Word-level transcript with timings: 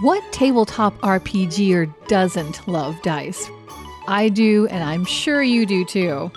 What 0.00 0.22
tabletop 0.32 0.98
RPGer 1.00 1.92
doesn't 2.06 2.66
love 2.68 3.00
dice? 3.02 3.50
I 4.06 4.28
do, 4.28 4.66
and 4.68 4.82
I'm 4.82 5.04
sure 5.04 5.42
you 5.42 5.66
do 5.66 5.84
too. 5.84 6.30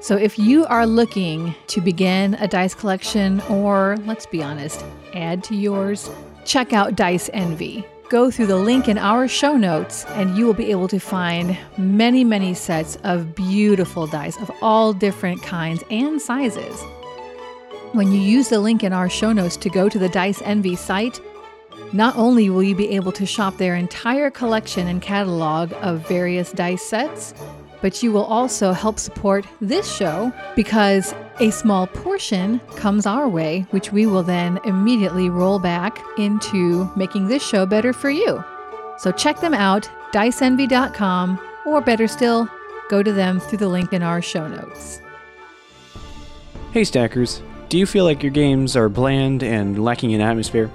So 0.00 0.16
if 0.16 0.38
you 0.38 0.64
are 0.66 0.86
looking 0.86 1.54
to 1.68 1.80
begin 1.80 2.34
a 2.34 2.48
dice 2.48 2.74
collection, 2.74 3.40
or 3.50 3.98
let's 4.06 4.26
be 4.26 4.42
honest, 4.42 4.84
add 5.14 5.42
to 5.44 5.54
yours, 5.54 6.08
check 6.44 6.72
out 6.72 6.96
Dice 6.96 7.28
Envy. 7.32 7.84
Go 8.08 8.30
through 8.30 8.46
the 8.46 8.56
link 8.56 8.88
in 8.88 8.98
our 8.98 9.28
show 9.28 9.56
notes, 9.56 10.04
and 10.10 10.36
you 10.36 10.46
will 10.46 10.54
be 10.54 10.70
able 10.70 10.88
to 10.88 10.98
find 10.98 11.56
many, 11.76 12.24
many 12.24 12.54
sets 12.54 12.96
of 13.04 13.34
beautiful 13.34 14.06
dice 14.06 14.36
of 14.38 14.50
all 14.62 14.92
different 14.92 15.42
kinds 15.42 15.84
and 15.90 16.20
sizes. 16.20 16.82
When 17.92 18.12
you 18.12 18.20
use 18.20 18.48
the 18.48 18.60
link 18.60 18.84
in 18.84 18.92
our 18.92 19.08
show 19.08 19.32
notes 19.32 19.56
to 19.58 19.68
go 19.68 19.88
to 19.88 19.98
the 19.98 20.08
Dice 20.08 20.40
Envy 20.42 20.76
site, 20.76 21.20
not 21.92 22.16
only 22.16 22.50
will 22.50 22.62
you 22.62 22.74
be 22.74 22.90
able 22.90 23.12
to 23.12 23.26
shop 23.26 23.56
their 23.56 23.74
entire 23.74 24.30
collection 24.30 24.86
and 24.86 25.02
catalog 25.02 25.72
of 25.80 26.06
various 26.06 26.52
dice 26.52 26.82
sets, 26.82 27.34
but 27.80 28.02
you 28.02 28.12
will 28.12 28.24
also 28.24 28.72
help 28.72 28.98
support 28.98 29.46
this 29.60 29.90
show 29.94 30.32
because 30.54 31.14
a 31.40 31.50
small 31.50 31.86
portion 31.86 32.60
comes 32.76 33.06
our 33.06 33.28
way, 33.28 33.66
which 33.70 33.92
we 33.92 34.06
will 34.06 34.22
then 34.22 34.58
immediately 34.64 35.30
roll 35.30 35.58
back 35.58 35.98
into 36.18 36.90
making 36.96 37.28
this 37.28 37.46
show 37.46 37.64
better 37.66 37.92
for 37.92 38.10
you. 38.10 38.44
So 38.98 39.10
check 39.10 39.40
them 39.40 39.54
out, 39.54 39.88
diceenvy.com, 40.12 41.40
or 41.66 41.80
better 41.80 42.06
still, 42.06 42.48
go 42.90 43.02
to 43.02 43.12
them 43.12 43.40
through 43.40 43.58
the 43.58 43.68
link 43.68 43.92
in 43.92 44.02
our 44.02 44.20
show 44.20 44.46
notes. 44.46 45.00
Hey 46.72 46.84
Stackers, 46.84 47.42
do 47.68 47.78
you 47.78 47.86
feel 47.86 48.04
like 48.04 48.22
your 48.22 48.32
games 48.32 48.76
are 48.76 48.88
bland 48.88 49.42
and 49.42 49.82
lacking 49.82 50.10
in 50.10 50.20
atmosphere? 50.20 50.70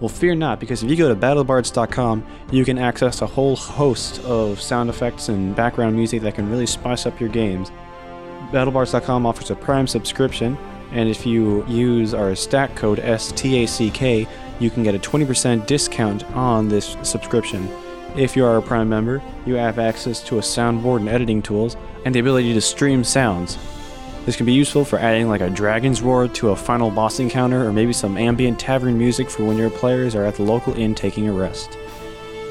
Well, 0.00 0.08
fear 0.08 0.34
not, 0.34 0.58
because 0.58 0.82
if 0.82 0.90
you 0.90 0.96
go 0.96 1.08
to 1.08 1.14
battlebards.com, 1.14 2.26
you 2.50 2.64
can 2.64 2.78
access 2.78 3.22
a 3.22 3.26
whole 3.26 3.54
host 3.54 4.20
of 4.24 4.60
sound 4.60 4.90
effects 4.90 5.28
and 5.28 5.54
background 5.54 5.94
music 5.94 6.22
that 6.22 6.34
can 6.34 6.50
really 6.50 6.66
spice 6.66 7.06
up 7.06 7.20
your 7.20 7.28
games. 7.28 7.70
BattleBards.com 8.50 9.24
offers 9.24 9.50
a 9.50 9.56
Prime 9.56 9.86
subscription, 9.86 10.58
and 10.92 11.08
if 11.08 11.24
you 11.24 11.64
use 11.66 12.12
our 12.12 12.34
stack 12.34 12.74
code 12.74 12.98
STACK, 12.98 14.28
you 14.60 14.70
can 14.70 14.82
get 14.82 14.94
a 14.94 14.98
20% 14.98 15.66
discount 15.66 16.24
on 16.32 16.68
this 16.68 16.96
subscription. 17.02 17.68
If 18.16 18.36
you 18.36 18.44
are 18.44 18.58
a 18.58 18.62
Prime 18.62 18.88
member, 18.88 19.22
you 19.46 19.54
have 19.54 19.78
access 19.78 20.20
to 20.24 20.38
a 20.38 20.42
soundboard 20.42 20.98
and 20.98 21.08
editing 21.08 21.40
tools, 21.40 21.76
and 22.04 22.14
the 22.14 22.20
ability 22.20 22.52
to 22.52 22.60
stream 22.60 23.04
sounds. 23.04 23.58
This 24.24 24.36
can 24.36 24.46
be 24.46 24.52
useful 24.52 24.84
for 24.86 24.98
adding 24.98 25.28
like 25.28 25.42
a 25.42 25.50
dragon's 25.50 26.00
roar 26.00 26.28
to 26.28 26.50
a 26.50 26.56
final 26.56 26.90
boss 26.90 27.20
encounter, 27.20 27.66
or 27.66 27.72
maybe 27.72 27.92
some 27.92 28.16
ambient 28.16 28.58
tavern 28.58 28.96
music 28.96 29.28
for 29.28 29.44
when 29.44 29.58
your 29.58 29.70
players 29.70 30.14
are 30.14 30.24
at 30.24 30.36
the 30.36 30.42
local 30.42 30.74
inn 30.74 30.94
taking 30.94 31.28
a 31.28 31.32
rest. 31.32 31.76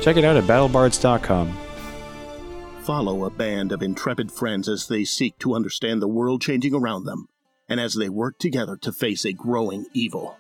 Check 0.02 0.18
it 0.18 0.24
out 0.24 0.38
at 0.38 0.44
battlebards.com. 0.44 1.58
Follow 2.82 3.26
a 3.26 3.30
band 3.32 3.72
of 3.72 3.82
intrepid 3.82 4.32
friends 4.32 4.70
as 4.70 4.88
they 4.88 5.04
seek 5.04 5.40
to 5.40 5.56
understand 5.56 6.02
the 6.02 6.08
world 6.08 6.42
changing 6.42 6.76
around 6.76 7.06
them, 7.06 7.28
and 7.68 7.80
as 7.80 7.96
they 7.96 8.10
work 8.10 8.38
together 8.38 8.78
to 8.78 8.92
face 8.92 9.26
a 9.26 9.34
growing 9.34 9.86
evil. 9.94 10.38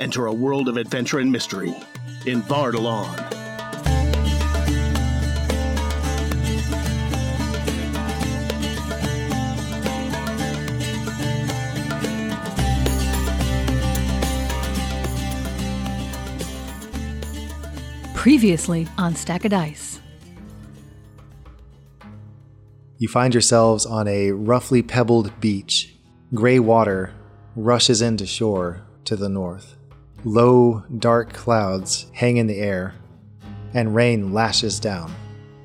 Enter 0.00 0.26
a 0.26 0.32
world 0.32 0.68
of 0.68 0.78
adventure 0.78 1.18
and 1.18 1.30
mystery 1.30 1.74
in 2.26 2.40
Bardalon. 2.42 3.39
Previously 18.20 18.86
on 18.98 19.16
Stack 19.16 19.46
of 19.46 19.50
Dice. 19.50 19.98
You 22.98 23.08
find 23.08 23.32
yourselves 23.32 23.86
on 23.86 24.06
a 24.08 24.32
roughly 24.32 24.82
pebbled 24.82 25.40
beach. 25.40 25.94
Gray 26.34 26.58
water 26.58 27.14
rushes 27.56 28.02
into 28.02 28.26
shore 28.26 28.82
to 29.06 29.16
the 29.16 29.30
north. 29.30 29.74
Low, 30.22 30.84
dark 30.98 31.32
clouds 31.32 32.10
hang 32.12 32.36
in 32.36 32.46
the 32.46 32.58
air, 32.58 32.92
and 33.72 33.94
rain 33.94 34.34
lashes 34.34 34.78
down. 34.78 35.14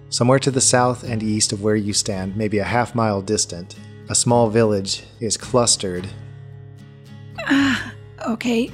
Somewhere 0.07 0.39
to 0.39 0.49
the 0.49 0.61
south 0.61 1.03
and 1.03 1.21
east 1.21 1.51
of 1.51 1.61
where 1.61 1.75
you 1.75 1.91
stand, 1.91 2.37
maybe 2.37 2.59
a 2.59 2.63
half 2.63 2.95
mile 2.95 3.21
distant, 3.21 3.75
a 4.07 4.15
small 4.15 4.49
village 4.49 5.03
is 5.19 5.35
clustered. 5.35 6.07
Ah, 7.47 7.91
okay. 8.25 8.71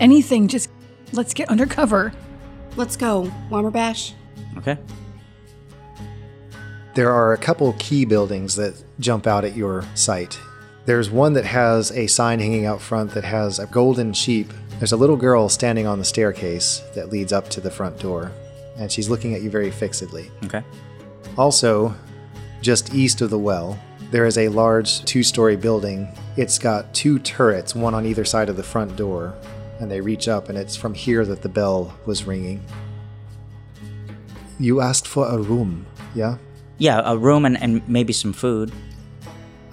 Anything, 0.00 0.48
just 0.48 0.70
let's 1.12 1.34
get 1.34 1.50
under 1.50 1.66
cover. 1.66 2.14
Let's 2.78 2.96
go, 2.96 3.28
Womberbash. 3.50 4.12
Okay. 4.56 4.78
There 6.94 7.10
are 7.10 7.32
a 7.32 7.36
couple 7.36 7.72
key 7.80 8.04
buildings 8.04 8.54
that 8.54 8.80
jump 9.00 9.26
out 9.26 9.44
at 9.44 9.56
your 9.56 9.84
sight. 9.96 10.38
There's 10.84 11.10
one 11.10 11.32
that 11.32 11.44
has 11.44 11.90
a 11.90 12.06
sign 12.06 12.38
hanging 12.38 12.66
out 12.66 12.80
front 12.80 13.10
that 13.14 13.24
has 13.24 13.58
a 13.58 13.66
golden 13.66 14.12
sheep. 14.12 14.52
There's 14.78 14.92
a 14.92 14.96
little 14.96 15.16
girl 15.16 15.48
standing 15.48 15.88
on 15.88 15.98
the 15.98 16.04
staircase 16.04 16.80
that 16.94 17.10
leads 17.10 17.32
up 17.32 17.48
to 17.50 17.60
the 17.60 17.70
front 17.70 17.98
door, 17.98 18.30
and 18.76 18.92
she's 18.92 19.10
looking 19.10 19.34
at 19.34 19.42
you 19.42 19.50
very 19.50 19.72
fixedly. 19.72 20.30
Okay. 20.44 20.62
Also, 21.36 21.92
just 22.62 22.94
east 22.94 23.20
of 23.22 23.30
the 23.30 23.38
well, 23.40 23.76
there 24.12 24.24
is 24.24 24.38
a 24.38 24.50
large 24.50 25.04
two 25.04 25.24
story 25.24 25.56
building. 25.56 26.06
It's 26.36 26.60
got 26.60 26.94
two 26.94 27.18
turrets, 27.18 27.74
one 27.74 27.94
on 27.94 28.06
either 28.06 28.24
side 28.24 28.48
of 28.48 28.56
the 28.56 28.62
front 28.62 28.94
door, 28.94 29.34
and 29.78 29.90
they 29.90 30.00
reach 30.00 30.28
up, 30.28 30.48
and 30.48 30.58
it's 30.58 30.76
from 30.76 30.94
here 30.94 31.24
that 31.24 31.42
the 31.42 31.48
bell 31.48 31.96
was 32.06 32.24
ringing. 32.24 32.62
You 34.58 34.80
asked 34.80 35.06
for 35.06 35.28
a 35.28 35.38
room, 35.38 35.86
yeah? 36.14 36.38
Yeah, 36.78 37.00
a 37.04 37.16
room 37.16 37.44
and, 37.44 37.60
and 37.60 37.86
maybe 37.88 38.12
some 38.12 38.32
food. 38.32 38.72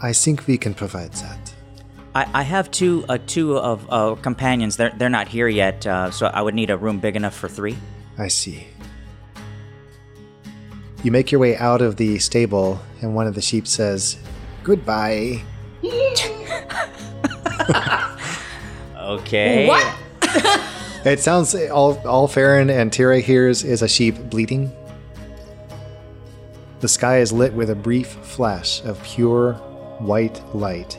I 0.02 0.14
think 0.14 0.48
we 0.48 0.58
can 0.58 0.74
provide 0.74 1.14
that. 1.14 1.54
I, 2.14 2.30
I 2.34 2.42
have 2.44 2.72
two 2.72 3.06
uh, 3.10 3.18
two 3.26 3.58
of 3.58 3.86
uh, 3.92 4.16
companions. 4.16 4.78
They're 4.78 4.94
they're 4.98 5.10
not 5.10 5.28
here 5.28 5.48
yet, 5.48 5.86
uh, 5.86 6.12
so 6.12 6.28
I 6.28 6.42
would 6.42 6.56
need 6.56 6.70
a 6.70 6.78
room 6.78 7.00
big 7.00 7.16
enough 7.16 7.36
for 7.36 7.50
three. 7.50 7.78
I 8.18 8.30
see. 8.30 8.68
You 11.04 11.12
make 11.12 11.32
your 11.32 11.40
way 11.40 11.56
out 11.58 11.82
of 11.82 11.98
the 11.98 12.18
stable, 12.18 12.80
and 13.02 13.14
one 13.14 13.28
of 13.28 13.36
the 13.36 13.42
sheep 13.42 13.68
says, 13.68 14.18
Goodbye. 14.64 15.44
Okay. 19.06 19.68
What? 19.68 19.96
It 21.06 21.20
sounds 21.20 21.54
all 21.54 22.00
all 22.08 22.28
Farron 22.28 22.72
and 22.72 22.92
Tira 22.92 23.20
hears 23.20 23.64
is 23.64 23.84
a 23.84 23.88
sheep 23.88 24.18
bleating. 24.32 24.72
The 26.80 26.88
sky 26.88 27.20
is 27.20 27.32
lit 27.32 27.54
with 27.54 27.70
a 27.70 27.76
brief 27.76 28.08
flash 28.08 28.84
of 28.84 29.04
pure 29.04 29.54
white 30.00 30.42
light. 30.56 30.98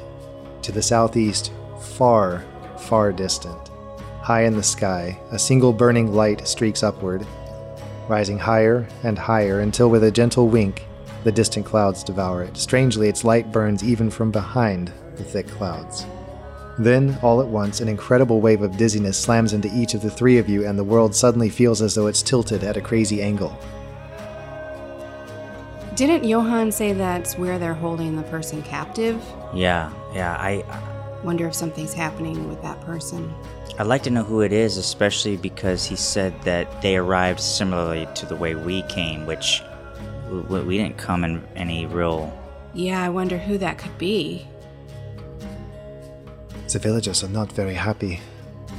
To 0.63 0.71
the 0.71 0.81
southeast, 0.81 1.51
far, 1.81 2.45
far 2.79 3.13
distant, 3.13 3.69
high 4.23 4.45
in 4.45 4.55
the 4.55 4.63
sky, 4.63 5.19
a 5.33 5.41
single 5.41 5.73
burning 5.73 6.15
light 6.15 6.47
streaks 6.47 6.85
upward, 6.85 7.27
rising 8.09 8.39
higher 8.39 8.87
and 9.03 9.19
higher 9.19 9.59
until, 9.59 9.91
with 9.91 10.05
a 10.05 10.13
gentle 10.13 10.49
wink, 10.49 10.87
the 11.25 11.33
distant 11.33 11.67
clouds 11.67 12.05
devour 12.05 12.45
it. 12.45 12.57
Strangely, 12.57 13.09
its 13.09 13.25
light 13.25 13.51
burns 13.51 13.83
even 13.83 14.09
from 14.09 14.31
behind 14.31 14.93
the 15.17 15.25
thick 15.25 15.49
clouds. 15.49 16.07
Then, 16.79 17.19
all 17.23 17.41
at 17.41 17.47
once, 17.47 17.81
an 17.81 17.89
incredible 17.89 18.41
wave 18.41 18.63
of 18.63 18.77
dizziness 18.77 19.17
slams 19.17 19.53
into 19.53 19.75
each 19.75 19.95
of 19.95 20.03
the 20.03 20.11
three 20.11 20.39
of 20.39 20.49
you, 20.49 20.67
and 20.67 20.79
the 20.79 20.85
world 20.85 21.15
suddenly 21.15 21.49
feels 21.49 21.81
as 21.81 21.95
though 21.95 22.07
it's 22.07 22.23
tilted 22.23 22.65
at 22.65 22.77
a 22.77 22.81
crazy 22.81 23.23
angle. 23.23 23.59
Didn't 25.95 26.25
Johann 26.25 26.71
say 26.71 26.93
that's 26.93 27.39
where 27.39 27.59
they're 27.59 27.73
holding 27.73 28.17
the 28.17 28.23
person 28.25 28.63
captive? 28.63 29.23
Yeah, 29.55 29.91
yeah. 30.15 30.37
I 30.39 30.63
uh, 30.69 30.97
Wonder 31.27 31.49
if 31.49 31.55
something's 31.55 31.93
happening 31.95 32.49
with 32.49 32.63
that 32.63 32.81
person. 32.83 33.33
I'd 33.79 33.87
like 33.87 34.03
to 34.05 34.11
know 34.11 34.23
who 34.23 34.43
it 34.43 34.53
is, 34.53 34.77
especially 34.77 35.37
because 35.37 35.85
he 35.85 35.97
said 35.97 36.41
that 36.43 36.83
they 36.83 36.97
arrived 36.97 37.41
similarly 37.41 38.07
to 38.15 38.27
the 38.27 38.37
way 38.37 38.55
we 38.55 38.83
came, 38.83 39.27
which 39.27 39.63
we, 40.31 40.61
we 40.61 40.79
didn't 40.79 40.99
come 40.99 41.25
in 41.25 41.43
any 41.57 41.87
real. 41.87 42.33
Yeah, 42.75 43.03
I 43.03 43.09
wonder 43.09 43.39
who 43.39 43.59
that 43.59 43.79
could 43.79 43.97
be. 43.99 44.47
The 46.69 46.79
villagers 46.79 47.25
are 47.25 47.29
not 47.29 47.53
very 47.53 47.75
happy. 47.75 48.21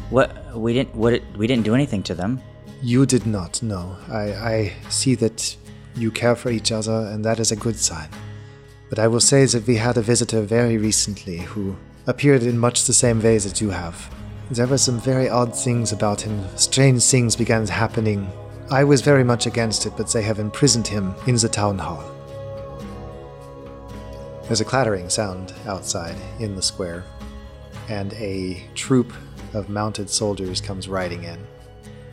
What 0.09 0.55
we 0.55 0.73
didn't 0.73 0.95
what 0.95 1.21
we 1.37 1.47
didn't 1.47 1.65
do 1.65 1.73
anything 1.73 2.03
to 2.03 2.15
them. 2.15 2.41
You 2.81 3.05
did 3.05 3.25
not, 3.25 3.63
no. 3.63 3.97
I, 4.09 4.21
I 4.33 4.73
see 4.89 5.15
that 5.15 5.57
you 5.95 6.11
care 6.11 6.35
for 6.35 6.51
each 6.51 6.71
other, 6.71 7.09
and 7.11 7.25
that 7.25 7.39
is 7.39 7.51
a 7.51 7.55
good 7.55 7.75
sign. 7.75 8.09
But 8.89 8.99
I 8.99 9.07
will 9.07 9.19
say 9.19 9.45
that 9.45 9.65
we 9.65 9.77
had 9.77 9.97
a 9.97 10.01
visitor 10.01 10.41
very 10.41 10.77
recently 10.77 11.39
who 11.39 11.75
appeared 12.05 12.43
in 12.43 12.57
much 12.57 12.85
the 12.85 12.93
same 12.93 13.21
way 13.21 13.37
that 13.39 13.59
you 13.59 13.71
have. 13.71 14.13
There 14.51 14.67
were 14.67 14.77
some 14.77 14.99
very 14.99 15.27
odd 15.27 15.55
things 15.55 15.91
about 15.91 16.21
him. 16.21 16.45
Strange 16.55 17.03
things 17.03 17.35
began 17.35 17.67
happening. 17.67 18.29
I 18.69 18.83
was 18.83 19.01
very 19.01 19.23
much 19.23 19.45
against 19.45 19.85
it, 19.85 19.93
but 19.97 20.11
they 20.11 20.21
have 20.21 20.39
imprisoned 20.39 20.87
him 20.87 21.15
in 21.25 21.35
the 21.35 21.49
town 21.49 21.79
hall. 21.79 22.03
There's 24.43 24.61
a 24.61 24.65
clattering 24.65 25.09
sound 25.09 25.53
outside 25.65 26.15
in 26.39 26.55
the 26.55 26.61
square, 26.61 27.03
and 27.87 28.13
a 28.13 28.63
troop 28.75 29.13
of 29.53 29.69
mounted 29.69 30.09
soldiers 30.09 30.59
comes 30.61 30.87
riding 30.87 31.23
in. 31.23 31.39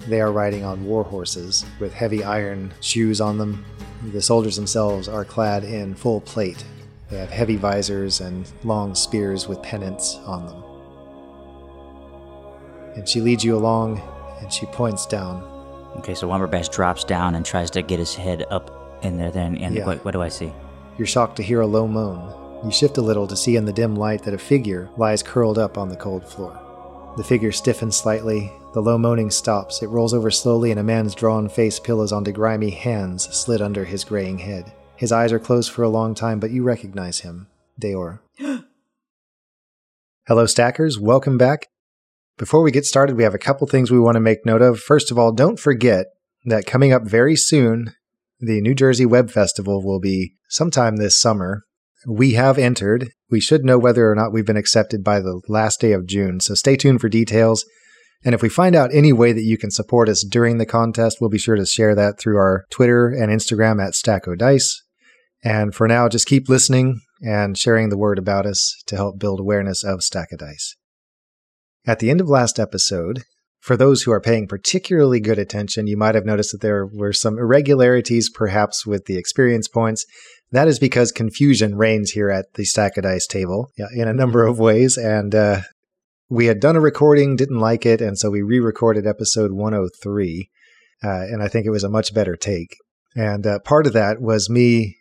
They 0.06 0.21
are 0.21 0.32
riding 0.32 0.65
on 0.65 0.85
war 0.85 1.03
horses 1.03 1.65
with 1.81 1.93
heavy 1.94 2.23
iron 2.23 2.73
shoes 2.81 3.21
on 3.21 3.38
them. 3.38 3.65
The 4.12 4.21
soldiers 4.23 4.56
themselves 4.56 5.09
are 5.09 5.25
clad 5.25 5.65
in 5.65 5.94
full 5.94 6.21
plate. 6.21 6.62
They 7.11 7.19
have 7.19 7.31
heavy 7.31 7.56
visors 7.56 8.21
and 8.21 8.50
long 8.65 8.94
spears 8.94 9.49
with 9.49 9.62
pennants 9.62 10.17
on 10.26 10.47
them. 10.47 10.62
And 12.97 13.09
she 13.09 13.21
leads 13.21 13.43
you 13.44 13.56
along 13.56 14.00
and 14.41 14.53
she 14.53 14.67
points 14.67 15.06
down. 15.06 15.43
Okay, 15.99 16.15
so 16.15 16.29
Womberbash 16.29 16.71
drops 16.73 17.05
down 17.05 17.35
and 17.35 17.44
tries 17.44 17.71
to 17.73 17.82
get 17.82 17.99
his 17.99 18.15
head 18.15 18.44
up 18.50 18.99
in 19.03 19.17
there. 19.17 19.31
Then, 19.31 19.56
and 19.59 19.75
Yeah. 19.75 19.87
what, 19.87 20.05
what 20.05 20.11
do 20.11 20.23
I 20.23 20.29
see? 20.29 20.53
You're 20.99 21.06
shocked 21.06 21.37
to 21.37 21.43
hear 21.43 21.61
a 21.61 21.67
low 21.67 21.87
moan. 21.88 22.32
You 22.64 22.70
shift 22.70 22.96
a 22.96 23.02
little 23.02 23.26
to 23.26 23.37
see 23.37 23.56
in 23.56 23.66
the 23.66 23.75
dim 23.75 23.94
light 23.94 24.22
that 24.22 24.32
a 24.32 24.38
figure 24.38 24.88
lies 24.96 25.22
curled 25.22 25.58
up 25.58 25.76
on 25.76 25.90
the 25.90 25.96
cold 25.96 26.26
floor. 26.26 26.58
The 27.19 27.22
figure 27.22 27.52
stiffens 27.52 27.94
slightly. 27.94 28.50
The 28.72 28.81
low 28.81 28.96
moaning 28.96 29.31
stops. 29.31 29.82
It 29.82 29.88
rolls 29.88 30.14
over 30.14 30.31
slowly, 30.31 30.70
and 30.70 30.81
a 30.81 30.82
man's 30.82 31.14
drawn 31.14 31.50
face 31.50 31.78
pillows 31.78 32.11
onto 32.11 32.32
grimy 32.32 32.70
hands 32.70 33.25
slid 33.37 33.61
under 33.61 33.84
his 33.84 34.02
graying 34.02 34.38
head. 34.38 34.72
His 34.96 35.12
eyes 35.12 35.31
are 35.31 35.38
closed 35.38 35.72
for 35.72 35.82
a 35.82 35.90
long 35.90 36.14
time, 36.14 36.40
but 36.40 36.52
you 36.52 36.62
recognize 36.62 37.20
him 37.20 37.49
Deor. 37.78 38.20
Hello, 40.26 40.46
Stackers. 40.46 40.99
Welcome 40.99 41.37
back. 41.37 41.69
Before 42.38 42.62
we 42.62 42.70
get 42.72 42.87
started, 42.87 43.19
we 43.19 43.25
have 43.25 43.34
a 43.34 43.38
couple 43.38 43.66
things 43.66 43.90
we 43.90 44.00
want 44.00 44.14
to 44.14 44.20
make 44.20 44.46
note 44.46 44.62
of. 44.62 44.81
First 44.81 45.11
of 45.11 45.19
all, 45.19 45.32
don't 45.32 45.61
forget 45.61 46.06
that 46.46 46.64
coming 46.64 46.94
up 46.94 47.02
very 47.02 47.37
soon, 47.37 47.94
the 48.40 48.62
New 48.62 48.75
Jersey 48.75 49.05
Web 49.05 49.31
Festival 49.31 49.84
will 49.84 50.00
be 50.00 50.37
sometime 50.49 50.96
this 50.96 51.20
summer. 51.20 51.64
We 52.06 52.33
have 52.33 52.59
entered. 52.59 53.11
We 53.31 53.41
should 53.41 53.65
know 53.65 53.79
whether 53.79 54.11
or 54.11 54.15
not 54.15 54.33
we've 54.33 54.47
been 54.47 54.56
accepted 54.56 55.03
by 55.03 55.21
the 55.21 55.41
last 55.49 55.81
day 55.81 55.93
of 55.93 56.06
June, 56.06 56.41
so 56.41 56.55
stay 56.55 56.77
tuned 56.77 57.01
for 57.01 57.09
details. 57.09 57.65
And 58.25 58.35
if 58.35 58.43
we 58.43 58.49
find 58.49 58.75
out 58.75 58.95
any 58.95 59.12
way 59.12 59.33
that 59.33 59.43
you 59.43 59.59
can 59.59 59.71
support 59.71 60.09
us 60.09 60.25
during 60.25 60.59
the 60.59 60.67
contest, 60.67 61.19
we'll 61.21 61.31
be 61.31 61.39
sure 61.39 61.56
to 61.56 61.67
share 61.67 61.95
that 61.95 62.19
through 62.19 62.37
our 62.37 62.65
Twitter 62.71 63.09
and 63.09 63.31
Instagram 63.31 63.85
at 63.85 63.93
Stacko 63.93 64.37
Dice. 64.37 64.83
And 65.43 65.75
for 65.75 65.87
now, 65.87 66.09
just 66.09 66.27
keep 66.27 66.49
listening 66.49 67.01
and 67.21 67.56
sharing 67.56 67.91
the 67.91 67.99
word 67.99 68.19
about 68.19 68.47
us 68.47 68.75
to 68.87 68.97
help 68.97 69.19
build 69.19 69.41
awareness 69.41 69.85
of 69.85 70.03
Stack 70.03 70.29
Dice. 70.39 70.75
At 71.87 71.99
the 71.99 72.11
end 72.11 72.23
of 72.23 72.29
last 72.29 72.59
episode, 72.59 73.25
for 73.61 73.77
those 73.77 74.03
who 74.03 74.12
are 74.12 74.21
paying 74.21 74.47
particularly 74.47 75.21
good 75.21 75.39
attention, 75.39 75.87
you 75.87 75.97
might 75.97 76.15
have 76.15 76.27
noticed 76.27 76.53
that 76.53 76.61
there 76.61 76.87
were 76.87 77.12
some 77.12 77.39
irregularities 77.39 78.31
perhaps 78.31 78.87
with 78.87 79.07
the 79.07 79.17
experience 79.17 79.69
points. 79.69 80.05
That 80.52 80.69
is 80.69 80.79
because 80.79 81.11
confusion 81.11 81.76
reigns 81.76 82.12
here 82.12 82.31
at 82.31 82.55
the 82.55 82.64
Stack 82.64 82.96
of 82.96 83.02
Dice 83.02 83.26
table 83.26 83.70
in 83.94 84.06
a 84.06 84.14
number 84.14 84.46
of 84.46 84.58
ways. 84.58 84.96
And 84.96 85.35
uh, 85.35 85.62
we 86.29 86.46
had 86.46 86.61
done 86.61 86.76
a 86.76 86.81
recording, 86.81 87.37
didn't 87.37 87.58
like 87.58 87.85
it, 87.85 88.00
and 88.00 88.19
so 88.19 88.31
we 88.31 88.43
re 88.43 88.61
recorded 88.61 89.06
episode 89.06 89.52
103. 89.52 90.50
Uh, 91.02 91.08
and 91.08 91.43
I 91.43 91.49
think 91.49 91.67
it 91.67 91.70
was 91.70 91.85
a 91.85 91.91
much 91.91 92.14
better 92.14 92.37
take. 92.37 92.76
And 93.17 93.46
uh, 93.46 93.58
part 93.61 93.87
of 93.87 93.93
that 93.93 94.20
was 94.20 94.49
me 94.49 94.96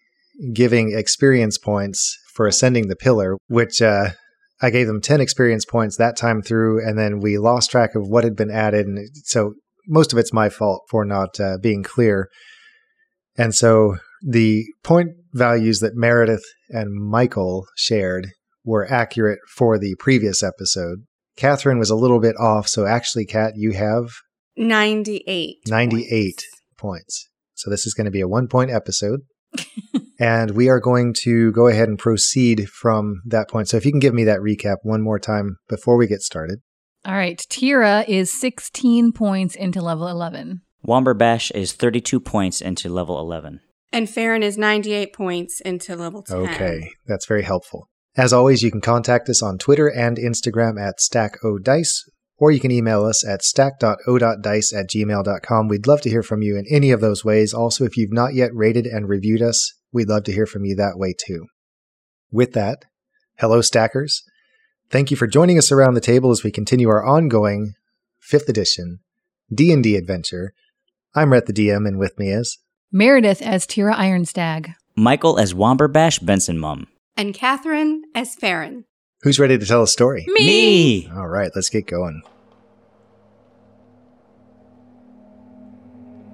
giving 0.54 0.98
experience 0.98 1.58
points 1.58 2.18
for 2.34 2.48
ascending 2.48 2.88
the 2.88 2.96
pillar, 2.96 3.38
which 3.48 3.82
uh, 3.82 4.10
I 4.62 4.70
gave 4.70 4.88
them 4.88 5.02
10 5.02 5.22
experience 5.22 5.66
points 5.66 5.98
that 5.98 6.18
time 6.18 6.42
through, 6.42 6.86
and 6.86 6.98
then 6.98 7.20
we 7.20 7.38
lost 7.38 7.72
track 7.72 7.96
of 7.96 8.08
what 8.08 8.24
had 8.24 8.36
been 8.36 8.52
added. 8.52 8.88
And 8.88 9.08
so 9.24 9.54
most 9.88 10.14
of 10.14 10.20
it's 10.20 10.34
my 10.34 10.50
fault 10.50 10.84
for 10.90 11.06
not 11.06 11.40
uh, 11.40 11.58
being 11.62 11.84
clear. 11.84 12.30
And 13.38 13.54
so 13.54 13.98
the 14.22 14.66
point 14.84 15.12
values 15.34 15.80
that 15.80 15.96
Meredith 15.96 16.44
and 16.70 16.94
Michael 16.94 17.66
shared 17.76 18.30
were 18.64 18.92
accurate 18.92 19.40
for 19.56 19.78
the 19.78 19.96
previous 20.00 20.42
episode. 20.42 21.06
Catherine 21.36 21.80
was 21.80 21.90
a 21.90 21.96
little 21.96 22.20
bit 22.20 22.36
off, 22.40 22.68
so 22.68 22.86
actually, 22.86 23.26
Kat, 23.26 23.54
you 23.56 23.72
have 23.74 24.06
98. 24.56 25.58
98 25.68 26.08
points. 26.08 26.46
points. 26.78 27.30
So 27.56 27.70
this 27.70 27.86
is 27.86 27.94
going 27.94 28.06
to 28.06 28.12
be 28.12 28.22
a 28.22 28.28
one 28.28 28.48
point 28.48 28.72
episode. 28.72 29.22
and 30.20 30.52
we 30.52 30.70
are 30.70 30.80
going 30.80 31.14
to 31.14 31.52
go 31.52 31.68
ahead 31.68 31.88
and 31.88 32.00
proceed 32.00 32.70
from 32.70 33.22
that 33.26 33.50
point. 33.50 33.70
So 33.70 33.78
if 33.78 33.86
you 33.86 33.92
can 33.92 34.00
give 34.00 34.14
me 34.14 34.24
that 34.26 34.40
recap 34.40 34.78
one 34.84 35.02
more 35.02 35.20
time 35.20 35.58
before 35.68 35.98
we 35.98 36.08
get 36.08 36.22
started. 36.22 36.60
All 37.06 37.14
right. 37.14 37.44
Tira 37.50 38.06
is 38.08 38.32
16 38.32 39.12
points 39.12 39.56
into 39.56 39.82
level 39.82 40.08
11. 40.08 40.62
Womberbash 40.88 41.52
is 41.52 41.74
32 41.74 42.20
points 42.20 42.62
into 42.62 42.90
level 42.90 43.20
11. 43.20 43.60
And 43.94 44.10
Farron 44.10 44.42
is 44.42 44.58
98 44.58 45.14
points 45.14 45.62
into 45.62 45.96
level 45.96 46.24
10. 46.24 46.38
Okay, 46.38 46.92
that's 47.06 47.28
very 47.28 47.44
helpful. 47.44 47.90
As 48.18 48.34
always, 48.34 48.64
you 48.64 48.72
can 48.72 48.82
contact 48.82 49.30
us 49.30 49.44
on 49.44 49.60
Twitter 49.60 49.88
and 49.88 50.18
Instagram 50.18 50.82
at 50.82 50.98
stackodice, 50.98 52.00
or 52.38 52.52
you 52.52 52.60
can 52.60 52.72
email 52.72 53.06
us 53.06 53.26
at 53.26 53.44
stack.o.dice 53.44 54.74
at 54.74 54.90
gmail.com. 54.90 55.68
We'd 55.68 55.86
love 55.86 56.02
to 56.02 56.10
hear 56.10 56.24
from 56.24 56.42
you 56.42 56.58
in 56.58 56.66
any 56.72 56.90
of 56.90 57.02
those 57.02 57.24
ways. 57.24 57.54
Also, 57.54 57.86
if 57.86 57.96
you've 57.96 58.12
not 58.12 58.34
yet 58.34 58.50
rated 58.56 58.88
and 58.88 59.08
reviewed 59.08 59.44
us, 59.44 59.74
we'd 59.92 60.10
love 60.10 60.24
to 60.24 60.34
hear 60.34 60.48
from 60.48 60.66
you 60.66 60.76
that 60.76 60.98
way 60.98 61.14
too. 61.14 61.46
With 62.32 62.54
that, 62.54 62.86
hello, 63.38 63.62
stackers. 63.62 64.24
Thank 64.90 65.12
you 65.12 65.18
for 65.18 65.28
joining 65.28 65.60
us 65.60 65.72
around 65.72 65.94
the 65.94 66.02
table 66.02 66.32
as 66.32 66.44
we 66.44 66.52
continue 66.52 66.90
our 66.90 67.06
ongoing 67.06 67.74
5th 68.28 68.50
edition 68.50 69.02
D&D 69.54 69.96
adventure. 69.96 70.54
I'm 71.14 71.32
Rhett 71.32 71.46
the 71.46 71.54
DM, 71.54 71.88
and 71.88 72.00
with 72.00 72.18
me 72.18 72.32
is... 72.32 72.58
Meredith 72.96 73.42
as 73.42 73.66
Tira 73.66 73.96
Ironstag. 73.96 74.76
Michael 74.96 75.40
as 75.40 75.56
Womberbash 75.56 76.24
Benson 76.24 76.60
Mum. 76.60 76.86
And 77.18 77.34
Catherine 77.34 78.04
as 78.14 78.36
Farron. 78.36 78.86
Who's 79.24 79.40
ready 79.40 79.58
to 79.58 79.66
tell 79.66 79.82
a 79.82 79.88
story? 79.88 80.26
Me! 80.28 81.10
All 81.10 81.28
right, 81.28 81.50
let's 81.56 81.70
get 81.70 81.88
going. 81.88 82.22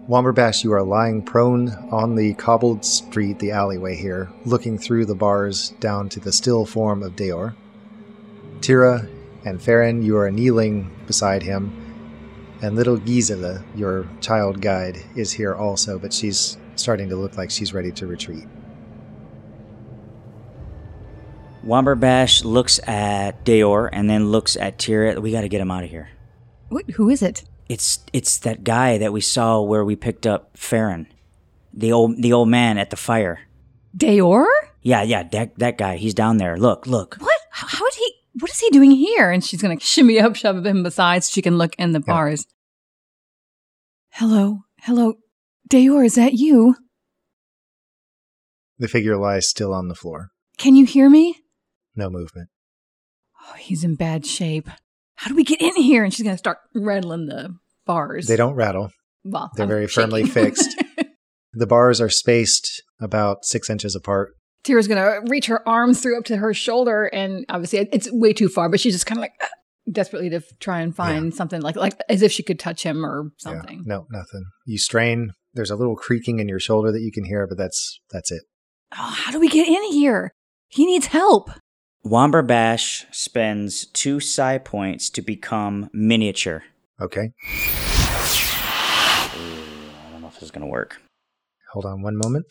Womberbash, 0.10 0.66
you 0.66 0.74
are 0.74 0.84
lying 0.84 1.22
prone 1.22 1.70
on 1.94 2.16
the 2.16 2.34
cobbled 2.34 2.84
street, 2.84 3.40
the 3.40 3.52
alleyway 3.52 3.96
here, 3.96 4.30
looking 4.44 4.78
through 4.78 5.06
the 5.06 5.16
bars 5.16 5.70
down 5.80 6.10
to 6.10 6.20
the 6.20 6.34
still 6.34 6.66
form 6.66 7.04
of 7.04 7.16
Deor. 7.16 7.56
Tira 8.60 9.08
and 9.46 9.62
Farron, 9.62 10.02
you 10.02 10.18
are 10.18 10.30
kneeling 10.30 10.92
beside 11.08 11.42
him, 11.42 11.79
and 12.62 12.76
little 12.76 12.98
Gisela, 12.98 13.64
your 13.76 14.08
child 14.22 14.62
guide, 14.62 14.98
is 15.16 15.32
here 15.32 15.56
also, 15.56 15.98
but 15.98 16.14
she's 16.14 16.58
starting 16.76 17.10
to 17.10 17.16
look 17.16 17.38
like 17.38 17.52
she's 17.52 17.74
ready 17.74 17.92
to 17.94 18.08
retreat. 18.08 18.46
Womberbash 21.66 22.44
looks 22.44 22.80
at 22.88 23.44
Deor 23.44 23.90
and 23.92 24.10
then 24.10 24.32
looks 24.32 24.56
at 24.56 24.80
Tira. 24.80 25.20
We 25.20 25.32
got 25.32 25.42
to 25.42 25.50
get 25.50 25.62
him 25.62 25.72
out 25.72 25.84
of 25.84 25.90
here. 25.90 26.10
What, 26.70 26.90
who 26.92 27.10
is 27.10 27.22
it? 27.22 27.44
It's 27.68 28.00
it's 28.14 28.40
that 28.40 28.64
guy 28.64 28.98
that 28.98 29.14
we 29.14 29.22
saw 29.22 29.62
where 29.62 29.86
we 29.86 29.96
picked 29.96 30.26
up 30.26 30.58
Farron, 30.58 31.08
the 31.72 31.92
old 31.92 32.22
the 32.22 32.34
old 32.34 32.50
man 32.50 32.78
at 32.80 32.90
the 32.90 32.96
fire. 32.96 33.42
Deor? 33.96 34.48
Yeah, 34.82 35.04
yeah, 35.04 35.24
that 35.24 35.60
that 35.60 35.78
guy. 35.78 35.98
He's 35.98 36.16
down 36.16 36.38
there. 36.38 36.58
Look, 36.58 36.88
look. 36.88 37.18
What? 37.20 37.40
How, 37.52 37.68
how 37.68 37.86
is 37.86 37.96
he? 37.96 38.09
What 38.34 38.52
is 38.52 38.60
he 38.60 38.70
doing 38.70 38.92
here? 38.92 39.32
And 39.32 39.44
she's 39.44 39.62
going 39.62 39.78
to 39.78 39.84
shimmy 39.84 40.20
up, 40.20 40.36
shove 40.36 40.66
him 40.66 40.84
beside 40.84 41.24
so 41.24 41.32
she 41.32 41.42
can 41.42 41.58
look 41.58 41.76
in 41.78 41.92
the 41.94 42.00
bars. 42.00 42.46
Hello. 44.12 44.60
Hello. 44.82 45.16
Deor, 45.70 46.06
is 46.06 46.16
that 46.16 46.34
you? 46.34 46.76
The 48.78 48.88
figure 48.88 49.18
lies 49.18 49.48
still 49.48 49.74
on 49.74 49.88
the 49.88 49.96
floor. 49.96 50.30
Can 50.58 50.76
you 50.76 50.86
hear 50.86 51.10
me? 51.10 51.36
No 51.96 52.10
movement. 52.10 52.50
Oh, 53.42 53.54
he's 53.58 53.84
in 53.84 53.96
bad 53.96 54.26
shape. 54.26 54.70
How 55.16 55.30
do 55.30 55.36
we 55.36 55.44
get 55.44 55.62
in 55.62 55.76
here? 55.76 56.04
And 56.04 56.14
she's 56.14 56.24
going 56.24 56.36
to 56.36 56.40
start 56.40 56.60
rattling 56.74 57.26
the 57.26 57.56
bars. 57.86 58.28
They 58.28 58.36
don't 58.38 58.56
rattle. 58.56 58.92
Well, 59.24 59.52
They're 59.56 59.66
I'm 59.66 59.70
very 59.70 59.88
firmly 59.88 60.24
fixed. 60.26 60.82
The 61.52 61.66
bars 61.66 62.00
are 62.00 62.10
spaced 62.10 62.84
about 63.02 63.44
six 63.44 63.70
inches 63.70 63.96
apart. 63.96 64.34
Tira's 64.64 64.88
going 64.88 65.02
to 65.02 65.22
reach 65.32 65.46
her 65.48 65.68
arms 65.68 66.02
through 66.02 66.18
up 66.18 66.26
to 66.26 66.38
her 66.38 66.54
shoulder, 66.54 67.06
and 67.06 67.46
obviously 67.50 67.88
it's 67.92 68.12
way 68.12 68.34
too 68.34 68.50
far, 68.50 68.70
but 68.70 68.80
she's 68.80 68.94
just 68.94 69.06
kind 69.06 69.20
of 69.20 69.22
like 69.22 69.34
ah, 69.42 69.48
desperately 69.92 70.30
to 70.32 70.38
f- 70.38 70.44
try 70.60 70.82
and 70.82 70.96
find 70.96 71.34
something 71.34 71.62
like 71.62 71.76
like 71.76 71.96
as 72.10 72.22
if 72.22 72.32
she 72.32 72.44
could 72.44 72.60
touch 72.60 72.84
him 72.84 73.06
or 73.06 73.32
something. 73.38 73.78
Yeah, 73.86 73.96
no, 73.96 74.08
nothing. 74.12 74.44
You 74.66 74.78
strain. 74.78 75.32
There's 75.54 75.72
a 75.72 75.76
little 75.76 75.96
creaking 75.96 76.40
in 76.40 76.48
your 76.50 76.60
shoulder 76.60 76.92
that 76.92 77.02
you 77.02 77.12
can 77.12 77.24
hear, 77.26 77.48
but 77.48 77.58
that's 77.58 78.00
that's 78.12 78.32
it. 78.32 78.44
Oh, 78.92 78.96
how 79.16 79.32
do 79.32 79.40
we 79.40 79.48
get 79.50 79.68
in 79.68 79.84
here? 79.92 80.32
He 80.68 80.86
needs 80.86 81.08
help. 81.08 81.50
Womberbash 82.06 83.06
spends 83.14 83.86
two 83.88 84.20
psi 84.20 84.58
points 84.58 85.10
to 85.12 85.22
become 85.22 85.90
miniature. 85.94 86.64
Okay, 87.02 87.32
I 88.62 90.10
don't 90.12 90.22
know 90.22 90.28
if 90.28 90.34
this 90.36 90.44
is 90.44 90.52
gonna 90.52 90.68
work. 90.68 91.02
hold 91.72 91.86
on 91.86 92.02
one 92.02 92.18
moment. 92.18 92.46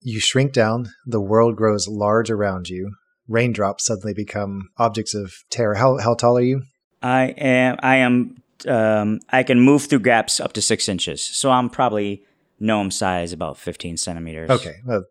You 0.00 0.20
shrink 0.20 0.52
down. 0.52 0.90
The 1.06 1.20
world 1.20 1.56
grows 1.56 1.88
large 1.88 2.30
around 2.30 2.68
you. 2.68 2.92
Raindrops 3.26 3.84
suddenly 3.86 4.14
become 4.14 4.68
objects 4.78 5.14
of 5.14 5.34
terror. 5.50 5.74
How 5.74 5.98
how 5.98 6.14
tall 6.14 6.38
are 6.38 6.42
you? 6.42 6.62
I 7.02 7.26
am. 7.36 7.76
I 7.80 7.96
am. 7.96 8.36
Um, 8.66 9.20
I 9.30 9.42
can 9.42 9.60
move 9.60 9.84
through 9.84 10.00
gaps 10.00 10.40
up 10.40 10.52
to 10.54 10.62
six 10.62 10.88
inches, 10.88 11.22
so 11.22 11.50
I'm 11.50 11.70
probably 11.70 12.22
gnome 12.58 12.90
size, 12.90 13.32
about 13.32 13.58
fifteen 13.58 13.96
centimeters. 13.96 14.50
Okay, 14.50 14.76
well, 14.84 15.04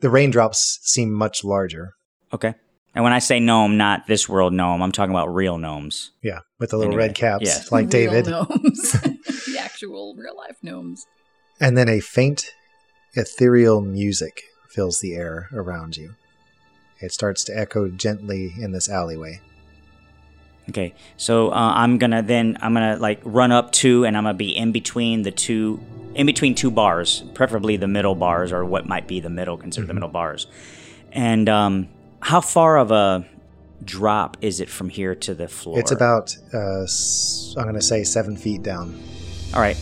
the 0.00 0.10
raindrops 0.10 0.80
seem 0.82 1.12
much 1.12 1.44
larger. 1.44 1.94
Okay. 2.32 2.54
And 2.94 3.04
when 3.04 3.14
I 3.14 3.20
say 3.20 3.40
gnome, 3.40 3.78
not 3.78 4.06
this 4.06 4.28
world 4.28 4.52
gnome, 4.52 4.82
I'm 4.82 4.92
talking 4.92 5.14
about 5.14 5.32
real 5.32 5.56
gnomes. 5.56 6.10
Yeah, 6.22 6.40
with 6.58 6.70
the 6.70 6.76
little 6.76 6.92
Anyway, 6.92 7.06
red 7.06 7.14
caps, 7.14 7.46
yeah. 7.46 7.62
like 7.70 7.88
David. 7.88 8.26
Real 8.26 8.46
gnomes. 8.50 8.92
the 8.92 9.56
actual 9.58 10.14
real 10.18 10.36
life 10.36 10.56
gnomes. 10.62 11.06
And 11.58 11.76
then 11.76 11.88
a 11.88 12.00
faint, 12.00 12.52
ethereal 13.14 13.80
music 13.80 14.44
fills 14.68 15.00
the 15.00 15.14
air 15.14 15.48
around 15.52 15.96
you. 15.96 16.14
It 17.00 17.12
starts 17.12 17.44
to 17.44 17.58
echo 17.58 17.88
gently 17.88 18.54
in 18.58 18.72
this 18.72 18.88
alleyway. 18.88 19.40
Okay, 20.68 20.94
so 21.16 21.50
uh, 21.50 21.72
I'm 21.74 21.98
gonna 21.98 22.22
then 22.22 22.56
I'm 22.60 22.72
gonna 22.72 22.96
like 22.96 23.20
run 23.24 23.50
up 23.50 23.72
to, 23.72 24.04
and 24.04 24.16
I'm 24.16 24.22
gonna 24.22 24.34
be 24.34 24.56
in 24.56 24.70
between 24.70 25.22
the 25.22 25.32
two, 25.32 25.80
in 26.14 26.24
between 26.24 26.54
two 26.54 26.70
bars, 26.70 27.24
preferably 27.34 27.76
the 27.76 27.88
middle 27.88 28.14
bars 28.14 28.52
or 28.52 28.64
what 28.64 28.86
might 28.86 29.08
be 29.08 29.18
the 29.18 29.30
middle, 29.30 29.56
consider 29.56 29.86
the 29.86 29.94
middle 29.94 30.08
bars. 30.08 30.46
And 31.10 31.48
um, 31.48 31.88
how 32.20 32.40
far 32.40 32.78
of 32.78 32.92
a 32.92 33.26
drop 33.84 34.36
is 34.40 34.60
it 34.60 34.68
from 34.68 34.88
here 34.88 35.14
to 35.16 35.34
the 35.34 35.48
floor? 35.48 35.78
It's 35.78 35.90
about, 35.90 36.36
uh, 36.54 36.86
I'm 37.60 37.74
to 37.74 37.82
say, 37.82 38.04
seven 38.04 38.36
feet 38.36 38.62
down. 38.62 38.98
All 39.52 39.60
right. 39.60 39.76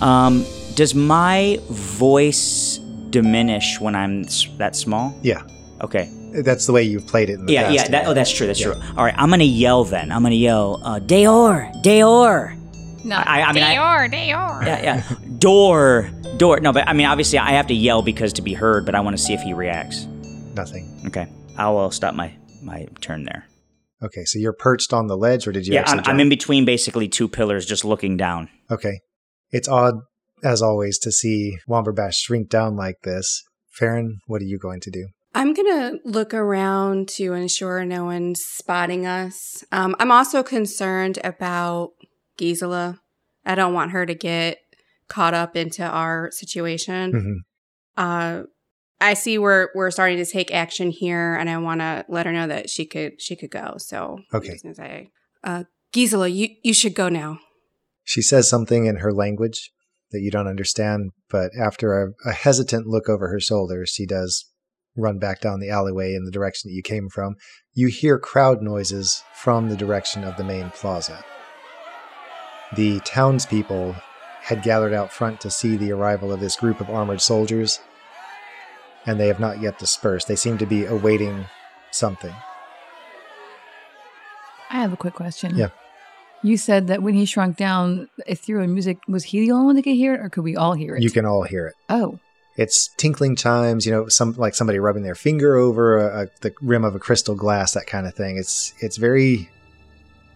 Um, 0.00 0.46
does 0.80 0.94
my 0.94 1.58
voice 1.68 2.78
diminish 3.10 3.78
when 3.78 3.94
I'm 3.94 4.22
that 4.56 4.74
small? 4.74 5.14
Yeah, 5.22 5.42
Okay. 5.82 6.08
that's 6.42 6.64
the 6.64 6.72
way 6.72 6.82
you've 6.84 7.06
played 7.06 7.28
it 7.28 7.34
in 7.34 7.44
the 7.44 7.52
Yeah, 7.52 7.64
past. 7.64 7.74
yeah. 7.74 7.88
That, 7.88 8.06
oh, 8.06 8.14
that's 8.14 8.30
true. 8.32 8.46
That's 8.46 8.60
Yeah. 8.60 8.72
true. 8.72 8.82
All 8.96 9.04
right. 9.04 9.12
I'm 9.18 9.28
gonna 9.28 9.44
yell 9.44 9.84
then. 9.84 10.10
I'm 10.10 10.22
gonna 10.22 10.36
yell, 10.36 10.80
uh, 10.82 10.98
Deor, 10.98 11.70
Deor. 11.84 12.56
Not 13.04 13.26
I- 13.28 13.42
I 13.42 13.52
mean, 13.52 13.62
I- 13.62 13.74
Deor, 13.76 14.08
Deor. 14.10 14.66
Yeah, 14.66 14.82
yeah. 14.82 15.02
Door, 15.38 16.08
door. 16.38 16.60
No, 16.60 16.72
but 16.72 16.88
I 16.88 16.94
mean, 16.94 17.06
obviously, 17.06 17.38
I 17.38 17.50
have 17.52 17.66
to 17.66 17.74
yell 17.74 18.00
because 18.00 18.32
to 18.34 18.42
be 18.42 18.54
heard. 18.54 18.86
But 18.86 18.94
I 18.94 19.00
want 19.00 19.16
to 19.18 19.22
see 19.22 19.34
if 19.34 19.42
he 19.42 19.52
reacts. 19.52 20.06
Nothing. 20.56 21.02
Okay. 21.08 21.26
I 21.58 21.68
will 21.68 21.90
stop 21.90 22.14
my 22.14 22.32
my 22.62 22.86
turn 23.02 23.24
there. 23.24 23.44
Okay, 24.02 24.24
so 24.24 24.38
you're 24.38 24.54
perched 24.54 24.94
on 24.94 25.08
the 25.08 25.16
ledge, 25.16 25.46
or 25.46 25.52
did 25.52 25.66
you 25.66 25.74
yeah, 25.74 25.80
actually 25.80 25.98
I'm, 25.98 26.04
jump? 26.04 26.14
I'm 26.14 26.20
in 26.20 26.28
between 26.30 26.64
basically 26.64 27.06
two 27.08 27.28
pillars, 27.28 27.66
just 27.66 27.84
looking 27.84 28.16
down. 28.16 28.48
Okay. 28.70 29.00
It's 29.50 29.68
odd, 29.68 29.96
as 30.42 30.62
always, 30.62 30.98
to 31.00 31.12
see 31.12 31.58
Womberbash 31.68 32.14
shrink 32.14 32.48
down 32.48 32.76
like 32.76 33.00
this. 33.02 33.42
Farron, 33.70 34.18
what 34.26 34.42
are 34.42 34.46
you 34.46 34.58
going 34.58 34.80
to 34.80 34.90
do? 34.90 35.08
I'm 35.34 35.54
gonna 35.54 35.98
look 36.04 36.34
around 36.34 37.08
to 37.10 37.34
ensure 37.34 37.84
no 37.84 38.04
one's 38.04 38.40
spotting 38.44 39.06
us. 39.06 39.62
Um, 39.70 39.94
I'm 40.00 40.10
also 40.10 40.42
concerned 40.42 41.18
about 41.22 41.90
Gisela. 42.36 42.98
I 43.46 43.54
don't 43.54 43.72
want 43.72 43.92
her 43.92 44.04
to 44.06 44.14
get 44.14 44.58
caught 45.08 45.34
up 45.34 45.56
into 45.56 45.84
our 45.84 46.30
situation. 46.32 47.12
Mhm. 47.12 47.36
Uh, 47.96 48.42
I 49.00 49.14
see 49.14 49.38
we're 49.38 49.68
we're 49.74 49.90
starting 49.92 50.18
to 50.18 50.26
take 50.26 50.52
action 50.52 50.90
here, 50.90 51.34
and 51.34 51.48
I 51.48 51.56
want 51.58 51.80
to 51.80 52.04
let 52.08 52.26
her 52.26 52.32
know 52.32 52.48
that 52.48 52.68
she 52.68 52.84
could 52.84 53.20
she 53.22 53.36
could 53.36 53.50
go. 53.50 53.74
So 53.78 54.18
Okay. 54.34 54.58
uh, 55.44 55.64
Gisela, 55.92 56.28
you 56.28 56.48
you 56.62 56.74
should 56.74 56.94
go 56.94 57.08
now. 57.08 57.38
She 58.02 58.20
says 58.20 58.48
something 58.50 58.86
in 58.86 58.96
her 58.96 59.12
language 59.12 59.70
that 60.12 60.20
you 60.20 60.30
don't 60.30 60.48
understand, 60.48 61.10
but 61.28 61.50
after 61.58 62.02
a, 62.02 62.28
a 62.28 62.32
hesitant 62.32 62.86
look 62.86 63.08
over 63.08 63.28
her 63.28 63.40
shoulder, 63.40 63.84
she 63.86 64.06
does 64.06 64.46
run 64.96 65.18
back 65.18 65.40
down 65.40 65.60
the 65.60 65.70
alleyway 65.70 66.14
in 66.14 66.24
the 66.24 66.30
direction 66.30 66.68
that 66.68 66.74
you 66.74 66.82
came 66.82 67.08
from. 67.08 67.36
You 67.72 67.88
hear 67.88 68.18
crowd 68.18 68.62
noises 68.62 69.22
from 69.34 69.68
the 69.68 69.76
direction 69.76 70.24
of 70.24 70.36
the 70.36 70.44
main 70.44 70.70
plaza. 70.70 71.24
The 72.76 73.00
townspeople 73.00 73.96
had 74.42 74.62
gathered 74.62 74.94
out 74.94 75.12
front 75.12 75.40
to 75.40 75.50
see 75.50 75.76
the 75.76 75.92
arrival 75.92 76.32
of 76.32 76.40
this 76.40 76.56
group 76.56 76.80
of 76.80 76.90
armored 76.90 77.20
soldiers, 77.20 77.80
and 79.06 79.18
they 79.18 79.28
have 79.28 79.40
not 79.40 79.60
yet 79.60 79.78
dispersed. 79.78 80.28
They 80.28 80.36
seem 80.36 80.58
to 80.58 80.66
be 80.66 80.84
awaiting 80.84 81.46
something. 81.90 82.34
I 84.70 84.76
have 84.76 84.92
a 84.92 84.96
quick 84.96 85.14
question. 85.14 85.56
Yeah. 85.56 85.70
You 86.42 86.56
said 86.56 86.86
that 86.86 87.02
when 87.02 87.14
he 87.14 87.26
shrunk 87.26 87.56
down, 87.56 88.08
ethereal 88.26 88.66
music, 88.66 88.98
was 89.06 89.24
he 89.24 89.40
the 89.40 89.52
only 89.52 89.66
one 89.66 89.76
that 89.76 89.82
could 89.82 89.94
hear 89.94 90.14
it, 90.14 90.20
or 90.20 90.28
could 90.30 90.44
we 90.44 90.56
all 90.56 90.72
hear 90.72 90.96
it? 90.96 91.02
You 91.02 91.10
can 91.10 91.26
all 91.26 91.42
hear 91.42 91.66
it. 91.66 91.74
Oh, 91.90 92.18
It's 92.56 92.88
tinkling 92.96 93.36
chimes, 93.36 93.84
you 93.84 93.92
know, 93.92 94.08
some 94.08 94.32
like 94.32 94.54
somebody 94.54 94.78
rubbing 94.78 95.02
their 95.02 95.14
finger 95.14 95.56
over 95.56 95.98
a, 95.98 96.22
a, 96.22 96.26
the 96.40 96.54
rim 96.62 96.84
of 96.84 96.94
a 96.94 96.98
crystal 96.98 97.34
glass, 97.34 97.72
that 97.74 97.86
kind 97.86 98.06
of 98.06 98.14
thing. 98.14 98.38
It's 98.38 98.72
it's 98.80 98.96
very 98.96 99.50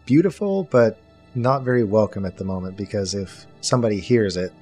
beautiful, 0.06 0.64
but 0.64 1.00
not 1.34 1.62
very 1.62 1.84
welcome 1.84 2.24
at 2.26 2.36
the 2.36 2.44
moment 2.44 2.76
because 2.76 3.14
if 3.14 3.46
somebody 3.62 3.98
hears 3.98 4.36
it, 4.36 4.52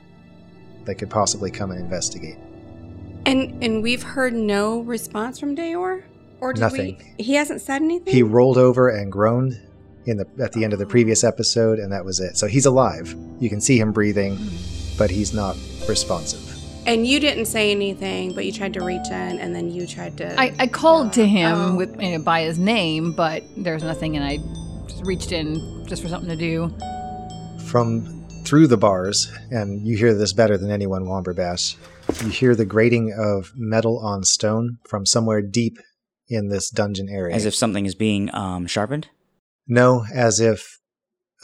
they 0.84 0.94
could 0.94 1.10
possibly 1.10 1.50
come 1.50 1.70
and 1.72 1.80
investigate. 1.80 2.38
And 3.26 3.62
and 3.62 3.82
we've 3.82 4.02
heard 4.02 4.32
no 4.32 4.80
response 4.80 5.38
from 5.40 5.56
Deor, 5.56 6.02
or 6.40 6.52
did 6.52 6.60
Nothing. 6.60 7.02
we? 7.18 7.24
He 7.24 7.34
hasn't 7.34 7.60
said 7.60 7.82
anything. 7.82 8.14
He 8.14 8.22
rolled 8.22 8.58
over 8.58 8.88
and 8.88 9.10
groaned 9.10 9.60
in 10.06 10.16
the 10.18 10.26
at 10.42 10.52
the 10.52 10.64
end 10.64 10.72
of 10.72 10.78
the 10.78 10.86
previous 10.86 11.22
episode, 11.24 11.78
and 11.78 11.92
that 11.92 12.04
was 12.04 12.20
it. 12.20 12.36
So 12.36 12.46
he's 12.46 12.66
alive. 12.66 13.14
You 13.40 13.48
can 13.48 13.60
see 13.60 13.78
him 13.78 13.92
breathing, 13.92 14.38
but 14.98 15.10
he's 15.10 15.32
not 15.32 15.56
responsive. 15.88 16.48
And 16.84 17.06
you 17.06 17.20
didn't 17.20 17.46
say 17.46 17.70
anything, 17.70 18.34
but 18.34 18.44
you 18.44 18.52
tried 18.52 18.74
to 18.74 18.84
reach 18.84 19.06
in, 19.06 19.38
and 19.38 19.54
then 19.54 19.70
you 19.70 19.86
tried 19.86 20.16
to. 20.18 20.40
I, 20.40 20.52
I 20.58 20.66
called 20.66 21.12
to 21.12 21.24
him 21.26 21.52
Oh. 21.56 21.76
with 21.76 22.00
you 22.02 22.18
know, 22.18 22.24
by 22.24 22.42
his 22.42 22.58
name, 22.58 23.12
but 23.12 23.44
there's 23.56 23.84
nothing, 23.84 24.16
and 24.16 24.24
I 24.24 24.38
just 24.88 25.04
reached 25.06 25.30
in 25.30 25.86
just 25.86 26.02
for 26.02 26.08
something 26.08 26.28
to 26.30 26.36
do. 26.36 26.74
from 27.66 28.18
through 28.44 28.66
the 28.66 28.76
bars, 28.76 29.32
and 29.50 29.86
you 29.86 29.96
hear 29.96 30.12
this 30.14 30.32
better 30.32 30.58
than 30.58 30.70
anyone, 30.70 31.04
Womberbash. 31.04 31.76
You 32.24 32.30
hear 32.30 32.54
the 32.56 32.64
grating 32.64 33.14
of 33.16 33.52
metal 33.56 33.98
on 34.00 34.24
stone 34.24 34.78
from 34.88 35.06
somewhere 35.06 35.40
deep 35.40 35.78
in 36.28 36.48
this 36.48 36.68
dungeon 36.68 37.08
area. 37.08 37.34
As 37.34 37.46
if 37.46 37.54
something 37.54 37.86
is 37.86 37.94
being 37.94 38.34
um, 38.34 38.66
sharpened. 38.66 39.08
No, 39.66 40.04
as 40.12 40.40
if 40.40 40.78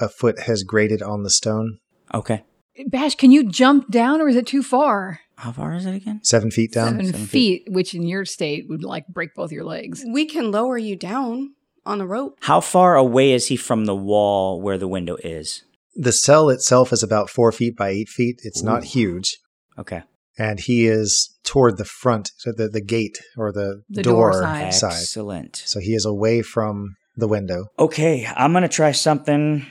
a 0.01 0.09
foot 0.09 0.41
has 0.41 0.63
grated 0.63 1.03
on 1.03 1.23
the 1.23 1.31
stone, 1.31 1.79
Okay. 2.15 2.43
Bash, 2.87 3.17
can 3.17 3.33
you 3.33 3.43
jump 3.49 3.91
down, 3.91 4.21
or 4.21 4.29
is 4.29 4.37
it 4.37 4.47
too 4.47 4.63
far? 4.63 5.21
How 5.37 5.51
far 5.53 5.75
is 5.75 5.85
it 5.85 5.95
again? 5.97 6.21
seven 6.23 6.51
feet 6.53 6.73
down. 6.73 6.91
Seven, 6.93 7.07
seven 7.07 7.27
feet, 7.27 7.65
which 7.69 7.93
in 7.95 8.03
your 8.07 8.25
state 8.25 8.69
would 8.69 8.85
like 8.85 9.07
break 9.09 9.35
both 9.35 9.51
your 9.53 9.65
legs. 9.65 10.05
we 10.13 10.25
can 10.25 10.51
lower 10.53 10.79
you 10.79 10.95
down 10.97 11.55
on 11.85 11.99
the 11.99 12.07
rope. 12.07 12.39
How 12.43 12.61
far 12.61 12.95
away 12.97 13.33
is 13.33 13.47
he 13.49 13.57
from 13.57 13.85
the 13.87 13.97
wall 13.97 14.61
where 14.63 14.79
the 14.79 14.87
window 14.89 15.17
is? 15.25 15.65
The 15.97 16.13
cell 16.13 16.49
itself 16.51 16.93
is 16.93 17.03
about 17.03 17.31
four 17.31 17.51
feet 17.51 17.77
by 17.77 17.89
eight 17.91 18.09
feet. 18.09 18.41
It's 18.45 18.63
not 18.63 18.85
huge, 18.85 19.39
Okay. 19.77 20.03
and 20.39 20.61
he 20.61 20.87
is 20.87 21.37
toward 21.43 21.79
the 21.79 21.85
front, 21.85 22.31
so 22.37 22.53
the 22.53 22.69
the 22.69 22.81
gate 22.81 23.19
or 23.37 23.51
the, 23.53 23.83
The 23.91 24.03
door 24.05 24.31
door, 24.31 24.43
side. 24.43 24.73
side. 24.75 24.93
Excellent. 24.93 25.57
So 25.67 25.81
he 25.81 25.95
is 25.95 26.05
away 26.07 26.43
from 26.43 26.95
the 27.19 27.29
window. 27.29 27.71
Okay, 27.79 28.27
I'm 28.35 28.53
gonna 28.53 28.69
try 28.69 28.93
something 28.93 29.67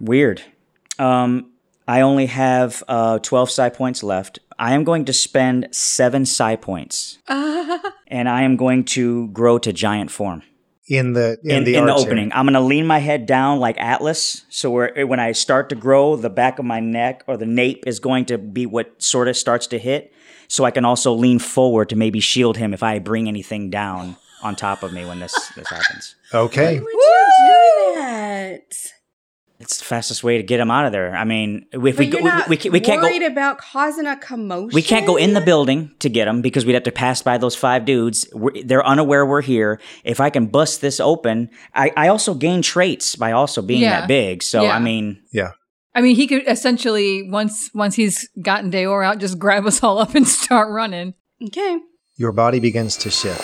weird. 0.00 0.42
Um, 0.98 1.52
I 1.88 2.00
only 2.02 2.26
have 2.26 2.82
uh, 2.86 3.18
12 3.18 3.50
psi 3.50 3.68
points 3.70 4.02
left. 4.02 4.38
I 4.58 4.74
am 4.74 4.84
going 4.84 5.04
to 5.06 5.12
spend 5.12 5.68
seven 5.72 6.26
psi 6.26 6.56
points, 6.56 7.18
and 7.28 8.28
I 8.28 8.42
am 8.42 8.56
going 8.56 8.84
to 8.96 9.28
grow 9.28 9.58
to 9.58 9.72
giant 9.72 10.10
form 10.10 10.42
In 10.86 11.14
the 11.14 11.38
in, 11.42 11.58
in, 11.58 11.64
the, 11.64 11.74
in 11.76 11.86
the 11.86 11.94
opening. 11.94 12.24
area. 12.26 12.32
I'm 12.34 12.46
gonna 12.46 12.60
lean 12.60 12.86
my 12.86 12.98
head 12.98 13.26
down 13.26 13.58
like 13.58 13.78
Atlas, 13.78 14.44
so 14.48 14.70
where 14.70 15.06
when 15.06 15.20
I 15.20 15.32
start 15.32 15.68
to 15.70 15.74
grow, 15.74 16.16
the 16.16 16.30
back 16.30 16.58
of 16.58 16.64
my 16.64 16.80
neck 16.80 17.24
or 17.26 17.36
the 17.36 17.46
nape 17.46 17.84
is 17.86 17.98
going 18.00 18.26
to 18.26 18.38
be 18.38 18.66
what 18.66 19.02
sort 19.02 19.28
of 19.28 19.36
starts 19.36 19.66
to 19.68 19.78
hit, 19.78 20.12
so 20.48 20.64
I 20.64 20.70
can 20.70 20.84
also 20.84 21.12
lean 21.12 21.38
forward 21.38 21.88
to 21.88 21.96
maybe 21.96 22.20
shield 22.20 22.56
him 22.56 22.74
if 22.74 22.82
I 22.82 22.98
bring 22.98 23.28
anything 23.28 23.70
down 23.70 24.16
on 24.42 24.56
top 24.56 24.82
of 24.82 24.92
me 24.92 25.04
when 25.04 25.20
this 25.20 25.34
this 25.56 25.68
happens. 25.68 26.16
Okay. 26.34 26.80
Would 26.80 26.92
you 26.92 27.24
do 27.46 28.00
that? 28.00 28.60
It's 29.60 29.78
the 29.78 29.84
fastest 29.84 30.24
way 30.24 30.38
to 30.38 30.42
get 30.42 30.58
him 30.58 30.72
out 30.72 30.86
of 30.86 30.92
there. 30.92 31.14
I 31.14 31.22
mean, 31.22 31.66
if 31.72 31.80
But 31.80 31.94
we 31.96 32.06
you're 32.06 32.12
go, 32.14 32.18
we, 32.18 32.24
not 32.24 32.48
we, 32.48 32.56
can't- 32.56 32.72
we 32.72 32.80
can't 32.80 33.00
worried 33.00 33.20
go. 33.20 33.26
about 33.28 33.58
causing 33.58 34.06
a 34.08 34.16
commotion. 34.16 34.74
We 34.74 34.82
can't 34.82 35.06
go 35.06 35.14
in 35.14 35.34
the 35.34 35.40
building 35.40 35.94
to 36.00 36.08
get 36.08 36.26
him 36.26 36.42
because 36.42 36.66
we'd 36.66 36.72
have 36.74 36.82
to 36.82 36.90
pass 36.90 37.22
by 37.22 37.38
those 37.38 37.54
five 37.54 37.84
dudes. 37.84 38.26
We're, 38.32 38.60
they're 38.64 38.84
unaware 38.84 39.24
we're 39.24 39.40
here. 39.40 39.78
If 40.02 40.18
I 40.18 40.30
can 40.30 40.46
bust 40.46 40.80
this 40.80 40.98
open, 40.98 41.48
I, 41.76 41.92
I 41.96 42.08
also 42.08 42.34
gain 42.34 42.60
traits 42.62 43.14
by 43.14 43.30
also 43.30 43.62
being 43.62 43.82
Yeah. 43.82 44.00
that 44.00 44.08
big. 44.08 44.42
So 44.42 44.62
Yeah. 44.64 44.74
I 44.74 44.80
mean, 44.80 45.22
Yeah. 45.32 45.52
I 45.94 46.00
mean, 46.00 46.16
he 46.16 46.26
could 46.26 46.42
essentially 46.48 47.28
once 47.30 47.70
once 47.72 47.94
he's 47.94 48.28
gotten 48.42 48.72
Deor 48.72 49.04
out, 49.06 49.18
just 49.18 49.38
grab 49.38 49.64
us 49.66 49.80
all 49.80 49.98
up 49.98 50.16
and 50.16 50.26
start 50.26 50.72
running. 50.72 51.14
Okay. 51.40 51.78
Your 52.16 52.32
body 52.32 52.58
begins 52.58 52.96
to 52.96 53.10
shift. 53.10 53.40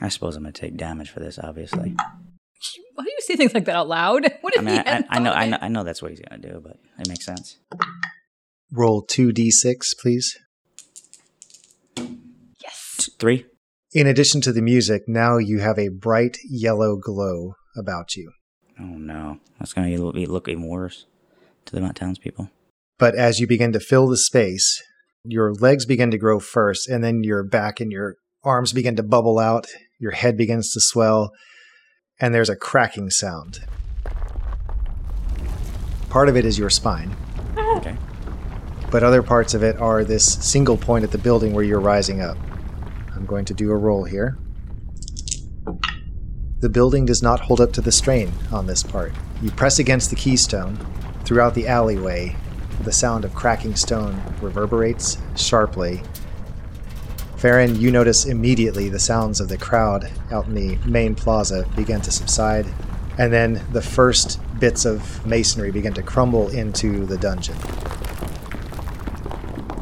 I 0.00 0.08
suppose 0.08 0.36
I'm 0.36 0.42
going 0.42 0.52
to 0.52 0.60
take 0.60 0.76
damage 0.76 1.10
for 1.10 1.20
this. 1.20 1.38
Obviously, 1.38 1.94
Why 2.94 3.04
do 3.04 3.10
you 3.10 3.20
say 3.20 3.36
things 3.36 3.54
like 3.54 3.66
that 3.66 3.76
out 3.76 3.88
loud? 3.88 4.32
What 4.40 4.54
if 4.54 4.60
I 4.60 4.64
mean, 4.64 4.74
he 4.74 4.80
I, 4.80 4.96
I, 4.98 5.04
I 5.10 5.18
know, 5.18 5.32
I 5.32 5.46
know. 5.46 5.58
I 5.60 5.68
know 5.68 5.84
that's 5.84 6.00
what 6.00 6.10
he's 6.10 6.20
going 6.20 6.40
to 6.40 6.48
do, 6.48 6.60
but 6.62 6.78
it 6.98 7.08
makes 7.08 7.26
sense. 7.26 7.58
Roll 8.72 9.06
2d6, 9.06 9.98
please. 10.00 10.38
Yes. 12.62 13.10
Three. 13.18 13.46
In 13.92 14.06
addition 14.06 14.40
to 14.42 14.52
the 14.52 14.62
music, 14.62 15.02
now 15.06 15.36
you 15.38 15.60
have 15.60 15.78
a 15.78 15.88
bright 15.88 16.38
yellow 16.48 16.96
glow 16.96 17.54
about 17.76 18.16
you. 18.16 18.32
Oh 18.78 18.84
no, 18.84 19.38
that's 19.58 19.72
going 19.72 19.94
to 19.94 20.02
look 20.02 20.48
even 20.48 20.68
worse 20.68 21.06
to 21.66 21.74
the 21.74 21.92
townspeople. 21.94 22.50
But 22.98 23.14
as 23.14 23.40
you 23.40 23.46
begin 23.46 23.72
to 23.72 23.80
fill 23.80 24.08
the 24.08 24.16
space 24.16 24.82
Your 25.24 25.52
legs 25.54 25.86
begin 25.86 26.10
to 26.12 26.18
grow 26.18 26.40
first, 26.40 26.88
and 26.88 27.02
then 27.02 27.24
your 27.24 27.42
back 27.42 27.80
and 27.80 27.90
your 27.90 28.16
arms 28.44 28.72
begin 28.72 28.96
to 28.96 29.02
bubble 29.02 29.38
out. 29.38 29.66
Your 29.98 30.12
head 30.12 30.36
begins 30.36 30.72
to 30.72 30.80
swell, 30.80 31.32
and 32.20 32.34
there's 32.34 32.50
a 32.50 32.56
cracking 32.56 33.10
sound. 33.10 33.60
Part 36.10 36.28
of 36.28 36.36
it 36.36 36.44
is 36.44 36.58
your 36.58 36.70
spine, 36.70 37.14
Okay. 37.76 37.96
but 38.90 39.02
other 39.02 39.22
parts 39.22 39.54
of 39.54 39.62
it 39.62 39.76
are 39.78 40.04
this 40.04 40.24
single 40.44 40.76
point 40.76 41.04
at 41.04 41.10
the 41.12 41.18
building 41.18 41.52
where 41.52 41.64
you're 41.64 41.80
rising 41.80 42.20
up. 42.20 42.36
I'm 43.14 43.26
going 43.26 43.44
to 43.46 43.54
do 43.54 43.70
a 43.70 43.76
roll 43.76 44.04
here. 44.04 44.38
The 46.60 46.68
building 46.68 47.04
does 47.06 47.22
not 47.22 47.40
hold 47.40 47.60
up 47.60 47.72
to 47.74 47.80
the 47.80 47.92
strain 47.92 48.32
on 48.52 48.66
this 48.66 48.82
part. 48.82 49.12
You 49.42 49.50
press 49.50 49.78
against 49.78 50.10
the 50.10 50.16
keystone. 50.16 50.78
Throughout 51.24 51.54
the 51.54 51.66
alleyway, 51.68 52.36
the 52.82 52.92
sound 52.92 53.24
of 53.24 53.34
cracking 53.34 53.74
stone 53.76 54.22
reverberates 54.40 55.18
sharply. 55.36 56.02
Farron, 57.36 57.78
you 57.78 57.90
notice 57.90 58.24
immediately 58.24 58.88
the 58.88 58.98
sounds 58.98 59.40
of 59.40 59.48
the 59.48 59.58
crowd 59.58 60.10
out 60.30 60.46
in 60.46 60.54
the 60.54 60.76
main 60.88 61.14
plaza 61.14 61.68
begin 61.76 62.00
to 62.00 62.10
subside, 62.10 62.66
and 63.18 63.32
then 63.32 63.62
the 63.72 63.82
first 63.82 64.40
bits 64.58 64.84
of 64.84 65.24
masonry 65.26 65.70
begin 65.70 65.92
to 65.94 66.02
crumble 66.02 66.48
into 66.48 67.04
the 67.06 67.18
dungeon. 67.18 67.56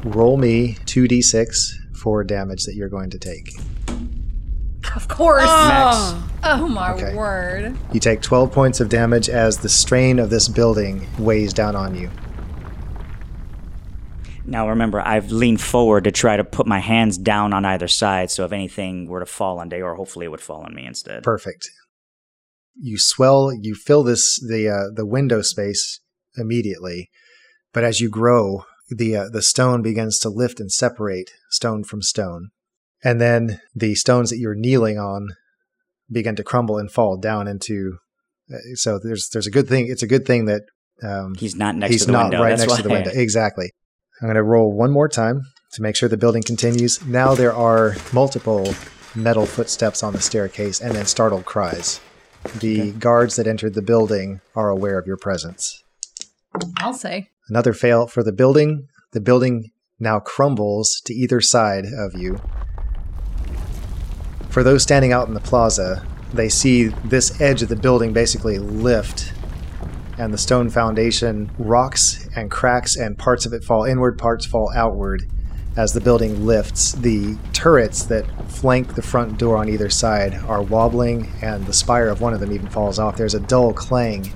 Roll 0.04 0.36
me 0.36 0.74
2d6 0.84 1.96
for 1.96 2.22
damage 2.24 2.64
that 2.64 2.74
you're 2.74 2.88
going 2.88 3.10
to 3.10 3.18
take. 3.18 3.52
Of 4.94 5.08
course. 5.08 5.44
Oh. 5.46 5.68
Max. 5.68 6.30
Oh 6.46 6.68
my 6.68 6.92
Okay. 6.92 7.14
word. 7.14 7.76
You 7.92 8.00
take 8.00 8.20
12 8.20 8.52
points 8.52 8.80
of 8.80 8.88
damage 8.88 9.28
as 9.30 9.58
the 9.58 9.68
strain 9.68 10.18
of 10.18 10.28
this 10.28 10.46
building 10.48 11.06
weighs 11.18 11.52
down 11.54 11.74
on 11.74 11.94
you. 11.94 12.10
Now 14.46 14.68
remember, 14.68 15.00
I've 15.00 15.30
leaned 15.32 15.60
forward 15.60 16.04
to 16.04 16.12
try 16.12 16.36
to 16.36 16.44
put 16.44 16.66
my 16.66 16.78
hands 16.78 17.16
down 17.16 17.52
on 17.52 17.64
either 17.64 17.88
side, 17.88 18.30
so 18.30 18.44
if 18.44 18.52
anything 18.52 19.06
were 19.08 19.20
to 19.20 19.26
fall 19.26 19.58
on 19.58 19.70
Deor, 19.70 19.96
hopefully 19.96 20.26
it 20.26 20.30
would 20.30 20.40
fall 20.40 20.62
on 20.62 20.74
me 20.74 20.84
instead. 20.86 21.22
Perfect. 21.22 21.68
You 22.76 22.98
swell, 22.98 23.52
you 23.58 23.74
fill 23.74 24.02
this 24.02 24.38
the 24.40 24.68
uh, 24.68 24.90
the 24.94 25.06
window 25.06 25.42
space 25.42 26.00
immediately, 26.36 27.10
but 27.72 27.84
as 27.84 28.00
you 28.00 28.10
grow, 28.10 28.64
the 28.90 29.16
uh, 29.16 29.28
the 29.32 29.42
stone 29.42 29.80
begins 29.80 30.18
to 30.20 30.28
lift 30.28 30.60
and 30.60 30.70
separate 30.70 31.30
stone 31.50 31.84
from 31.84 32.02
stone, 32.02 32.50
and 33.02 33.20
then 33.20 33.60
the 33.74 33.94
stones 33.94 34.30
that 34.30 34.38
you're 34.38 34.54
kneeling 34.56 34.98
on 34.98 35.28
begin 36.10 36.36
to 36.36 36.44
crumble 36.44 36.76
and 36.78 36.90
fall 36.90 37.16
down 37.16 37.48
into. 37.48 37.98
Uh, 38.52 38.58
so 38.74 38.98
there's 39.02 39.30
there's 39.32 39.46
a 39.46 39.50
good 39.52 39.68
thing. 39.68 39.86
It's 39.88 40.02
a 40.02 40.06
good 40.08 40.26
thing 40.26 40.44
that 40.46 40.62
um, 41.02 41.34
He's 41.36 41.56
not 41.56 41.76
next 41.76 41.92
he's 41.92 42.00
to 42.02 42.06
the 42.08 42.12
not 42.12 42.24
window. 42.24 42.42
right 42.42 42.50
That's 42.50 42.62
next 42.62 42.70
why. 42.72 42.76
to 42.78 42.82
the 42.82 42.90
window. 42.90 43.10
Exactly. 43.14 43.70
I'm 44.24 44.28
going 44.28 44.36
to 44.36 44.42
roll 44.42 44.72
one 44.72 44.90
more 44.90 45.06
time 45.06 45.42
to 45.72 45.82
make 45.82 45.94
sure 45.94 46.08
the 46.08 46.16
building 46.16 46.42
continues. 46.42 47.04
Now 47.04 47.34
there 47.34 47.52
are 47.52 47.94
multiple 48.10 48.74
metal 49.14 49.44
footsteps 49.44 50.02
on 50.02 50.14
the 50.14 50.20
staircase 50.22 50.80
and 50.80 50.94
then 50.94 51.04
startled 51.04 51.44
cries. 51.44 52.00
The 52.58 52.92
guards 52.92 53.36
that 53.36 53.46
entered 53.46 53.74
the 53.74 53.82
building 53.82 54.40
are 54.56 54.70
aware 54.70 54.98
of 54.98 55.06
your 55.06 55.18
presence. 55.18 55.84
I'll 56.78 56.94
say. 56.94 57.28
Another 57.50 57.74
fail 57.74 58.06
for 58.06 58.22
the 58.22 58.32
building. 58.32 58.88
The 59.12 59.20
building 59.20 59.72
now 60.00 60.20
crumbles 60.20 61.02
to 61.04 61.12
either 61.12 61.42
side 61.42 61.84
of 61.84 62.18
you. 62.18 62.40
For 64.48 64.62
those 64.62 64.82
standing 64.82 65.12
out 65.12 65.28
in 65.28 65.34
the 65.34 65.40
plaza, 65.40 66.02
they 66.32 66.48
see 66.48 66.84
this 67.04 67.42
edge 67.42 67.60
of 67.60 67.68
the 67.68 67.76
building 67.76 68.14
basically 68.14 68.58
lift, 68.58 69.34
and 70.18 70.32
the 70.32 70.38
stone 70.38 70.70
foundation 70.70 71.50
rocks 71.58 72.28
and 72.36 72.50
cracks, 72.50 72.96
and 72.96 73.18
parts 73.18 73.46
of 73.46 73.52
it 73.52 73.64
fall 73.64 73.84
inward, 73.84 74.18
parts 74.18 74.46
fall 74.46 74.72
outward 74.74 75.28
as 75.76 75.92
the 75.92 76.00
building 76.00 76.46
lifts. 76.46 76.92
The 76.92 77.36
turrets 77.52 78.04
that 78.04 78.24
flank 78.50 78.94
the 78.94 79.02
front 79.02 79.38
door 79.38 79.56
on 79.56 79.68
either 79.68 79.90
side 79.90 80.34
are 80.46 80.62
wobbling, 80.62 81.32
and 81.42 81.66
the 81.66 81.72
spire 81.72 82.08
of 82.08 82.20
one 82.20 82.32
of 82.32 82.40
them 82.40 82.52
even 82.52 82.68
falls 82.68 82.98
off. 82.98 83.16
There's 83.16 83.34
a 83.34 83.40
dull 83.40 83.72
clang 83.72 84.32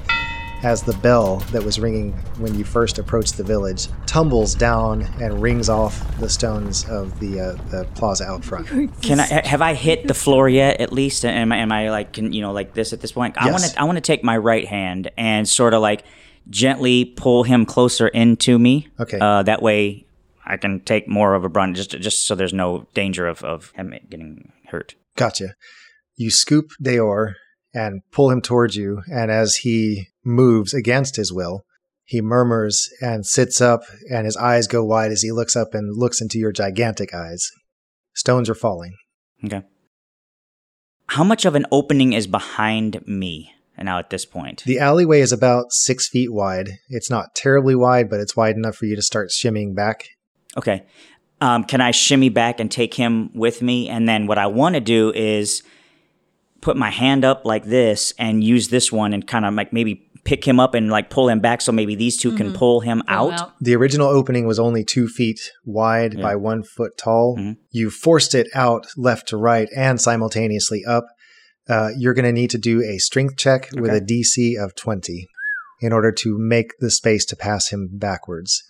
as 0.62 0.82
the 0.82 0.92
bell 0.94 1.36
that 1.52 1.62
was 1.62 1.78
ringing 1.78 2.12
when 2.38 2.58
you 2.58 2.64
first 2.64 2.98
approached 2.98 3.36
the 3.36 3.44
village 3.44 3.88
tumbles 4.06 4.54
down 4.54 5.02
and 5.20 5.40
rings 5.40 5.68
off 5.68 6.18
the 6.18 6.28
stones 6.28 6.88
of 6.88 7.18
the 7.20 7.40
uh, 7.40 7.52
the 7.70 7.84
plaza 7.94 8.24
out 8.24 8.44
front. 8.44 8.66
Can 9.02 9.20
I 9.20 9.26
have 9.26 9.62
I 9.62 9.74
hit 9.74 10.08
the 10.08 10.14
floor 10.14 10.48
yet? 10.48 10.80
At 10.80 10.92
least, 10.92 11.24
am 11.24 11.52
I 11.52 11.58
am 11.58 11.70
I 11.70 11.90
like 11.90 12.12
can 12.12 12.32
you 12.32 12.42
know 12.42 12.52
like 12.52 12.74
this 12.74 12.92
at 12.92 13.00
this 13.00 13.12
point? 13.12 13.36
I 13.38 13.50
want 13.50 13.64
to 13.64 13.80
I 13.80 13.84
want 13.84 13.96
to 13.96 14.02
take 14.02 14.24
my 14.24 14.36
right 14.36 14.66
hand 14.66 15.10
and 15.16 15.48
sort 15.48 15.74
of 15.74 15.82
like 15.82 16.04
gently 16.50 17.04
pull 17.04 17.44
him 17.44 17.64
closer 17.66 18.08
into 18.08 18.58
me. 18.58 18.88
Okay. 18.98 19.18
Uh, 19.20 19.42
that 19.42 19.62
way 19.62 20.06
I 20.44 20.56
can 20.56 20.80
take 20.80 21.06
more 21.06 21.34
of 21.34 21.44
a 21.44 21.48
brunt, 21.48 21.76
just 21.76 21.90
just 21.90 22.26
so 22.26 22.34
there's 22.34 22.54
no 22.54 22.86
danger 22.94 23.26
of 23.26 23.44
of 23.44 23.70
him 23.72 23.94
getting 24.08 24.52
hurt. 24.68 24.94
Gotcha. 25.16 25.54
You 26.16 26.30
scoop 26.30 26.70
Deor 26.82 27.34
and 27.78 28.02
pull 28.10 28.30
him 28.30 28.42
towards 28.42 28.76
you, 28.76 29.02
and 29.12 29.30
as 29.30 29.56
he 29.56 30.08
moves 30.24 30.74
against 30.74 31.14
his 31.14 31.32
will, 31.32 31.64
he 32.04 32.20
murmurs 32.20 32.88
and 33.00 33.24
sits 33.24 33.60
up, 33.60 33.82
and 34.10 34.24
his 34.24 34.36
eyes 34.36 34.66
go 34.66 34.84
wide 34.84 35.12
as 35.12 35.22
he 35.22 35.30
looks 35.30 35.54
up 35.54 35.74
and 35.74 35.96
looks 35.96 36.20
into 36.20 36.38
your 36.38 36.52
gigantic 36.52 37.14
eyes. 37.14 37.48
Stones 38.14 38.50
are 38.50 38.54
falling. 38.54 38.96
Okay. 39.44 39.62
How 41.06 41.22
much 41.22 41.44
of 41.44 41.54
an 41.54 41.66
opening 41.70 42.12
is 42.14 42.26
behind 42.26 43.06
me 43.06 43.52
now 43.80 43.98
at 43.98 44.10
this 44.10 44.24
point? 44.24 44.64
The 44.64 44.80
alleyway 44.80 45.20
is 45.20 45.32
about 45.32 45.66
six 45.70 46.08
feet 46.08 46.32
wide. 46.32 46.70
It's 46.88 47.10
not 47.10 47.34
terribly 47.34 47.76
wide, 47.76 48.10
but 48.10 48.20
it's 48.20 48.36
wide 48.36 48.56
enough 48.56 48.74
for 48.74 48.86
you 48.86 48.96
to 48.96 49.02
start 49.02 49.30
shimmying 49.30 49.76
back. 49.76 50.08
Okay. 50.56 50.84
Um, 51.40 51.62
can 51.62 51.80
I 51.80 51.92
shimmy 51.92 52.30
back 52.30 52.58
and 52.58 52.70
take 52.70 52.94
him 52.94 53.30
with 53.34 53.62
me? 53.62 53.88
And 53.88 54.08
then 54.08 54.26
what 54.26 54.38
I 54.38 54.48
want 54.48 54.74
to 54.74 54.80
do 54.80 55.12
is 55.14 55.62
put 56.68 56.76
my 56.76 56.90
hand 56.90 57.24
up 57.24 57.46
like 57.46 57.64
this 57.64 58.12
and 58.18 58.44
use 58.44 58.68
this 58.68 58.92
one 58.92 59.14
and 59.14 59.26
kind 59.26 59.46
of 59.46 59.54
like 59.54 59.72
maybe 59.72 60.04
pick 60.24 60.46
him 60.46 60.60
up 60.60 60.74
and 60.74 60.90
like 60.90 61.08
pull 61.08 61.26
him 61.30 61.40
back 61.40 61.62
so 61.62 61.72
maybe 61.72 61.94
these 61.94 62.18
2 62.18 62.36
can 62.36 62.52
pull 62.52 62.80
him 62.80 63.02
Pull 63.08 63.30
out. 63.30 63.54
The 63.58 63.74
original 63.74 64.08
opening 64.08 64.46
was 64.46 64.58
only 64.58 64.84
two 64.84 65.08
feet 65.08 65.40
wide 65.64 66.12
Yeah. 66.14 66.22
by 66.22 66.36
one 66.36 66.62
foot 66.62 66.92
tall. 66.98 67.36
Mhm. 67.38 67.56
You 67.70 67.88
forced 67.88 68.34
it 68.34 68.48
out 68.54 68.86
left 68.98 69.28
to 69.28 69.38
right 69.38 69.66
and 69.74 69.98
simultaneously 69.98 70.84
up. 70.84 71.06
Uh, 71.66 71.88
you're 71.96 72.12
going 72.12 72.26
to 72.26 72.32
need 72.40 72.50
to 72.50 72.58
do 72.58 72.82
a 72.82 72.98
strength 72.98 73.36
check 73.38 73.70
with 73.72 73.90
a 73.90 74.00
DC 74.02 74.54
of 74.62 74.74
20 74.74 75.26
in 75.80 75.92
order 75.94 76.12
to 76.12 76.36
make 76.38 76.72
the 76.80 76.90
space 76.90 77.24
to 77.26 77.36
pass 77.36 77.68
him 77.70 77.88
backwards. 77.94 78.62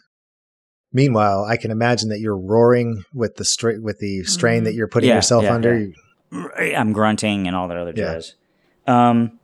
Meanwhile, 0.92 1.44
I 1.44 1.56
can 1.56 1.72
imagine 1.72 2.11
that 2.11 2.20
you're 2.20 2.38
roaring 2.38 3.02
with 3.12 3.34
the 3.37 3.44
stra- 3.44 3.80
with 3.80 3.98
the 3.98 4.22
strain 4.22 4.62
that 4.64 4.74
you're 4.74 4.87
putting 4.88 5.08
Yeah, 5.08 5.16
yourself 5.16 5.42
yeah, 5.44 5.54
under. 5.54 5.87
Yeah. 6.32 6.80
I'm 6.80 6.92
grunting 6.92 7.46
and 7.46 7.56
all 7.56 7.68
that 7.68 7.76
other 7.76 7.92
Yeah. 7.94 8.14
jazz. 8.14 8.34
Um, 8.86 9.38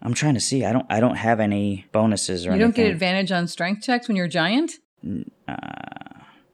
I'm 0.00 0.14
trying 0.14 0.34
to 0.34 0.40
see. 0.40 0.64
I 0.64 0.72
don't. 0.72 0.86
I 0.90 0.98
don't 1.00 1.14
have 1.16 1.38
any 1.40 1.86
bonuses 1.92 2.46
or 2.46 2.52
You 2.52 2.58
don't 2.58 2.74
get 2.74 2.90
advantage 2.90 3.30
on 3.30 3.46
strength 3.46 3.82
checks 3.82 4.08
when 4.08 4.16
you're 4.16 4.26
a 4.26 4.28
giant? 4.28 4.72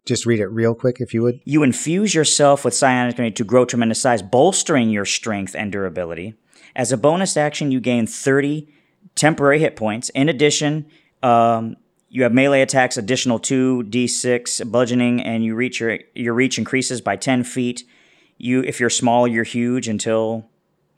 Just 0.04 0.24
read 0.24 0.40
it 0.40 0.46
real 0.46 0.74
quick 0.74 1.00
if 1.00 1.12
you 1.12 1.22
would. 1.22 1.40
You 1.44 1.62
infuse 1.62 2.14
yourself 2.14 2.64
with 2.64 2.72
psionic 2.74 3.18
energy 3.18 3.34
to 3.34 3.44
grow 3.44 3.64
tremendous 3.66 4.00
size, 4.00 4.22
bolstering 4.22 4.88
your 4.88 5.04
strength 5.04 5.54
and 5.54 5.70
durability. 5.70 6.34
As 6.74 6.92
a 6.92 6.96
bonus 6.96 7.36
action, 7.36 7.70
you 7.70 7.80
gain 7.80 8.06
30 8.06 8.68
temporary 9.14 9.58
hit 9.58 9.76
points. 9.76 10.08
In 10.10 10.28
addition, 10.30 10.86
um, 11.22 11.76
you 12.08 12.22
have 12.22 12.32
melee 12.32 12.62
attacks, 12.62 12.96
additional 12.96 13.38
2d6 13.38 14.70
bludgeoning, 14.70 15.20
and 15.22 15.44
you 15.44 15.54
reach 15.54 15.80
your 15.80 15.98
your 16.14 16.32
reach 16.34 16.56
increases 16.58 17.00
by 17.02 17.16
10 17.16 17.44
feet. 17.44 17.84
You, 18.38 18.62
if 18.62 18.80
you're 18.80 18.90
small, 18.90 19.26
you're 19.28 19.44
huge 19.44 19.88
until 19.88 20.48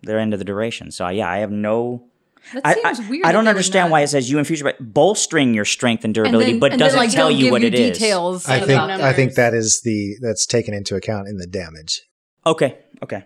the 0.02 0.18
end 0.18 0.32
of 0.32 0.38
the 0.38 0.44
duration. 0.44 0.90
So 0.90 1.08
yeah, 1.08 1.28
I 1.30 1.38
have 1.38 1.50
no. 1.50 2.06
That 2.54 2.62
I, 2.66 2.74
seems 2.94 3.00
I- 3.00 3.10
weird. 3.10 3.24
I 3.24 3.28
that 3.28 3.32
don't 3.32 3.48
understand 3.48 3.86
not- 3.86 3.92
why 3.92 4.00
it 4.02 4.08
says 4.08 4.30
you 4.30 4.38
infuse 4.38 4.62
but 4.62 4.76
bolstering 4.80 5.52
your 5.54 5.64
strength 5.66 6.00
and 6.04 6.10
And 6.10 6.14
durability, 6.14 6.52
then- 6.52 6.60
but 6.60 6.72
and 6.72 6.78
doesn't 6.78 6.98
like, 6.98 7.10
tell 7.10 7.28
don't 7.28 7.36
you 7.38 7.44
give 7.44 7.52
what 7.52 7.64
it 7.64 7.74
is. 7.74 7.98
details 7.98 8.48
I 8.48 8.58
think 8.60 8.68
numbers. 8.78 9.00
I 9.00 9.12
think 9.12 9.34
that 9.34 9.52
is 9.54 9.80
the 9.84 10.16
that's 10.22 10.46
taken 10.46 10.72
into 10.74 10.96
account 10.96 11.28
in 11.28 11.36
the 11.36 11.46
damage. 11.46 12.00
Okay, 12.46 12.78
okay, 13.02 13.24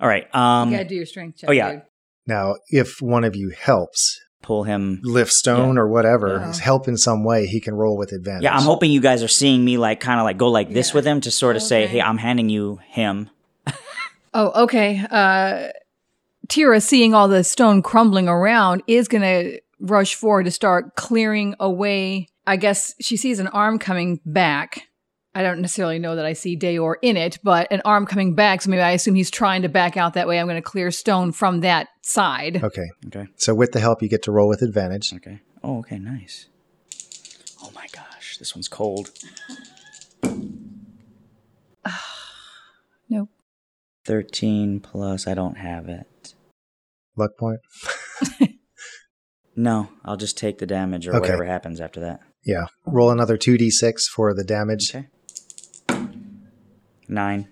all 0.00 0.08
right. 0.08 0.26
Um, 0.34 0.70
you 0.70 0.76
gotta 0.78 0.88
do 0.88 0.94
your 0.94 1.06
strength 1.06 1.38
check. 1.38 1.50
oh, 1.50 1.52
yeah. 1.52 1.70
dude. 1.72 1.82
Now, 2.26 2.56
if 2.68 3.00
one 3.02 3.24
of 3.24 3.36
you 3.36 3.50
helps, 3.50 4.18
pull 4.42 4.64
him 4.64 5.00
lift 5.04 5.32
stone 5.32 5.76
or 5.78 5.86
whatever, 5.88 6.38
Yeah. 6.38 6.54
help 6.60 6.88
in 6.88 6.96
some 6.96 7.24
way, 7.24 7.46
he 7.46 7.60
can 7.60 7.74
roll 7.74 7.96
with 7.98 8.12
advantage. 8.12 8.44
Yeah, 8.44 8.56
I'm 8.56 8.62
hoping 8.62 8.90
you 8.90 9.00
guys 9.00 9.22
are 9.22 9.28
seeing 9.28 9.64
me 9.64 9.76
like 9.76 10.00
kind 10.00 10.18
of 10.18 10.24
like 10.24 10.38
go 10.38 10.48
like 10.48 10.72
this 10.72 10.94
with 10.94 11.04
him 11.06 11.20
to 11.22 11.30
sort 11.30 11.56
of 11.56 11.62
say, 11.62 11.86
"Hey, 11.86 12.00
I'm 12.00 12.18
handing 12.18 12.48
you 12.48 12.78
him." 12.88 13.28
Oh, 14.38 14.64
okay. 14.64 15.02
Uh, 15.10 15.68
Tira, 16.48 16.78
seeing 16.82 17.14
all 17.14 17.26
the 17.26 17.42
stone 17.42 17.80
crumbling 17.80 18.28
around, 18.28 18.82
is 18.86 19.08
going 19.08 19.22
to 19.22 19.58
rush 19.80 20.14
forward 20.14 20.44
to 20.44 20.50
start 20.50 20.94
clearing 20.94 21.54
away. 21.58 22.28
I 22.46 22.56
guess 22.56 22.94
she 23.00 23.16
sees 23.16 23.38
an 23.38 23.46
arm 23.48 23.78
coming 23.78 24.20
back. 24.26 24.88
I 25.34 25.42
don't 25.42 25.62
necessarily 25.62 25.98
know 25.98 26.16
that 26.16 26.26
I 26.26 26.34
see 26.34 26.54
Deor 26.54 26.96
in 27.00 27.16
it, 27.16 27.38
but 27.42 27.72
an 27.72 27.80
arm 27.86 28.04
coming 28.04 28.34
back. 28.34 28.60
So 28.60 28.68
maybe 28.68 28.82
I 28.82 28.90
assume 28.90 29.14
he's 29.14 29.30
trying 29.30 29.62
to 29.62 29.70
back 29.70 29.96
out 29.96 30.12
that 30.14 30.28
way. 30.28 30.38
I'm 30.38 30.46
going 30.46 30.56
to 30.56 30.62
clear 30.62 30.90
stone 30.90 31.32
from 31.32 31.60
that 31.60 31.88
side. 32.02 32.62
Okay. 32.62 32.90
Okay. 33.06 33.28
So 33.36 33.54
with 33.54 33.72
the 33.72 33.80
help, 33.80 34.02
you 34.02 34.08
get 34.10 34.22
to 34.24 34.32
roll 34.32 34.48
with 34.48 34.60
advantage. 34.60 35.14
Okay. 35.14 35.40
Oh, 35.64 35.78
okay, 35.78 35.98
nice. 35.98 36.46
Oh 37.62 37.70
my 37.74 37.86
gosh, 37.90 38.36
this 38.36 38.54
one's 38.54 38.68
cold. 38.68 39.12
Nope. 44.08 44.24
13 44.24 44.80
plus, 44.80 45.26
I 45.26 45.34
don't 45.34 45.56
have 45.58 45.88
it. 45.88 46.34
Luck 47.16 47.32
point. 47.38 47.60
No, 49.58 49.88
I'll 50.04 50.18
just 50.18 50.36
take 50.36 50.58
the 50.58 50.66
damage 50.66 51.06
or 51.08 51.12
Okay. 51.12 51.20
whatever 51.20 51.46
happens 51.46 51.80
after 51.80 51.98
that. 52.00 52.20
Yeah. 52.44 52.66
Roll 52.84 53.10
another 53.10 53.38
2d6 53.38 54.02
for 54.14 54.34
the 54.34 54.44
damage. 54.44 54.94
Okay. 54.94 55.06
Nine. 57.08 57.48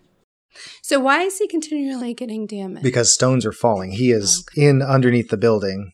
So 0.82 1.00
why 1.00 1.22
is 1.22 1.38
he 1.38 1.48
continually 1.48 2.12
getting 2.12 2.46
damaged? 2.46 2.82
Because 2.84 3.14
stones 3.14 3.46
are 3.46 3.52
falling. 3.52 3.92
He 3.92 4.10
is 4.10 4.44
in 4.54 4.82
underneath 4.82 5.30
the 5.30 5.38
building, 5.38 5.92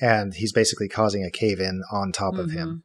and 0.00 0.32
he's 0.34 0.52
basically 0.54 0.88
causing 0.88 1.22
a 1.22 1.30
cave 1.30 1.60
in 1.60 1.82
on 1.92 2.12
top 2.12 2.36
of 2.36 2.50
him. 2.52 2.84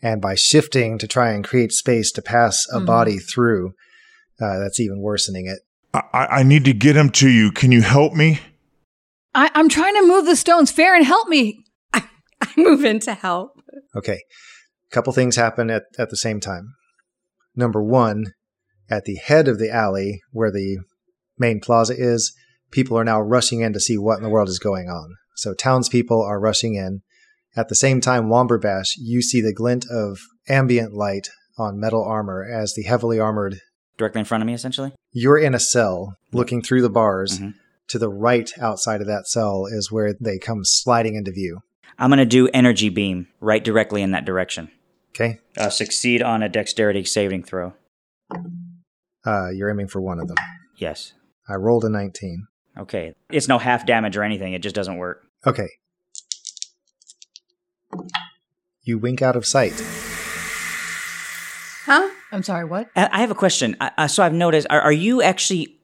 And 0.00 0.22
by 0.22 0.34
shifting 0.34 0.96
to 0.96 1.06
try 1.06 1.32
and 1.32 1.44
create 1.44 1.72
space 1.72 2.10
to 2.12 2.22
pass 2.22 2.66
a 2.72 2.80
Mhm. 2.80 2.86
body 2.86 3.18
through, 3.18 3.74
uh, 4.40 4.58
that's 4.58 4.80
even 4.80 5.00
worsening 5.02 5.46
it. 5.46 5.60
I, 5.94 6.02
I 6.12 6.26
I 6.26 6.42
need 6.42 6.64
to 6.64 6.72
get 6.72 6.96
him 6.96 7.10
to 7.10 7.28
you. 7.28 7.52
Can 7.52 7.72
you 7.72 7.82
help 7.82 8.12
me? 8.14 8.40
I, 9.34 9.50
I'm 9.54 9.68
trying 9.68 9.94
to 9.94 10.06
move 10.06 10.26
the 10.26 10.36
stones. 10.36 10.70
Farron, 10.70 11.04
help 11.04 11.28
me. 11.28 11.64
I 11.94 12.02
move 12.56 12.84
in 12.84 13.00
to 13.00 13.14
help. 13.14 13.52
Okay. 13.96 14.20
A 14.90 14.94
couple 14.94 15.12
things 15.12 15.36
happen 15.36 15.70
at, 15.70 15.84
at 15.98 16.10
the 16.10 16.16
same 16.16 16.40
time. 16.40 16.74
Number 17.54 17.82
one, 17.82 18.32
at 18.90 19.04
the 19.04 19.16
head 19.16 19.48
of 19.48 19.58
the 19.58 19.70
alley 19.70 20.20
where 20.32 20.50
the 20.50 20.78
main 21.38 21.60
plaza 21.60 21.94
is, 21.96 22.34
people 22.70 22.98
are 22.98 23.04
now 23.04 23.20
rushing 23.20 23.60
in 23.60 23.72
to 23.72 23.80
see 23.80 23.96
what 23.96 24.18
in 24.18 24.22
the 24.22 24.28
world 24.28 24.48
is 24.48 24.58
going 24.58 24.88
on. 24.88 25.16
So 25.36 25.54
townspeople 25.54 26.20
are 26.22 26.40
rushing 26.40 26.74
in. 26.74 27.02
At 27.56 27.68
the 27.68 27.74
same 27.74 28.00
time, 28.00 28.28
Womberbash, 28.28 28.88
you 28.98 29.22
see 29.22 29.40
the 29.40 29.54
glint 29.54 29.86
of 29.90 30.18
ambient 30.48 30.92
light 30.94 31.28
on 31.58 31.80
metal 31.80 32.04
armor 32.04 32.44
as 32.44 32.74
the 32.74 32.82
heavily 32.82 33.18
armored. 33.18 33.60
Directly 33.98 34.20
in 34.20 34.24
front 34.24 34.42
of 34.42 34.46
me, 34.46 34.54
essentially? 34.54 34.92
You're 35.12 35.38
in 35.38 35.54
a 35.54 35.60
cell 35.60 36.16
looking 36.32 36.62
through 36.62 36.82
the 36.82 36.90
bars. 36.90 37.38
Mhm. 37.38 37.54
To 37.88 37.98
the 37.98 38.08
right 38.08 38.50
outside 38.58 39.00
of 39.02 39.06
that 39.06 39.26
cell 39.26 39.66
is 39.66 39.92
where 39.92 40.14
they 40.18 40.38
come 40.38 40.64
sliding 40.64 41.14
into 41.14 41.30
view. 41.30 41.60
I'm 41.98 42.08
going 42.08 42.18
to 42.18 42.24
do 42.24 42.48
energy 42.54 42.88
beam 42.88 43.28
right 43.40 43.62
directly 43.62 44.00
in 44.00 44.12
that 44.12 44.24
direction. 44.24 44.70
Okay. 45.10 45.40
Uh, 45.58 45.68
succeed 45.68 46.22
on 46.22 46.42
a 46.42 46.48
dexterity 46.48 47.04
saving 47.04 47.42
throw. 47.44 47.74
Uh, 49.26 49.50
you're 49.50 49.70
aiming 49.70 49.88
for 49.88 50.00
one 50.00 50.18
of 50.18 50.28
them. 50.28 50.38
Yes. 50.76 51.12
I 51.46 51.54
rolled 51.56 51.84
a 51.84 51.90
19. 51.90 52.46
Okay. 52.78 53.14
It's 53.30 53.46
no 53.48 53.58
half 53.58 53.84
damage 53.84 54.16
or 54.16 54.22
anything. 54.22 54.54
It 54.54 54.62
just 54.62 54.74
doesn't 54.74 54.96
work. 54.96 55.26
Okay. 55.46 55.68
You 58.84 58.98
wink 58.98 59.20
out 59.20 59.36
of 59.36 59.44
sight. 59.44 59.74
Huh? 61.84 62.08
I'm 62.32 62.42
sorry, 62.42 62.64
what? 62.64 62.88
I 62.96 63.08
I 63.12 63.20
have 63.20 63.30
a 63.30 63.34
question. 63.34 63.76
I, 63.80 63.90
I, 63.98 64.06
so 64.06 64.22
I've 64.22 64.32
noticed. 64.32 64.66
Are, 64.70 64.80
are 64.80 64.92
you 64.92 65.22
actually, 65.22 65.78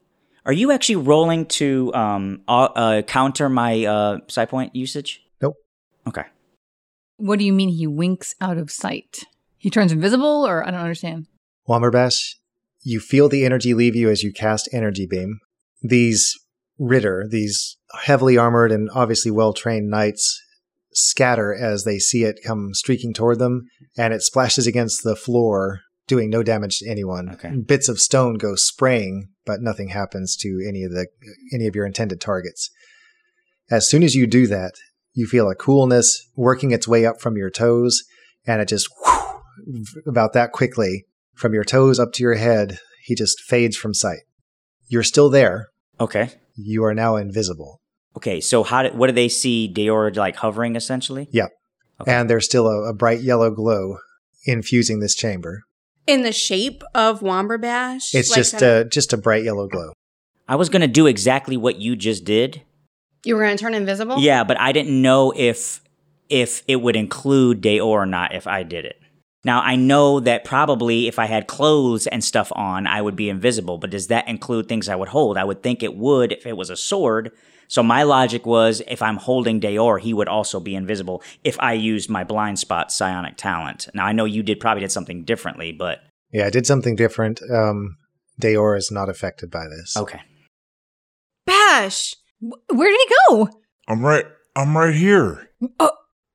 are 0.45 0.53
you 0.53 0.71
actually 0.71 0.97
rolling 0.97 1.45
to 1.45 1.93
um 1.93 2.41
uh, 2.47 2.63
uh, 2.75 3.01
counter 3.03 3.49
my 3.49 3.85
uh 3.85 4.17
psi 4.27 4.45
point 4.45 4.75
usage? 4.75 5.21
Nope. 5.41 5.55
Okay. 6.07 6.23
What 7.17 7.39
do 7.39 7.45
you 7.45 7.53
mean 7.53 7.69
he 7.69 7.87
winks 7.87 8.35
out 8.41 8.57
of 8.57 8.71
sight? 8.71 9.23
He 9.57 9.69
turns 9.69 9.91
invisible, 9.91 10.47
or 10.47 10.65
I 10.65 10.71
don't 10.71 10.79
understand. 10.79 11.27
Womberbash, 11.67 12.35
you 12.81 12.99
feel 12.99 13.29
the 13.29 13.45
energy 13.45 13.73
leave 13.73 13.95
you 13.95 14.09
as 14.09 14.23
you 14.23 14.33
cast 14.33 14.69
Energy 14.73 15.05
Beam. 15.05 15.39
These 15.81 16.35
Ritter, 16.79 17.27
these 17.29 17.77
heavily 18.03 18.37
armored 18.37 18.71
and 18.71 18.89
obviously 18.95 19.31
well 19.31 19.53
trained 19.53 19.89
knights, 19.89 20.41
scatter 20.93 21.53
as 21.53 21.83
they 21.83 21.99
see 21.99 22.23
it 22.23 22.39
come 22.43 22.73
streaking 22.73 23.13
toward 23.13 23.37
them, 23.37 23.67
and 23.97 24.13
it 24.13 24.21
splashes 24.21 24.65
against 24.65 25.03
the 25.03 25.15
floor, 25.15 25.81
doing 26.09 26.29
no 26.29 26.43
damage 26.43 26.79
to 26.79 26.89
anyone. 26.89 27.29
Okay. 27.29 27.55
Bits 27.55 27.87
of 27.87 28.01
stone 28.01 28.33
go 28.35 28.55
spraying, 28.55 29.29
but 29.45 29.61
nothing 29.61 29.89
happens 29.89 30.35
to 30.37 30.59
any 30.67 30.83
of 30.83 30.91
the 30.91 31.07
any 31.53 31.67
of 31.67 31.75
your 31.75 31.85
intended 31.85 32.19
targets. 32.19 32.69
As 33.71 33.87
soon 33.87 34.03
as 34.03 34.15
you 34.15 34.27
do 34.27 34.47
that, 34.47 34.73
you 35.13 35.27
feel 35.27 35.49
a 35.49 35.55
coolness 35.55 36.27
working 36.35 36.71
its 36.71 36.87
way 36.87 37.05
up 37.05 37.21
from 37.21 37.37
your 37.37 37.49
toes, 37.49 38.03
and 38.45 38.61
it 38.61 38.67
just 38.67 38.89
about 40.05 40.33
that 40.33 40.51
quickly 40.51 41.05
from 41.35 41.53
your 41.53 41.63
toes 41.63 41.99
up 41.99 42.11
to 42.13 42.23
your 42.23 42.35
head, 42.35 42.79
he 43.03 43.15
just 43.15 43.39
fades 43.39 43.77
from 43.77 43.93
sight. 43.93 44.19
You're 44.89 45.03
still 45.03 45.29
there. 45.29 45.69
Okay. 45.99 46.31
You 46.55 46.83
are 46.83 46.93
now 46.93 47.15
invisible. 47.15 47.79
Okay. 48.17 48.41
So 48.41 48.63
how 48.63 48.83
did 48.83 48.97
what 48.97 49.07
do 49.07 49.13
they 49.13 49.29
see? 49.29 49.71
Deor 49.73 50.15
like 50.15 50.35
hovering 50.35 50.75
essentially? 50.75 51.29
Yep. 51.31 51.51
Okay. 52.01 52.11
And 52.11 52.29
there's 52.29 52.45
still 52.45 52.67
a, 52.67 52.89
a 52.89 52.93
bright 52.93 53.21
yellow 53.21 53.51
glow 53.51 53.99
infusing 54.45 54.99
this 54.99 55.15
chamber. 55.15 55.63
In 56.09 56.23
the 56.23 56.31
shape 56.31 56.83
of 56.95 57.19
Womberbash? 57.19 58.15
It's 58.15 58.31
Like 58.31 58.37
just 58.37 58.61
a 58.61 58.85
just 58.85 59.13
a 59.13 59.17
bright 59.17 59.43
yellow 59.43 59.67
glow. 59.67 59.93
I 60.47 60.55
was 60.55 60.69
gonna 60.69 60.87
do 60.87 61.05
exactly 61.05 61.55
what 61.55 61.79
you 61.79 61.95
just 61.95 62.25
did. 62.25 62.63
You 63.25 63.35
were 63.35 63.43
going 63.43 63.57
to 63.57 63.61
turn 63.61 63.73
invisible? 63.73 64.19
Yeah, 64.19 64.43
but 64.43 64.59
I 64.59 64.71
didn't 64.71 65.01
know 65.01 65.33
if 65.35 65.81
if 66.29 66.63
it 66.67 66.77
would 66.77 66.95
include 66.95 67.61
Deor 67.61 67.83
or 67.83 68.05
not 68.05 68.33
if 68.33 68.47
I 68.47 68.63
did 68.63 68.85
it. 68.85 68.99
Now 69.43 69.61
I 69.61 69.75
know 69.75 70.19
that 70.19 70.45
probably 70.45 71.07
if 71.07 71.19
I 71.19 71.25
had 71.25 71.47
clothes 71.47 72.07
and 72.07 72.23
stuff 72.23 72.51
on, 72.55 72.87
I 72.87 73.01
would 73.01 73.15
be 73.15 73.29
invisible. 73.29 73.77
But 73.77 73.89
does 73.89 74.07
that 74.07 74.27
include 74.27 74.67
things 74.67 74.89
I 74.89 74.95
would 74.95 75.09
hold? 75.09 75.37
I 75.37 75.43
would 75.43 75.63
think 75.63 75.83
it 75.83 75.95
would 75.95 76.31
if 76.31 76.45
it 76.45 76.57
was 76.57 76.69
a 76.69 76.77
sword. 76.77 77.31
So 77.69 77.81
my 77.83 78.03
logic 78.03 78.45
was 78.45 78.81
if 78.87 79.01
I'm 79.01 79.15
holding 79.17 79.61
Deor, 79.61 79.99
he 80.01 80.13
would 80.13 80.27
also 80.27 80.59
be 80.59 80.75
invisible 80.75 81.23
if 81.43 81.55
I 81.59 81.73
used 81.73 82.09
my 82.09 82.23
blind 82.23 82.59
spot 82.59 82.91
psionic 82.91 83.37
talent. 83.37 83.87
Now 83.93 84.05
I 84.05 84.11
know 84.11 84.25
you 84.25 84.43
did 84.43 84.59
probably 84.59 84.81
did 84.81 84.91
something 84.91 85.23
differently, 85.23 85.71
but 85.71 85.99
Yeah, 86.33 86.47
I 86.47 86.49
did 86.49 86.65
something 86.65 86.95
different. 86.95 87.41
Um, 87.49 87.95
Deor 88.41 88.75
is 88.77 88.89
not 88.91 89.07
affected 89.07 89.49
by 89.51 89.65
this. 89.67 89.95
okay. 89.95 90.21
Bash! 91.45 92.15
Where 92.41 92.89
did 92.89 92.99
he 93.07 93.15
go? 93.29 93.49
I'm 93.87 94.03
right. 94.05 94.25
I'm 94.55 94.75
right 94.75 94.93
here. 94.93 95.49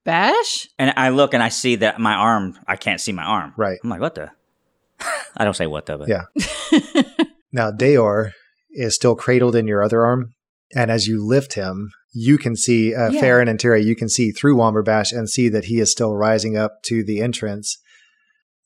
Bash? 0.04 0.68
And 0.78 0.92
I 0.96 1.08
look 1.08 1.34
and 1.34 1.42
I 1.42 1.48
see 1.48 1.76
that 1.76 1.98
my 1.98 2.14
arm, 2.14 2.58
I 2.68 2.76
can't 2.76 3.00
see 3.00 3.12
my 3.12 3.24
arm. 3.24 3.54
Right. 3.56 3.78
I'm 3.82 3.90
like, 3.90 4.00
what 4.00 4.14
the? 4.14 4.30
I 5.36 5.44
don't 5.44 5.54
say 5.56 5.66
what 5.66 5.86
the, 5.86 5.98
but 5.98 6.08
Yeah. 6.08 6.24
Now, 7.52 7.70
Deor 7.70 8.32
is 8.72 8.96
still 8.96 9.14
cradled 9.14 9.54
in 9.54 9.68
your 9.68 9.82
other 9.82 10.04
arm. 10.04 10.33
And 10.74 10.90
as 10.90 11.06
you 11.06 11.24
lift 11.24 11.54
him, 11.54 11.90
you 12.12 12.38
can 12.38 12.56
see, 12.56 12.94
uh, 12.94 13.10
Yeah. 13.10 13.20
Farron 13.20 13.48
and 13.48 13.58
Terry, 13.58 13.82
you 13.84 13.94
can 13.96 14.08
see 14.08 14.30
through 14.30 14.56
Womberbash 14.56 15.12
and 15.12 15.28
see 15.28 15.48
that 15.48 15.66
he 15.66 15.80
is 15.80 15.90
still 15.90 16.14
rising 16.14 16.56
up 16.56 16.82
to 16.84 17.04
the 17.04 17.20
entrance. 17.20 17.78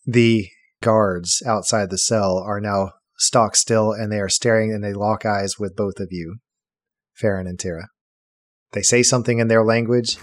The 0.06 0.48
guards 0.82 1.42
outside 1.46 1.90
the 1.90 1.98
cell 1.98 2.38
are 2.38 2.60
now 2.60 2.92
stock 3.18 3.56
still 3.56 3.92
and 3.92 4.12
they 4.12 4.20
are 4.20 4.28
staring 4.28 4.72
and 4.72 4.82
they 4.82 4.92
lock 4.92 5.26
eyes 5.26 5.58
with 5.58 5.76
both 5.76 5.98
of 5.98 6.08
you, 6.10 6.36
Farron 7.14 7.46
and 7.46 7.58
Tara. 7.58 7.88
They 8.72 8.82
say 8.82 9.02
something 9.02 9.38
in 9.38 9.48
their 9.48 9.64
language 9.64 10.18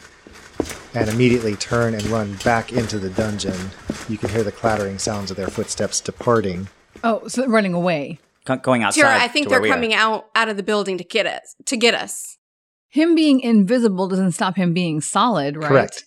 and 0.93 1.10
immediately 1.10 1.56
turn 1.56 1.93
and 1.93 2.06
run 2.08 2.38
back 2.45 2.71
into 2.71 2.98
the 3.00 3.10
dungeon. 3.10 3.71
You 4.08 4.17
can 4.17 4.30
hear 4.30 4.43
the 4.43 4.52
clattering 4.52 4.98
sounds 4.98 5.30
of 5.30 5.38
their 5.38 5.48
footsteps 5.48 6.00
departing. 6.00 6.69
Oh, 7.04 7.28
so 7.28 7.41
they're 7.41 7.50
running 7.50 7.74
away. 7.74 8.19
Co- 8.45 8.58
going 8.58 8.84
outside. 8.84 9.01
Tara, 9.01 9.17
I 9.19 9.27
think 9.27 9.45
to 9.47 9.49
they're 9.51 9.62
we 9.62 9.69
are. 9.69 9.73
coming 9.73 9.93
out 9.93 10.25
out 10.36 10.49
of 10.49 10.58
the 10.58 10.63
building 10.63 10.97
to 10.97 11.03
get 11.03 11.25
us. 11.25 11.55
To 11.65 11.77
get 11.77 11.93
us. 11.93 12.38
Him 12.89 13.15
being 13.15 13.39
invisible 13.41 14.08
doesn't 14.08 14.31
stop 14.34 14.55
him 14.55 14.73
being 14.73 15.01
solid, 15.01 15.58
right? 15.58 15.67
Correct. 15.67 16.05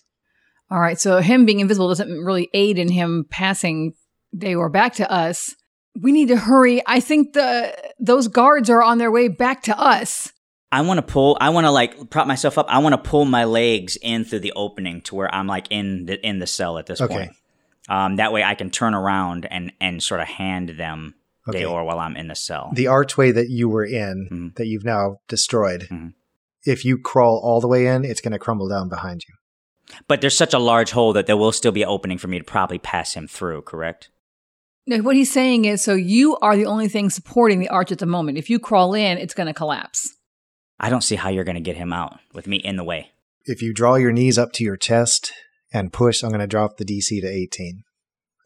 All 0.71 0.79
right. 0.79 0.99
So 0.99 1.19
him 1.19 1.45
being 1.45 1.59
invisible 1.59 1.87
doesn't 1.89 2.23
really 2.23 2.49
aid 2.53 2.77
in 2.77 2.89
him 2.89 3.25
passing 3.29 3.93
Deor 4.35 4.71
back 4.71 4.93
to 4.95 5.11
us. 5.11 5.55
We 5.99 6.11
need 6.11 6.27
to 6.29 6.37
hurry. 6.37 6.81
I 6.87 6.99
think 6.99 7.33
the 7.33 7.75
those 7.99 8.27
guards 8.27 8.69
are 8.69 8.81
on 8.81 8.97
their 8.99 9.11
way 9.11 9.27
back 9.27 9.63
to 9.63 9.77
us. 9.79 10.31
I 10.71 10.81
want 10.81 10.99
to 10.99 11.01
pull. 11.01 11.35
I 11.41 11.49
want 11.49 11.65
to 11.65 11.71
like 11.71 12.09
prop 12.11 12.27
myself 12.27 12.57
up. 12.59 12.67
I 12.69 12.77
want 12.77 12.93
to 12.93 13.09
pull 13.09 13.25
my 13.25 13.43
legs 13.45 13.97
in 14.01 14.23
through 14.23 14.39
the 14.41 14.53
opening 14.55 15.01
to 15.01 15.15
where 15.15 15.33
I'm 15.33 15.47
like 15.47 15.67
in 15.71 16.05
the 16.05 16.25
in 16.25 16.37
the 16.39 16.47
cell 16.47 16.77
at 16.77 16.85
this 16.85 17.01
Okay. 17.01 17.13
point. 17.13 17.31
Um, 17.89 18.17
that 18.17 18.31
way 18.31 18.43
I 18.43 18.53
can 18.53 18.69
turn 18.69 18.93
around 18.93 19.47
and 19.49 19.73
and 19.81 20.01
sort 20.01 20.21
of 20.21 20.27
hand 20.27 20.69
them 20.69 21.15
Okay. 21.47 21.61
Deor 21.63 21.85
while 21.85 21.99
I'm 21.99 22.15
in 22.15 22.27
the 22.27 22.35
cell. 22.35 22.71
the 22.73 22.87
archway 22.87 23.31
that 23.31 23.49
you 23.49 23.69
were 23.69 23.85
in 23.85 24.27
Mhm. 24.31 24.55
that 24.57 24.67
you've 24.67 24.85
now 24.85 25.19
destroyed 25.27 25.87
Mhm. 25.89 26.13
if 26.65 26.83
you 26.85 26.97
crawl 26.97 27.39
all 27.43 27.59
the 27.61 27.67
way 27.67 27.87
in 27.87 28.03
it's 28.05 28.21
going 28.21 28.33
to 28.33 28.39
crumble 28.39 28.67
down 28.69 28.89
behind 28.89 29.23
you 29.27 29.33
but 30.07 30.21
there's 30.21 30.37
such 30.37 30.53
a 30.53 30.59
large 30.59 30.91
hole 30.91 31.13
that 31.13 31.25
there 31.25 31.37
will 31.37 31.51
still 31.51 31.71
be 31.71 31.81
an 31.81 31.89
opening 31.89 32.17
for 32.19 32.27
me 32.27 32.37
to 32.37 32.43
probably 32.43 32.77
pass 32.77 33.15
him 33.15 33.27
through. 33.27 33.63
Correct? 33.63 34.09
No, 34.85 34.99
what 34.99 35.15
he's 35.15 35.31
saying 35.33 35.65
is, 35.65 35.83
so 35.83 35.95
you 35.95 36.37
are 36.43 36.55
the 36.55 36.67
only 36.67 36.87
thing 36.87 37.09
supporting 37.09 37.59
the 37.59 37.69
arch 37.69 37.91
at 37.91 37.97
the 37.97 38.05
moment. 38.05 38.37
If 38.37 38.51
you 38.51 38.59
crawl 38.59 38.93
in, 38.93 39.17
it's 39.17 39.33
going 39.33 39.47
to 39.47 39.53
collapse. 39.53 40.15
I 40.79 40.89
don't 40.91 41.03
see 41.03 41.15
how 41.15 41.29
you're 41.29 41.43
going 41.43 41.55
to 41.55 41.61
get 41.61 41.75
him 41.77 41.91
out 41.91 42.19
with 42.33 42.45
me 42.45 42.57
in 42.57 42.75
the 42.75 42.83
way. 42.83 43.11
if 43.45 43.63
you 43.63 43.73
draw 43.73 43.95
your 43.95 44.11
knees 44.11 44.37
up 44.37 44.51
to 44.53 44.63
your 44.63 44.77
chest 44.77 45.31
and 45.73 45.91
push 45.93 46.21
i'm 46.23 46.29
going 46.29 46.39
to 46.39 46.45
drop 46.45 46.77
the 46.77 46.85
dc 46.85 47.07
to 47.21 47.27
18 47.27 47.83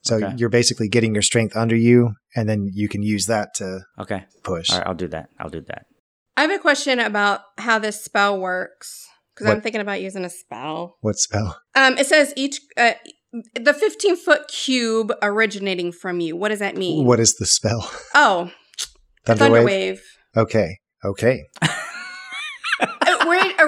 so 0.04 0.16
Okay. 0.18 0.34
you're 0.38 0.50
basically 0.50 0.88
getting 0.90 1.14
your 1.14 1.22
strength 1.22 1.56
under 1.56 1.76
you 1.76 2.12
and 2.36 2.48
then 2.50 2.70
you 2.74 2.88
can 2.90 3.02
use 3.04 3.26
that 3.28 3.54
to 3.56 3.82
Okay. 4.00 4.26
push 4.44 4.70
All 4.72 4.78
right. 4.80 4.88
I'll 4.88 4.94
do 4.96 5.08
that. 5.10 5.30
I'll 5.40 5.50
do 5.50 5.62
that. 5.68 5.86
I 6.38 6.42
have 6.42 6.52
a 6.52 6.60
question 6.60 7.00
about 7.00 7.42
how 7.58 7.80
this 7.80 8.04
spell 8.04 8.40
works 8.40 9.06
because 9.34 9.48
I'm 9.52 9.62
thinking 9.62 9.82
about 9.82 10.02
using 10.02 10.26
a 10.26 10.30
spell. 10.30 10.98
what 11.02 11.18
spell 11.18 11.58
Um, 11.76 11.98
it 11.98 12.06
says 12.08 12.34
each 12.36 12.60
uh, 12.78 12.94
the 13.56 13.74
15 13.74 14.16
foot 14.18 14.48
cube 14.48 15.12
originating 15.22 15.92
from 15.92 16.20
you. 16.20 16.36
What 16.36 16.50
does 16.50 16.60
that 16.60 16.76
mean? 16.78 17.06
What 17.06 17.20
is 17.20 17.34
the 17.36 17.46
spell? 17.48 17.90
Oh, 18.14 18.52
Thunder, 19.26 19.40
thunder 19.46 19.58
wave? 19.60 19.66
wave. 19.66 20.02
Okay. 20.36 20.78
Okay. 21.06 21.44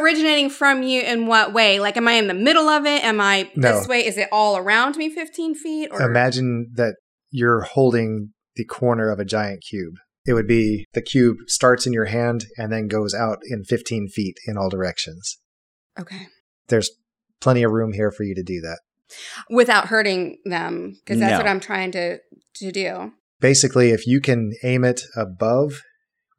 Originating 0.02 0.50
from 0.50 0.84
you 0.84 1.02
in 1.02 1.26
what 1.28 1.54
way? 1.54 1.80
Like, 1.80 1.98
am 1.98 2.08
I 2.08 2.14
in 2.14 2.28
the 2.28 2.34
middle 2.34 2.68
of 2.70 2.86
it? 2.86 3.04
Am 3.04 3.20
I 3.22 3.50
No. 3.56 3.80
this 3.80 3.88
way? 3.88 4.06
Is 4.06 4.18
it 4.18 4.30
all 4.32 4.58
around 4.58 4.98
me 4.98 5.10
15 5.10 5.56
feet? 5.56 5.90
Or 5.92 6.02
Imagine 6.02 6.72
that 6.76 6.96
you're 7.32 7.62
holding 7.62 8.32
the 8.56 8.66
corner 8.66 9.10
of 9.10 9.20
a 9.20 9.26
giant 9.26 9.64
cube. 9.70 9.96
It 10.26 10.34
would 10.34 10.48
be 10.48 10.86
the 10.94 11.02
cube 11.02 11.38
starts 11.48 11.86
in 11.86 11.94
your 11.94 12.06
hand 12.06 12.46
and 12.58 12.72
then 12.72 12.88
goes 12.88 13.14
out 13.14 13.40
in 13.50 13.64
15 13.64 14.08
feet 14.10 14.38
in 14.48 14.58
all 14.58 14.70
directions. 14.70 15.38
okay, 16.00 16.28
There's 16.68 16.90
plenty 17.42 17.64
of 17.64 17.72
room 17.72 17.94
here 17.94 18.12
for 18.12 18.24
you 18.24 18.34
to 18.36 18.44
do 18.44 18.60
that. 18.62 18.80
without 19.50 19.88
hurting 19.88 20.40
them, 20.46 20.98
because 21.04 21.20
that's 21.20 21.32
No. 21.34 21.38
what 21.38 21.48
I'm 21.48 21.60
trying 21.60 21.92
to 21.92 22.20
to 22.56 22.72
do. 22.72 23.14
Basically, 23.40 23.92
if 23.92 24.08
you 24.08 24.20
can 24.22 24.54
aim 24.64 24.84
it 24.84 25.02
above 25.16 25.82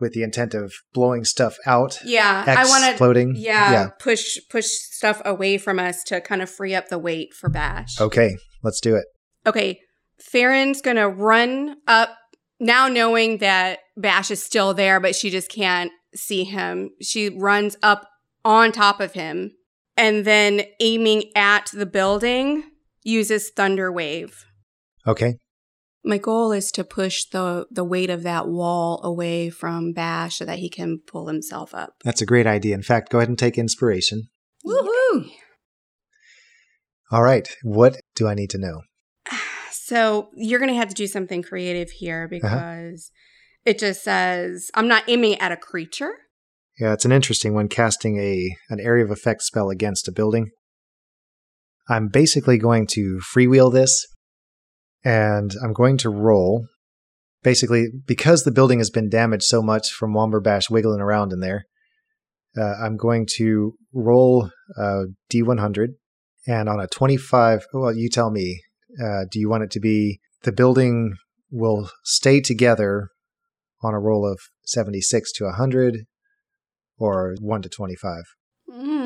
with 0.01 0.13
the 0.13 0.23
intent 0.23 0.55
of 0.55 0.73
blowing 0.93 1.25
stuff 1.25 1.57
out, 1.67 1.99
Yeah, 2.05 2.45
I 2.47 2.65
want 2.67 2.85
to. 2.85 2.91
exploding. 2.91 3.35
Yeah, 3.37 3.89
push 3.99 4.39
push 4.51 4.67
stuff 4.67 5.23
away 5.25 5.59
from 5.59 5.79
us 5.79 6.03
to 6.05 6.21
kind 6.21 6.43
of 6.43 6.51
free 6.51 6.75
up 6.75 6.89
the 6.89 6.99
weight 6.99 7.33
for 7.35 7.49
Bash. 7.49 8.01
Okay, 8.01 8.37
let's 8.63 8.81
do 8.81 8.95
it. 8.97 9.05
Okay, 9.47 9.81
Farron's 10.21 10.81
gonna 10.83 11.09
run 11.09 11.77
up 11.87 12.17
now, 12.59 12.89
knowing 12.89 13.39
that 13.39 13.81
Bash 13.97 14.31
is 14.31 14.43
still 14.43 14.73
there, 14.75 14.99
but 15.01 15.15
she 15.15 15.31
just 15.31 15.51
can't 15.51 15.93
see 16.15 16.45
him. 16.45 16.91
She 17.03 17.29
runs 17.29 17.77
up 17.83 18.09
on 18.45 18.73
top 18.73 19.01
of 19.01 19.13
him 19.13 19.51
and 19.97 20.25
then 20.25 20.63
aiming 20.81 21.25
at 21.35 21.71
the 21.75 21.87
building 21.87 22.63
uses 23.03 23.51
Thunder 23.51 23.93
Wave. 23.93 24.45
Okay. 25.07 25.37
My 26.09 26.19
goal 26.19 26.53
is 26.53 26.71
to 26.73 26.85
push 26.85 27.25
the 27.25 27.67
the 27.71 27.83
weight 27.85 28.11
of 28.11 28.23
that 28.23 28.47
wall 28.47 29.01
away 29.03 29.51
from 29.51 29.93
Bash 29.93 30.37
so 30.37 30.45
that 30.45 30.61
he 30.61 30.71
can 30.71 31.01
pull 31.05 31.27
himself 31.27 31.75
up. 31.75 31.95
That's 32.05 32.23
a 32.23 32.27
great 32.27 32.47
idea. 32.47 32.77
In 32.77 32.83
fact, 32.85 33.11
go 33.11 33.19
ahead 33.19 33.29
and 33.29 33.37
take 33.39 33.59
inspiration. 33.59 34.29
Woohoo! 34.65 35.29
All 37.11 37.23
right. 37.25 37.49
What 37.65 37.97
do 38.15 38.29
I 38.29 38.35
need 38.35 38.51
to 38.51 38.59
know? 38.59 38.83
So 39.73 40.31
you're 40.35 40.59
going 40.59 40.71
to 40.73 40.75
have 40.77 40.89
to 40.89 40.95
do 40.95 41.07
something 41.07 41.43
creative 41.45 41.89
Uh-huh. 41.91 41.97
here 42.01 42.29
because 42.29 43.13
it 43.65 43.79
just 43.79 44.03
says 44.03 44.69
I'm 44.75 44.89
not 44.89 45.05
aiming 45.07 45.37
at 45.41 45.53
a 45.53 45.57
creature. 45.57 46.13
Yeah, 46.81 46.93
it's 46.93 47.05
an 47.05 47.13
interesting 47.13 47.55
one 47.55 47.69
casting 47.69 48.19
a 48.19 48.57
an 48.69 48.81
area 48.81 49.05
of 49.05 49.13
effect 49.13 49.43
spell 49.43 49.71
against 49.71 50.09
a 50.09 50.13
building. 50.13 50.51
I'm 51.89 52.09
basically 52.09 52.59
going 52.59 52.89
to 52.93 53.21
freewheel 53.33 53.73
this 53.73 54.05
and 55.07 55.55
I'm 55.63 55.73
going 55.73 55.97
to 55.99 56.11
roll. 56.11 56.67
Basically, 57.45 57.87
because 58.07 58.43
the 58.43 58.51
building 58.51 58.79
has 58.79 58.91
been 58.91 59.09
damaged 59.09 59.45
so 59.45 59.63
much 59.63 59.93
from 59.93 60.13
Womberbash 60.13 60.69
wiggling 60.69 61.01
around 61.01 61.33
in 61.33 61.39
there, 61.39 61.67
uh, 62.59 62.75
I'm 62.83 62.97
going 62.97 63.29
to 63.37 63.75
roll 63.93 64.51
uh, 64.77 65.05
D100. 65.33 65.91
And 66.49 66.69
on 66.69 66.81
a 66.81 66.89
25, 66.89 67.67
well, 67.73 67.95
you 67.95 68.09
tell 68.09 68.33
me, 68.33 68.63
uh, 69.01 69.27
do 69.31 69.39
you 69.39 69.49
want 69.49 69.63
it 69.63 69.71
to 69.73 69.81
be 69.81 70.19
the 70.43 70.51
building 70.51 71.15
will 71.53 71.89
stay 72.03 72.41
together 72.41 73.11
on 73.85 73.95
a 73.95 74.01
roll 74.01 74.29
of 74.29 74.41
76 74.65 75.31
to 75.35 75.45
100 75.45 75.99
or 76.99 77.37
1 77.41 77.63
to 77.63 77.69
25? 77.69 78.23
Mm, 78.69 79.06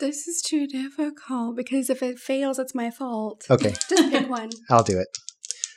this 0.00 0.26
is 0.26 0.42
too 0.42 0.66
difficult 0.66 1.56
because 1.56 1.88
if 1.90 2.02
it 2.02 2.18
fails, 2.18 2.58
it's 2.58 2.74
my 2.74 2.90
fault. 2.90 3.44
Okay. 3.48 3.70
Just 3.88 4.10
pick 4.10 4.28
one. 4.28 4.50
I'll 4.70 4.82
do 4.82 4.98
it. 4.98 5.08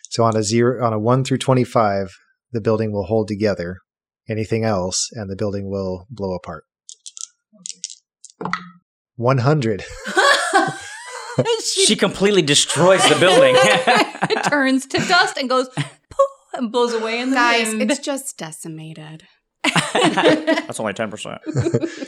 So 0.09 0.23
on 0.23 0.36
a 0.36 0.43
zero, 0.43 0.83
on 0.86 0.93
a 0.93 0.99
one 0.99 1.23
through 1.23 1.39
twenty-five, 1.39 2.07
the 2.51 2.62
building 2.62 2.91
will 2.91 3.05
hold 3.05 3.27
together. 3.27 3.77
Anything 4.29 4.63
else, 4.63 5.09
and 5.13 5.29
the 5.29 5.36
building 5.36 5.69
will 5.69 6.07
blow 6.09 6.33
apart. 6.33 6.63
One 9.15 9.39
hundred. 9.39 9.83
She 11.88 11.95
completely 11.95 12.43
destroys 12.43 13.01
the 13.09 13.15
building. 13.19 13.55
it 13.57 14.43
turns 14.43 14.86
to 14.86 14.99
dust 14.99 15.36
and 15.36 15.49
goes 15.49 15.67
poof 15.67 16.27
and 16.53 16.71
blows 16.71 16.93
away 16.93 17.19
in 17.19 17.31
the 17.31 17.36
Guys, 17.36 17.73
wind. 17.73 17.89
it's 17.89 17.99
just 17.99 18.38
decimated. 18.38 19.23
That's 19.63 20.79
only 20.79 20.93
10%. 20.93 22.07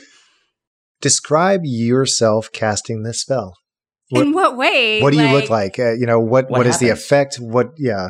Describe 1.01 1.61
yourself 1.63 2.51
casting 2.51 3.03
this 3.03 3.21
spell. 3.21 3.53
In 4.11 4.33
what 4.33 4.55
way? 4.55 5.01
What 5.01 5.13
do 5.13 5.19
you 5.19 5.31
look 5.31 5.49
like? 5.49 5.79
Uh, 5.79 5.93
you 5.93 6.05
know 6.05 6.19
what? 6.19 6.49
What 6.49 6.59
what 6.59 6.67
is 6.67 6.79
the 6.79 6.89
effect? 6.89 7.37
What? 7.37 7.71
Yeah. 7.77 8.09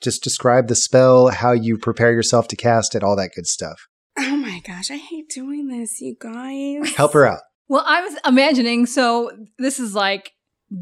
Just 0.00 0.22
describe 0.22 0.68
the 0.68 0.74
spell, 0.74 1.28
how 1.28 1.52
you 1.52 1.78
prepare 1.78 2.12
yourself 2.12 2.48
to 2.48 2.56
cast 2.56 2.94
it, 2.94 3.02
all 3.02 3.16
that 3.16 3.30
good 3.34 3.46
stuff. 3.46 3.86
Oh 4.18 4.36
my 4.36 4.60
gosh, 4.66 4.90
I 4.90 4.96
hate 4.96 5.28
doing 5.28 5.68
this, 5.68 6.00
you 6.00 6.14
guys. 6.18 6.94
Help 6.94 7.14
her 7.14 7.26
out. 7.26 7.40
Well, 7.68 7.84
I 7.86 8.02
was 8.02 8.16
imagining, 8.26 8.86
so 8.86 9.30
this 9.58 9.78
is 9.78 9.94
like 9.94 10.30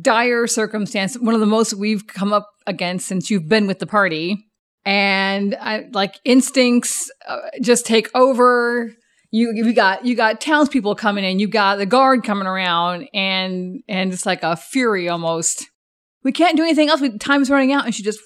dire 0.00 0.46
circumstance, 0.46 1.14
one 1.14 1.34
of 1.34 1.40
the 1.40 1.46
most 1.46 1.74
we've 1.74 2.06
come 2.06 2.32
up 2.32 2.48
against 2.66 3.06
since 3.06 3.30
you've 3.30 3.48
been 3.48 3.66
with 3.66 3.78
the 3.78 3.86
party. 3.86 4.44
And 4.84 5.54
I 5.60 5.84
like 5.92 6.18
instincts 6.24 7.10
uh, 7.28 7.38
just 7.60 7.86
take 7.86 8.10
over. 8.14 8.92
You 9.32 9.52
you 9.54 9.72
got 9.72 10.04
you 10.04 10.14
got 10.14 10.40
townspeople 10.40 10.94
coming 10.94 11.24
in, 11.24 11.38
you 11.40 11.48
got 11.48 11.76
the 11.76 11.86
guard 11.86 12.22
coming 12.22 12.46
around, 12.46 13.08
and 13.12 13.82
and 13.88 14.12
it's 14.12 14.26
like 14.26 14.42
a 14.44 14.54
fury 14.56 15.08
almost. 15.08 15.68
We 16.22 16.30
can't 16.30 16.56
do 16.56 16.62
anything 16.62 16.88
else. 16.88 17.00
We, 17.00 17.18
time's 17.18 17.50
running 17.50 17.72
out, 17.72 17.84
and 17.84 17.94
she 17.94 18.04
just 18.04 18.20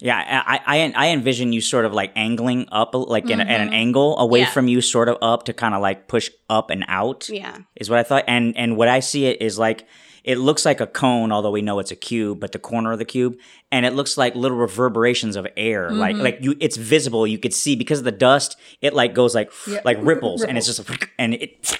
Yeah, 0.00 0.42
I, 0.46 0.60
I 0.66 0.92
I 0.96 1.08
envision 1.10 1.52
you 1.52 1.60
sort 1.60 1.84
of 1.84 1.92
like 1.92 2.12
angling 2.16 2.68
up, 2.72 2.94
like 2.94 3.30
in, 3.30 3.40
a- 3.40 3.44
at 3.44 3.60
an 3.60 3.68
mm-hmm. 3.68 3.74
angle 3.74 4.18
away 4.18 4.40
Yeah. 4.40 4.50
from 4.50 4.66
you, 4.66 4.80
sort 4.80 5.08
of 5.08 5.16
up 5.22 5.44
to 5.44 5.52
kind 5.52 5.74
of 5.74 5.80
like 5.80 6.08
push 6.08 6.28
up 6.48 6.70
and 6.70 6.84
out. 6.88 7.28
Yeah. 7.28 7.58
is 7.76 7.88
what 7.88 7.98
I 7.98 8.02
thought. 8.02 8.24
And 8.26 8.56
and 8.56 8.76
what 8.76 8.88
I 8.88 9.00
see 9.00 9.26
it 9.26 9.40
is 9.40 9.58
like 9.58 9.86
it 10.24 10.38
looks 10.38 10.64
like 10.64 10.80
a 10.80 10.86
cone, 10.86 11.32
although 11.32 11.50
we 11.50 11.62
know 11.62 11.78
it's 11.78 11.90
a 11.90 11.96
cube, 11.96 12.40
but 12.40 12.52
the 12.52 12.58
corner 12.58 12.92
of 12.92 12.98
the 12.98 13.04
cube, 13.04 13.36
and 13.72 13.86
it 13.86 13.94
looks 13.94 14.16
like 14.18 14.34
little 14.34 14.56
reverberations 14.58 15.36
of 15.36 15.46
air. 15.56 15.90
Like 15.90 16.16
Mhm. 16.16 16.22
like 16.22 16.38
you, 16.40 16.54
it's 16.60 16.76
visible. 16.76 17.26
You 17.26 17.38
could 17.38 17.54
see 17.54 17.76
because 17.76 17.98
of 18.00 18.04
the 18.04 18.12
dust. 18.12 18.56
It 18.82 18.94
like 18.94 19.14
goes 19.14 19.34
like 19.34 19.50
Yeah. 19.66 19.80
like 19.84 19.98
ripples, 20.00 20.42
and 20.42 20.56
it's 20.58 20.66
just 20.66 20.80
and 21.18 21.34
it. 21.34 21.78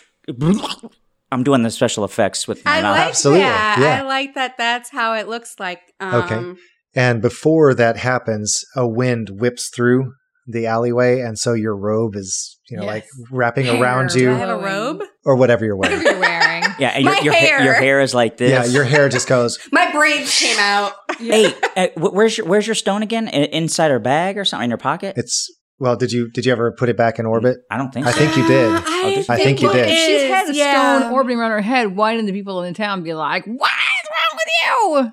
I'm 1.33 1.45
doing 1.45 1.63
the 1.63 1.71
special 1.71 2.05
effects 2.05 2.49
with 2.49 2.65
my 2.65 2.79
I 2.79 2.83
mouth. 2.83 2.97
like 2.99 3.09
Absolutely, 3.09 3.43
that. 3.45 3.79
yeah. 3.81 4.03
I 4.03 4.07
like 4.07 4.35
that. 4.35 4.57
That's 4.59 4.91
how 4.91 5.15
it 5.15 5.29
looks 5.29 5.55
like. 5.61 5.81
Um, 6.01 6.15
Okay. 6.15 6.61
And 6.97 7.23
before 7.23 7.73
that 7.75 7.97
happens, 7.99 8.65
a 8.75 8.87
wind 8.89 9.31
whips 9.31 9.69
through 9.69 10.13
the 10.49 10.67
alleyway, 10.67 11.21
and 11.21 11.39
so 11.39 11.53
your 11.53 11.77
robe 11.77 12.17
is, 12.17 12.59
you 12.69 12.77
know, 12.77 12.85
like 12.85 13.05
wrapping 13.31 13.67
Hair 13.67 13.81
around 13.81 14.09
Do 14.11 14.19
I 14.19 14.23
you 14.23 14.29
have 14.31 14.49
a 14.49 14.57
robe? 14.59 15.03
or 15.25 15.37
whatever 15.37 15.65
you're 15.65 15.77
wearing. 15.77 16.03
you're 16.03 16.19
wearing. 16.19 16.60
Yeah, 16.81 16.89
and 16.91 17.05
your 17.05 17.15
My 17.15 17.21
your, 17.21 17.33
hair. 17.33 17.65
your 17.65 17.75
hair 17.75 18.01
is 18.01 18.15
like 18.15 18.37
this. 18.37 18.51
yeah, 18.51 18.65
your 18.65 18.85
hair 18.85 19.09
just 19.09 19.29
goes. 19.29 19.59
My 19.73 19.91
braids 19.93 20.39
came 20.39 20.59
out. 20.59 20.93
Hey, 21.21 21.53
uh, 21.77 21.89
where's 21.99 22.39
your 22.39 22.47
where's 22.47 22.67
your 22.67 22.75
stone 22.75 23.03
again? 23.03 23.29
I- 23.29 23.51
inside 23.53 23.91
her 23.91 23.99
bag 23.99 24.39
or 24.39 24.45
something 24.47 24.65
in 24.65 24.71
your 24.71 24.79
pocket? 24.79 25.19
It's 25.19 25.55
well. 25.79 25.95
Did 25.95 26.13
you 26.13 26.31
did 26.31 26.47
you 26.47 26.53
ever 26.53 26.73
put 26.73 26.89
it 26.89 26.97
back 26.97 27.19
in 27.19 27.27
orbit? 27.27 27.59
I 27.71 27.77
don't 27.77 27.93
think 27.93 28.07
I 28.07 28.13
so. 28.13 28.19
think 28.19 28.37
you 28.39 28.47
did. 28.49 28.71
I, 28.87 29.25
I 29.29 29.37
think 29.37 29.61
you 29.61 29.71
did. 29.71 29.87
If 29.87 29.95
she 29.95 30.31
had 30.31 30.49
a 30.49 30.55
yeah. 30.55 31.01
stone 31.01 31.13
orbiting 31.13 31.39
around 31.39 31.51
her 31.51 31.61
head, 31.61 31.95
why 31.95 32.15
didn't 32.15 32.27
the 32.27 32.33
people 32.33 32.63
in 32.63 32.73
the 32.73 32.77
town 32.77 33.03
be 33.03 33.13
like, 33.13 33.45
"What 33.45 33.71
is 33.71 34.09
wrong 34.11 35.03
with 35.03 35.13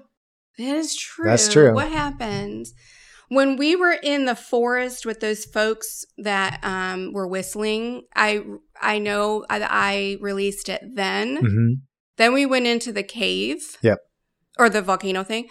you?" 0.58 0.66
That 0.66 0.78
is 0.78 0.96
true. 0.96 1.26
That's 1.30 1.50
true. 1.50 1.74
What 1.74 1.92
happened? 1.92 2.68
When 3.30 3.58
we 3.58 3.76
were 3.76 3.98
in 4.02 4.24
the 4.26 4.36
forest 4.36 5.06
with 5.06 5.20
those 5.20 5.44
folks 5.44 6.06
that 6.20 6.60
um, 6.64 7.12
were 7.12 7.28
whistling, 7.28 8.04
I 8.16 8.46
I 8.82 9.00
know 9.00 9.46
I, 9.50 9.62
I 9.62 10.18
released 10.22 10.70
it 10.70 10.82
then. 10.96 11.38
hmm 11.38 11.74
Then 12.18 12.34
we 12.34 12.46
went 12.46 12.68
into 12.68 12.92
the 12.92 13.04
cave. 13.04 13.78
Yep. 13.82 14.00
Or 14.58 14.70
the 14.70 14.82
volcano 14.82 15.24
thing. 15.24 15.48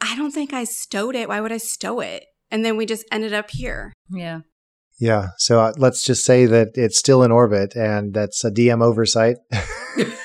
I 0.00 0.16
don't 0.16 0.30
think 0.32 0.52
I 0.52 0.64
stowed 0.64 1.14
it. 1.14 1.28
Why 1.28 1.40
would 1.40 1.52
I 1.52 1.56
stow 1.58 2.00
it? 2.00 2.24
And 2.50 2.64
then 2.64 2.76
we 2.76 2.86
just 2.86 3.04
ended 3.12 3.32
up 3.32 3.50
here. 3.50 3.92
Yeah. 4.10 4.40
Yeah. 5.00 5.28
So 5.38 5.60
uh, 5.60 5.72
let's 5.76 6.04
just 6.04 6.24
say 6.24 6.46
that 6.46 6.68
it's 6.74 6.98
still 6.98 7.22
in 7.22 7.30
orbit, 7.30 7.74
and 7.76 8.14
that's 8.14 8.44
a 8.44 8.50
DM 8.50 8.82
oversight. 8.82 9.36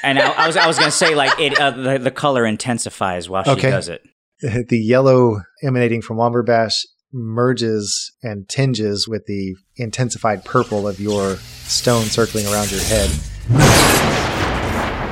And 0.04 0.20
I, 0.20 0.30
I 0.34 0.46
was 0.48 0.56
I 0.58 0.68
was 0.68 0.78
gonna 0.78 0.92
say 0.92 1.16
like 1.16 1.40
it 1.40 1.60
uh, 1.60 1.72
the 1.72 1.98
the 1.98 2.12
color 2.12 2.46
intensifies 2.46 3.28
while 3.28 3.44
she 3.44 3.52
Okay. 3.52 3.72
does 3.72 3.88
it. 3.90 4.02
the 4.70 4.78
yellow 4.78 5.40
emanating 5.64 6.02
from 6.02 6.18
Womberbash 6.18 6.74
merges 7.14 8.12
and 8.24 8.50
tinges 8.50 9.08
with 9.08 9.26
the 9.28 9.56
intensified 9.76 10.44
purple 10.44 10.88
of 10.88 11.00
your 11.00 11.36
stone 11.66 12.06
circling 12.06 12.46
around 12.48 12.72
your 12.72 12.82
head. 12.82 13.10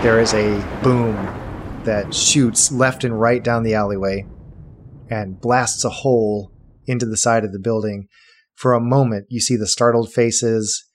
There 0.04 0.20
is 0.20 0.34
a 0.34 0.60
boom 0.84 1.16
that 1.84 2.14
shoots 2.14 2.72
left 2.72 3.04
and 3.04 3.20
right 3.20 3.44
down 3.44 3.64
the 3.64 3.76
alleyway 3.76 4.26
and 5.10 5.40
blasts 5.40 5.84
a 5.84 5.90
hole 5.90 6.52
into 6.86 7.06
the 7.06 7.18
side 7.18 7.44
of 7.44 7.52
the 7.52 7.60
building. 7.60 8.08
For 8.56 8.74
a 8.74 8.80
moment, 8.80 9.28
you 9.30 9.40
see 9.40 9.56
the 9.56 9.68
startled 9.68 10.12
faces 10.12 10.86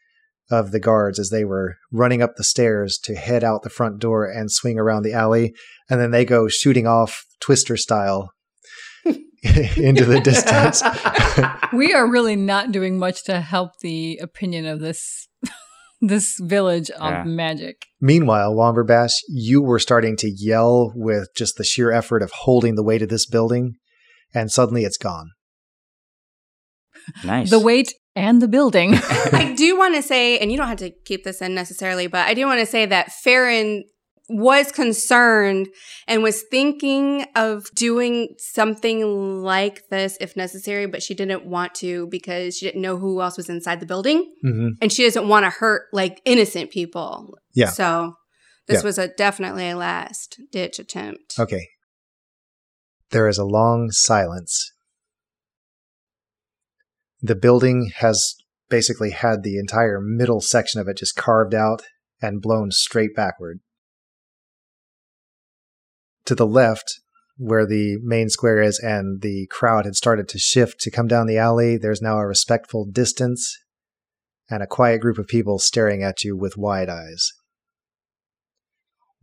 of 0.50 0.70
the 0.70 0.80
guards 0.80 1.18
as 1.18 1.30
they 1.30 1.44
were 1.44 1.76
running 1.92 2.22
up 2.22 2.36
the 2.36 2.44
stairs 2.44 2.98
to 2.98 3.14
head 3.14 3.42
out 3.42 3.62
the 3.62 3.70
front 3.70 3.98
door 3.98 4.24
and 4.24 4.50
swing 4.50 4.78
around 4.78 5.02
the 5.02 5.12
alley. 5.12 5.54
And 5.90 6.00
then 6.00 6.10
they 6.10 6.24
go 6.24 6.48
shooting 6.48 6.86
off 6.86 7.24
Twister 7.40 7.76
style 7.76 8.32
into 9.76 10.04
the 10.04 10.20
distance. 10.20 10.82
we 11.72 11.92
are 11.94 12.10
really 12.10 12.36
not 12.36 12.72
doing 12.72 12.98
much 12.98 13.24
to 13.24 13.40
help 13.40 13.72
the 13.80 14.18
opinion 14.22 14.66
of 14.66 14.80
this 14.80 15.28
this 16.00 16.38
village 16.40 16.90
of 16.90 17.10
Yeah. 17.10 17.24
magic. 17.24 17.86
Meanwhile, 18.00 18.54
Womberbash, 18.54 19.12
you 19.28 19.62
were 19.62 19.78
starting 19.78 20.16
to 20.18 20.30
yell 20.30 20.92
with 20.94 21.28
just 21.36 21.56
the 21.56 21.64
sheer 21.64 21.90
effort 21.90 22.22
of 22.22 22.30
holding 22.32 22.74
the 22.74 22.82
weight 22.84 23.02
of 23.02 23.08
this 23.08 23.26
building, 23.26 23.76
and 24.34 24.50
suddenly 24.50 24.84
it's 24.84 24.98
gone. 24.98 25.30
Nice. 27.24 27.50
The 27.50 27.60
weight 27.60 27.92
and 28.14 28.42
the 28.42 28.48
building. 28.48 28.94
I 28.94 29.54
do 29.56 29.78
want 29.78 29.94
to 29.94 30.02
say, 30.02 30.38
and 30.38 30.50
you 30.50 30.56
don't 30.58 30.68
have 30.68 30.78
to 30.78 30.90
keep 31.04 31.22
this 31.24 31.40
in 31.40 31.54
necessarily, 31.54 32.06
but 32.08 32.26
I 32.26 32.34
do 32.34 32.46
want 32.46 32.60
to 32.60 32.66
say 32.66 32.84
that 32.86 33.12
Farron 33.12 33.84
was 34.28 34.72
concerned 34.72 35.68
and 36.08 36.22
was 36.22 36.42
thinking 36.50 37.24
of 37.36 37.70
doing 37.74 38.34
something 38.38 39.42
like 39.42 39.88
this 39.88 40.16
if 40.20 40.36
necessary, 40.36 40.86
but 40.86 41.02
she 41.02 41.14
didn't 41.14 41.46
want 41.46 41.74
to 41.76 42.08
because 42.08 42.56
she 42.56 42.66
didn't 42.66 42.82
know 42.82 42.96
who 42.96 43.20
else 43.22 43.36
was 43.36 43.48
inside 43.48 43.78
the 43.80 43.86
building. 43.86 44.32
hmm 44.42 44.70
And 44.82 44.92
she 44.92 45.04
doesn't 45.04 45.28
want 45.28 45.44
to 45.44 45.50
hurt 45.50 45.84
like 45.92 46.20
innocent 46.24 46.70
people. 46.72 47.38
Yeah. 47.54 47.68
So 47.70 48.14
this 48.66 48.82
Yeah. 48.82 48.86
was 48.86 48.98
a 48.98 49.08
definitely 49.08 49.70
a 49.70 49.76
last 49.76 50.40
ditch 50.50 50.78
attempt. 50.80 51.38
Okay. 51.38 51.68
There 53.10 53.28
is 53.28 53.38
a 53.38 53.44
long 53.44 53.90
silence. 53.92 54.72
The 57.22 57.36
building 57.36 57.92
has 57.98 58.34
basically 58.68 59.10
had 59.10 59.42
the 59.42 59.58
entire 59.58 60.00
middle 60.00 60.40
section 60.40 60.80
of 60.80 60.88
it 60.88 60.96
just 60.98 61.14
carved 61.14 61.54
out 61.54 61.82
and 62.20 62.42
blown 62.42 62.72
straight 62.72 63.14
backward. 63.14 63.60
To 66.26 66.34
the 66.34 66.46
left, 66.46 67.00
where 67.36 67.66
the 67.66 67.98
main 68.02 68.28
square 68.28 68.60
is 68.60 68.78
and 68.78 69.22
the 69.22 69.46
crowd 69.50 69.84
had 69.84 69.94
started 69.94 70.28
to 70.28 70.38
shift 70.38 70.80
to 70.80 70.90
come 70.90 71.06
down 71.06 71.26
the 71.26 71.38
alley, 71.38 71.76
there's 71.76 72.02
now 72.02 72.18
a 72.18 72.26
respectful 72.26 72.84
distance 72.84 73.56
and 74.50 74.62
a 74.62 74.66
quiet 74.66 75.00
group 75.00 75.18
of 75.18 75.26
people 75.26 75.58
staring 75.58 76.02
at 76.02 76.24
you 76.24 76.36
with 76.36 76.56
wide 76.56 76.88
eyes. 76.88 77.32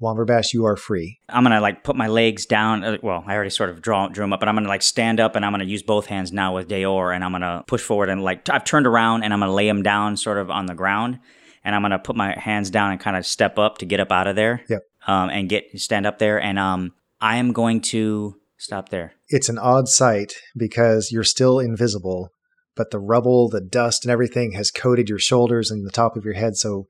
Womberbash, 0.02 0.54
you 0.54 0.66
are 0.66 0.76
free. 0.76 1.20
I'm 1.30 1.44
gonna 1.44 1.62
like 1.62 1.84
put 1.84 1.96
my 1.96 2.08
legs 2.08 2.46
down. 2.46 2.84
uh, 2.84 2.98
Well, 3.02 3.24
I 3.26 3.36
already 3.36 3.50
sort 3.52 3.70
of 3.70 3.82
draw, 3.82 4.08
drew 4.10 4.24
them 4.24 4.34
up, 4.34 4.40
but 4.40 4.50
I'm 4.50 4.56
gonna 4.56 4.68
like 4.68 4.82
stand 4.82 5.20
up 5.20 5.36
and 5.36 5.46
I'm 5.46 5.54
gonna 5.54 5.64
use 5.64 5.84
both 5.84 6.08
hands 6.08 6.34
now 6.34 6.54
with 6.54 6.68
Deor 6.68 7.16
and 7.16 7.24
I'm 7.24 7.32
gonna 7.32 7.64
push 7.68 7.82
forward 7.82 8.10
and 8.10 8.22
like 8.22 8.50
I've 8.50 8.66
turned 8.66 8.86
around 8.86 9.24
and 9.24 9.34
I'm 9.34 9.40
gonna 9.40 9.54
lay 9.54 9.68
him 9.68 9.82
down 9.82 10.18
sort 10.18 10.38
of 10.38 10.50
on 10.50 10.66
the 10.66 10.74
ground, 10.74 11.20
and 11.64 11.74
I'm 11.74 11.82
gonna 11.82 12.00
put 12.00 12.18
my 12.18 12.38
hands 12.38 12.70
down 12.70 12.92
and 12.92 13.00
kind 13.00 13.16
of 13.16 13.26
step 13.26 13.58
up 13.58 13.78
to 13.78 13.86
get 13.86 14.02
up 14.02 14.12
out 14.12 14.28
of 14.28 14.36
there. 14.36 14.64
Yep. 14.68 14.82
Um, 15.08 15.30
and 15.30 15.50
get 15.50 15.66
stand 15.80 16.06
up 16.06 16.18
there, 16.20 16.42
and 16.42 16.58
um, 16.58 16.94
I 17.20 17.36
am 17.38 17.52
going 17.52 17.82
to 17.92 18.36
stop 18.58 18.90
there. 18.90 19.14
it's 19.28 19.50
an 19.50 19.58
odd 19.58 19.90
sight 19.90 20.34
because 20.56 21.12
you're 21.12 21.24
still 21.26 21.60
invisible, 21.60 22.30
but 22.76 22.92
the 22.92 23.00
rubble, 23.00 23.50
the 23.50 23.60
dust, 23.62 24.06
and 24.06 24.12
everything 24.12 24.54
has 24.54 24.72
coated 24.72 25.10
your 25.10 25.20
shoulders 25.20 25.70
and 25.70 25.86
the 25.86 25.92
top 25.92 26.16
of 26.16 26.24
your 26.24 26.36
head, 26.36 26.56
so 26.56 26.88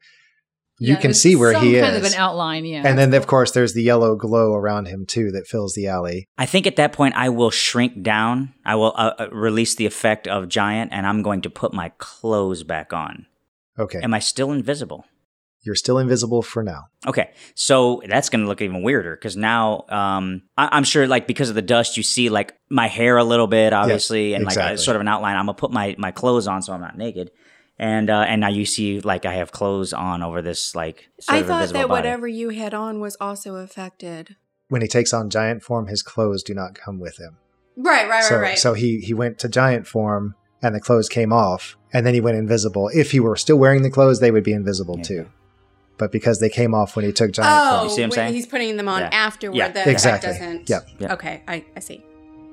you 0.80 0.94
Yeah, 0.94 1.00
can 1.00 1.14
see 1.14 1.36
where 1.36 1.54
some 1.54 1.64
he 1.66 1.80
kind 1.80 1.96
is. 1.96 2.06
of 2.06 2.14
an 2.14 2.20
outline, 2.20 2.66
yeah. 2.66 2.84
and 2.86 2.98
then, 3.00 3.14
of 3.16 3.26
course, 3.26 3.52
there's 3.52 3.74
the 3.74 3.82
yellow 3.84 4.16
glow 4.16 4.54
around 4.54 4.88
him 4.88 5.06
too 5.08 5.32
that 5.32 5.48
fills 5.48 5.74
the 5.74 5.88
alley. 5.88 6.28
I 6.38 6.46
think 6.46 6.68
at 6.68 6.76
that 6.76 6.94
point 6.94 7.16
I 7.16 7.30
will 7.30 7.52
shrink 7.52 8.04
down. 8.04 8.54
I 8.66 8.76
will 8.76 8.94
uh, 8.96 9.14
uh, 9.18 9.28
release 9.32 9.74
the 9.76 9.86
effect 9.88 10.28
of 10.28 10.50
giant, 10.50 10.92
and 10.94 11.08
I'm 11.08 11.22
going 11.24 11.42
to 11.42 11.50
put 11.50 11.74
my 11.74 11.90
clothes 11.98 12.64
back 12.64 12.94
on. 12.94 13.26
Okay, 13.80 14.00
Am 14.02 14.14
I 14.14 14.20
still 14.20 14.52
invisible? 14.52 15.06
You're 15.64 15.76
still 15.76 15.98
invisible 15.98 16.42
for 16.42 16.62
now. 16.64 16.86
Okay, 17.08 17.32
so 17.56 18.02
that's 18.08 18.30
gonna 18.30 18.46
look 18.46 18.62
even 18.62 18.84
weirder 18.84 19.16
because 19.16 19.36
now 19.38 19.86
um, 19.90 20.44
I- 20.58 20.70
I'm 20.72 20.84
sure, 20.84 21.08
like 21.08 21.26
because 21.28 21.50
of 21.50 21.56
the 21.56 21.62
dust, 21.62 21.98
you 21.98 22.04
see 22.04 22.30
like 22.30 22.54
my 22.70 22.88
hair 22.88 23.18
a 23.18 23.24
little 23.24 23.48
bit, 23.48 23.74
obviously, 23.74 24.34
and 24.34 24.44
like 24.44 24.54
exactly. 24.54 24.76
a, 24.76 24.78
sort 24.78 24.96
of 24.96 25.02
an 25.02 25.08
outline. 25.08 25.36
I'm 25.36 25.46
gonna 25.46 25.56
put 25.56 25.72
my 25.72 25.96
my 25.98 26.12
clothes 26.12 26.48
on 26.48 26.62
so 26.62 26.74
I'm 26.74 26.82
not 26.82 26.98
naked, 26.98 27.32
and 27.78 28.10
uh, 28.10 28.26
and 28.28 28.42
now 28.42 28.50
you 28.50 28.66
see 28.66 29.00
like 29.00 29.26
I 29.26 29.36
have 29.36 29.52
clothes 29.52 29.94
on 29.94 30.22
over 30.22 30.42
this 30.42 30.76
like. 30.76 31.10
Sort 31.20 31.36
I 31.36 31.40
of 31.40 31.48
thought 31.48 31.68
that 31.68 31.74
body. 31.74 31.90
whatever 31.90 32.28
you 32.28 32.50
had 32.50 32.74
on 32.74 33.00
was 33.00 33.16
also 33.20 33.56
affected. 33.56 34.36
When 34.70 34.82
he 34.82 34.88
takes 34.88 35.14
on 35.14 35.30
giant 35.30 35.62
form, 35.64 35.88
his 35.88 36.02
clothes 36.02 36.44
do 36.44 36.54
not 36.54 36.74
come 36.74 37.00
with 37.00 37.20
him. 37.20 37.38
Right, 37.76 38.08
right, 38.10 38.24
so, 38.24 38.36
right, 38.36 38.42
right. 38.42 38.60
so 38.60 38.74
he 38.74 39.00
he 39.00 39.14
went 39.14 39.40
to 39.40 39.50
giant 39.50 39.88
form, 39.88 40.36
and 40.62 40.76
the 40.76 40.80
clothes 40.80 41.10
came 41.10 41.32
off, 41.34 41.78
and 41.92 42.06
then 42.06 42.14
he 42.14 42.22
went 42.22 42.38
invisible. 42.38 42.90
If 42.94 43.12
he 43.12 43.20
were 43.20 43.36
still 43.36 43.58
wearing 43.58 43.82
the 43.84 43.90
clothes, 43.90 44.20
they 44.20 44.32
would 44.32 44.44
be 44.44 44.54
invisible 44.54 44.98
Yeah. 44.98 45.04
too. 45.04 45.30
But 46.04 46.12
because 46.12 46.42
they 46.42 46.50
came 46.50 46.76
off 46.76 46.98
when 46.98 47.06
he 47.06 47.14
took 47.14 47.32
giant 47.32 47.50
oh, 47.50 47.78
form, 47.78 47.84
You 47.90 47.96
see 47.96 48.02
what 48.02 48.06
I'm 48.08 48.12
saying? 48.12 48.34
he's 48.34 48.46
putting 48.46 48.76
them 48.76 48.90
on 48.90 49.00
Yeah. 49.04 49.10
afterward. 49.14 49.56
Yeah. 49.56 49.70
The 49.70 49.90
Exactly. 49.90 50.32
effect 50.32 50.42
doesn't. 50.42 50.70
Yep. 50.70 50.90
Yep. 51.00 51.12
Okay, 51.12 51.44
I, 51.48 51.64
I 51.78 51.80
see. 51.80 52.04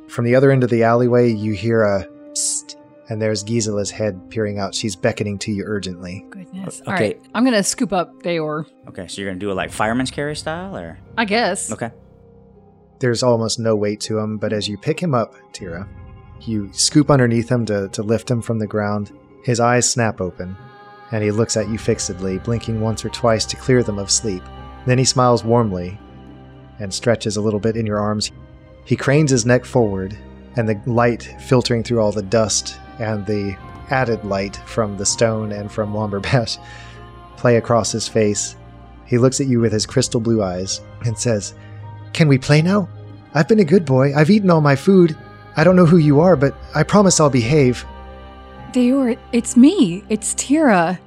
From 0.07 0.25
the 0.25 0.37
other 0.37 0.53
end 0.53 0.63
of 0.63 0.71
the 0.71 0.85
alleyway, 0.85 1.33
you 1.33 1.53
hear 1.53 1.83
a 1.83 2.07
psst, 2.31 2.77
and 3.09 3.21
there's 3.21 3.43
Gisela's 3.43 3.91
head 3.91 4.31
peering 4.31 4.61
out. 4.61 4.73
She's 4.73 4.95
beckoning 4.95 5.37
to 5.41 5.51
you 5.51 5.65
urgently. 5.67 6.25
Goodness. 6.31 6.81
Okay. 6.83 6.91
All 6.93 6.95
right. 6.97 7.21
I'm 7.35 7.43
going 7.43 7.57
to 7.57 7.65
scoop 7.65 7.93
up 7.93 8.23
Deor. 8.23 8.67
Okay, 8.89 9.09
so 9.09 9.21
you're 9.21 9.29
gonna 9.31 9.41
do 9.41 9.51
it 9.51 9.55
like 9.55 9.73
fireman's 9.73 10.13
carry 10.13 10.37
style, 10.37 10.77
or 10.77 10.97
I 11.19 11.25
guess. 11.25 11.73
okay? 11.73 11.91
There's 13.01 13.25
almost 13.25 13.59
no 13.59 13.75
weight 13.75 13.99
to 14.03 14.19
him, 14.19 14.39
but 14.39 14.53
as 14.53 14.69
you 14.69 14.79
pick 14.79 15.01
him 15.01 15.13
up, 15.13 15.35
Tira, 15.53 15.89
you 16.43 16.71
scoop 16.73 17.11
underneath 17.11 17.49
him 17.51 17.65
to, 17.67 17.89
to 17.89 18.03
lift 18.05 18.31
him 18.31 18.43
from 18.43 18.61
the 18.61 18.67
ground. 18.69 19.11
His 19.43 19.59
eyes 19.59 19.91
snap 19.91 20.21
open, 20.21 20.55
and 21.13 21.23
he 21.23 21.31
looks 21.31 21.57
at 21.57 21.69
you 21.69 21.79
fixedly, 21.79 22.39
blinking 22.39 22.81
once 22.81 23.05
or 23.05 23.09
twice 23.09 23.45
to 23.47 23.57
clear 23.57 23.83
them 23.83 23.99
of 23.99 24.11
sleep. 24.11 24.43
Then 24.87 24.99
he 24.99 25.05
smiles 25.05 25.45
warmly 25.45 25.99
and 26.79 26.93
stretches 26.93 27.37
a 27.37 27.41
little 27.41 27.61
bit 27.61 27.77
in 27.77 27.87
your 27.87 28.01
arms. 28.01 28.31
He 28.85 28.97
cranes 28.97 29.31
his 29.31 29.47
neck 29.47 29.65
forward, 29.65 30.17
and 30.57 30.69
the 30.69 30.81
light 30.87 31.23
filtering 31.41 31.83
through 31.83 32.01
all 32.01 32.13
the 32.13 32.23
dust 32.23 32.79
and 32.99 33.25
the 33.27 33.57
added 33.91 34.25
light 34.25 34.57
from 34.67 34.97
the 34.97 35.07
stone 35.07 35.53
and 35.53 35.71
from 35.71 35.93
Womberbash 35.93 36.59
play 37.37 37.57
across 37.57 37.93
his 37.93 38.09
face. 38.09 38.57
He 39.07 39.19
looks 39.19 39.41
at 39.41 39.47
you 39.47 39.61
with 39.61 39.73
his 39.73 39.87
crystal 39.87 40.21
blue 40.21 40.43
eyes 40.43 40.81
and 41.05 41.19
says, 41.19 41.55
Can 42.13 42.29
we 42.29 42.39
play 42.39 42.63
now? 42.63 42.89
I've 43.35 43.49
been 43.49 43.61
a 43.61 43.65
good 43.65 43.85
boy. 43.85 44.15
I've 44.15 44.31
eaten 44.31 44.51
all 44.51 44.61
my 44.61 44.77
food. 44.77 45.17
I 45.57 45.65
don't 45.65 45.77
know 45.77 45.87
who 45.87 45.97
you 45.99 46.21
are, 46.21 46.37
but 46.37 46.55
I 46.75 46.83
promise 46.83 47.21
I'll 47.21 47.31
behave. 47.31 47.85
Deor, 48.73 49.19
it's 49.33 49.57
me. 49.57 50.05
It's 50.09 50.35
Tira. 50.35 50.99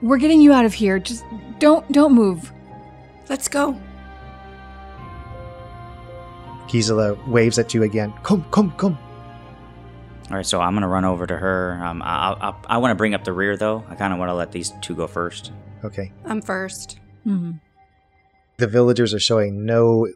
We're 0.00 0.18
getting 0.18 0.40
you 0.40 0.52
out 0.52 0.64
of 0.64 0.74
here. 0.74 0.98
Just 0.98 1.24
don't 1.58 1.90
don't 1.92 2.14
move. 2.14 2.52
Let's 3.28 3.48
go. 3.48 3.78
Gisela 6.68 7.14
waves 7.26 7.58
at 7.58 7.74
you 7.74 7.82
again. 7.82 8.12
Come, 8.22 8.44
come, 8.50 8.70
come. 8.72 8.98
All 10.30 10.36
right, 10.36 10.46
so 10.46 10.60
I'm 10.60 10.74
gonna 10.74 10.88
run 10.88 11.04
over 11.04 11.26
to 11.26 11.36
her. 11.36 11.82
Um, 11.82 12.02
I 12.02 12.36
I, 12.40 12.54
I 12.66 12.78
want 12.78 12.92
to 12.92 12.94
bring 12.94 13.14
up 13.14 13.24
the 13.24 13.32
rear 13.32 13.56
though. 13.56 13.84
I 13.88 13.94
kind 13.94 14.12
of 14.12 14.18
want 14.18 14.28
to 14.28 14.34
let 14.34 14.52
these 14.52 14.72
two 14.82 14.94
go 14.94 15.06
first. 15.06 15.52
Okay. 15.84 16.12
I'm 16.24 16.42
first. 16.42 17.00
Hmm. 17.24 17.52
The 18.58 18.66
villagers 18.66 19.14
are 19.14 19.20
showing 19.20 19.64
no 19.64 20.08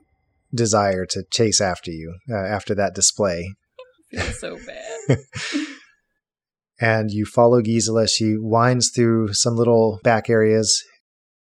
desire 0.54 1.06
to 1.06 1.24
chase 1.30 1.60
after 1.60 1.90
you 1.90 2.16
uh, 2.30 2.36
after 2.36 2.74
that 2.74 2.94
display. 2.94 3.54
Feels 4.10 4.40
so 4.40 4.58
bad. 4.66 5.18
and 6.82 7.12
you 7.12 7.24
follow 7.24 7.62
Gisela. 7.62 8.08
She 8.08 8.34
winds 8.36 8.90
through 8.90 9.34
some 9.34 9.54
little 9.54 10.00
back 10.02 10.28
areas. 10.28 10.82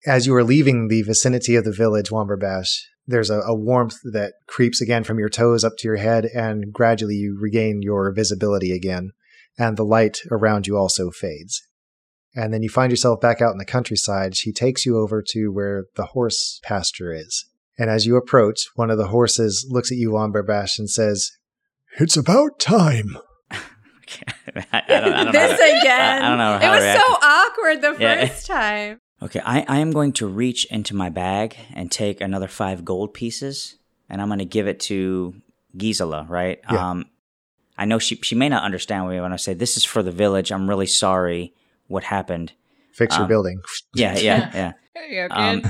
As 0.06 0.28
you 0.28 0.34
are 0.36 0.44
leaving 0.44 0.86
the 0.86 1.02
vicinity 1.02 1.56
of 1.56 1.64
the 1.64 1.72
village, 1.72 2.10
Womberbash, 2.10 2.68
there's 3.08 3.30
a, 3.30 3.40
a 3.40 3.54
warmth 3.54 3.96
that 4.12 4.34
creeps 4.46 4.80
again 4.80 5.02
from 5.02 5.18
your 5.18 5.28
toes 5.28 5.64
up 5.64 5.72
to 5.78 5.88
your 5.88 5.96
head, 5.96 6.26
and 6.26 6.72
gradually 6.72 7.16
you 7.16 7.36
regain 7.38 7.82
your 7.82 8.12
visibility 8.12 8.70
again, 8.70 9.10
and 9.58 9.76
the 9.76 9.82
light 9.82 10.18
around 10.30 10.68
you 10.68 10.76
also 10.76 11.10
fades. 11.10 11.60
And 12.36 12.54
then 12.54 12.62
you 12.62 12.68
find 12.68 12.92
yourself 12.92 13.20
back 13.20 13.42
out 13.42 13.52
in 13.52 13.58
the 13.58 13.64
countryside. 13.64 14.36
She 14.36 14.52
takes 14.52 14.86
you 14.86 14.98
over 14.98 15.20
to 15.30 15.48
where 15.48 15.86
the 15.96 16.06
horse 16.06 16.60
pasture 16.62 17.12
is. 17.12 17.44
And 17.76 17.90
as 17.90 18.06
you 18.06 18.16
approach, 18.16 18.68
one 18.76 18.90
of 18.90 18.98
the 18.98 19.08
horses 19.08 19.66
looks 19.68 19.90
at 19.90 19.98
you, 19.98 20.12
Womberbash, 20.12 20.78
and 20.78 20.88
says, 20.88 21.32
It's 21.98 22.16
about 22.16 22.60
time. 22.60 23.16
I, 24.72 24.82
I 24.88 25.00
don't, 25.00 25.12
I 25.14 25.24
don't 25.24 25.26
know. 25.26 25.32
this 25.32 25.50
how 25.52 25.56
to- 25.56 25.78
again. 25.80 26.22
I, 26.22 26.26
I 26.26 26.28
don't 26.28 26.38
know 26.38 26.56
It 26.56 26.62
how 26.62 26.70
to 26.70 26.76
was 26.76 26.84
react. 26.84 27.00
so 27.00 27.12
awkward 27.22 27.82
the 27.82 27.96
Yeah. 28.02 28.26
first 28.26 28.46
time. 28.46 29.00
Okay, 29.22 29.40
I, 29.44 29.64
I 29.68 29.78
am 29.78 29.92
going 29.92 30.12
to 30.14 30.26
reach 30.26 30.66
into 30.66 30.94
my 30.94 31.08
bag 31.08 31.56
and 31.74 31.90
take 31.90 32.20
another 32.20 32.48
five 32.48 32.84
gold 32.84 33.14
pieces, 33.14 33.76
and 34.10 34.20
I'm 34.20 34.28
going 34.28 34.38
to 34.40 34.44
give 34.44 34.66
it 34.68 34.80
to 34.80 35.34
Gisela, 35.76 36.26
right? 36.28 36.60
Yeah. 36.70 36.90
Um, 36.90 37.06
I 37.78 37.86
know 37.86 37.98
she 37.98 38.16
she 38.16 38.34
may 38.34 38.48
not 38.48 38.62
understand 38.64 39.08
me 39.08 39.20
when 39.20 39.32
I 39.32 39.36
say 39.36 39.54
this 39.54 39.76
is 39.76 39.84
for 39.84 40.02
the 40.02 40.12
village. 40.12 40.52
I'm 40.52 40.68
really 40.68 40.86
sorry 40.86 41.54
what 41.88 42.04
happened. 42.04 42.52
Fix 42.92 43.16
your 43.16 43.22
Um, 43.24 43.28
building. 43.28 43.60
Yeah, 43.94 44.16
yeah, 44.18 44.50
yeah. 44.54 44.72
Hey, 44.94 45.16
you 45.16 45.26
Um, 45.30 45.62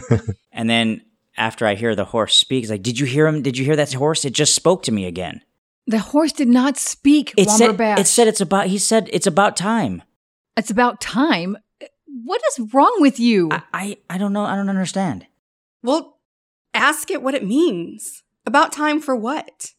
and 0.52 0.68
then 0.68 1.00
after 1.36 1.66
I 1.66 1.76
hear 1.76 1.94
the 1.94 2.04
horse 2.04 2.36
speak, 2.36 2.62
it's 2.64 2.70
like, 2.70 2.82
did 2.82 2.98
you 2.98 3.06
hear 3.06 3.26
him? 3.26 3.40
Did 3.40 3.56
you 3.56 3.64
hear 3.64 3.76
that 3.76 3.90
horse? 3.94 4.24
It 4.26 4.34
just 4.34 4.54
spoke 4.54 4.82
to 4.82 4.92
me 4.92 5.06
again. 5.06 5.40
The 5.86 5.98
horse 5.98 6.32
did 6.32 6.48
not 6.48 6.76
speak, 6.76 7.34
It 7.36 7.50
said, 7.50 7.70
Womberbash. 7.76 7.98
it 7.98 8.06
said 8.06 8.28
it's 8.28 8.40
about. 8.40 8.66
He 8.68 8.78
said 8.78 9.08
it's 9.12 9.26
about 9.26 9.56
time. 9.56 10.02
it's 10.56 10.70
about 10.70 11.00
time. 11.00 11.56
What 12.24 12.40
is 12.52 12.72
wrong 12.72 12.96
with 13.00 13.18
you? 13.20 13.48
I, 13.52 13.62
I 13.72 13.96
I 14.10 14.18
don't 14.18 14.32
know. 14.32 14.44
I 14.44 14.56
don't 14.56 14.68
understand. 14.70 15.26
Well, 15.82 16.18
ask 16.72 17.10
it 17.10 17.22
what 17.22 17.34
it 17.34 17.44
means. 17.44 18.22
About 18.46 18.72
time 18.72 19.00
for 19.00 19.14
what? 19.16 19.72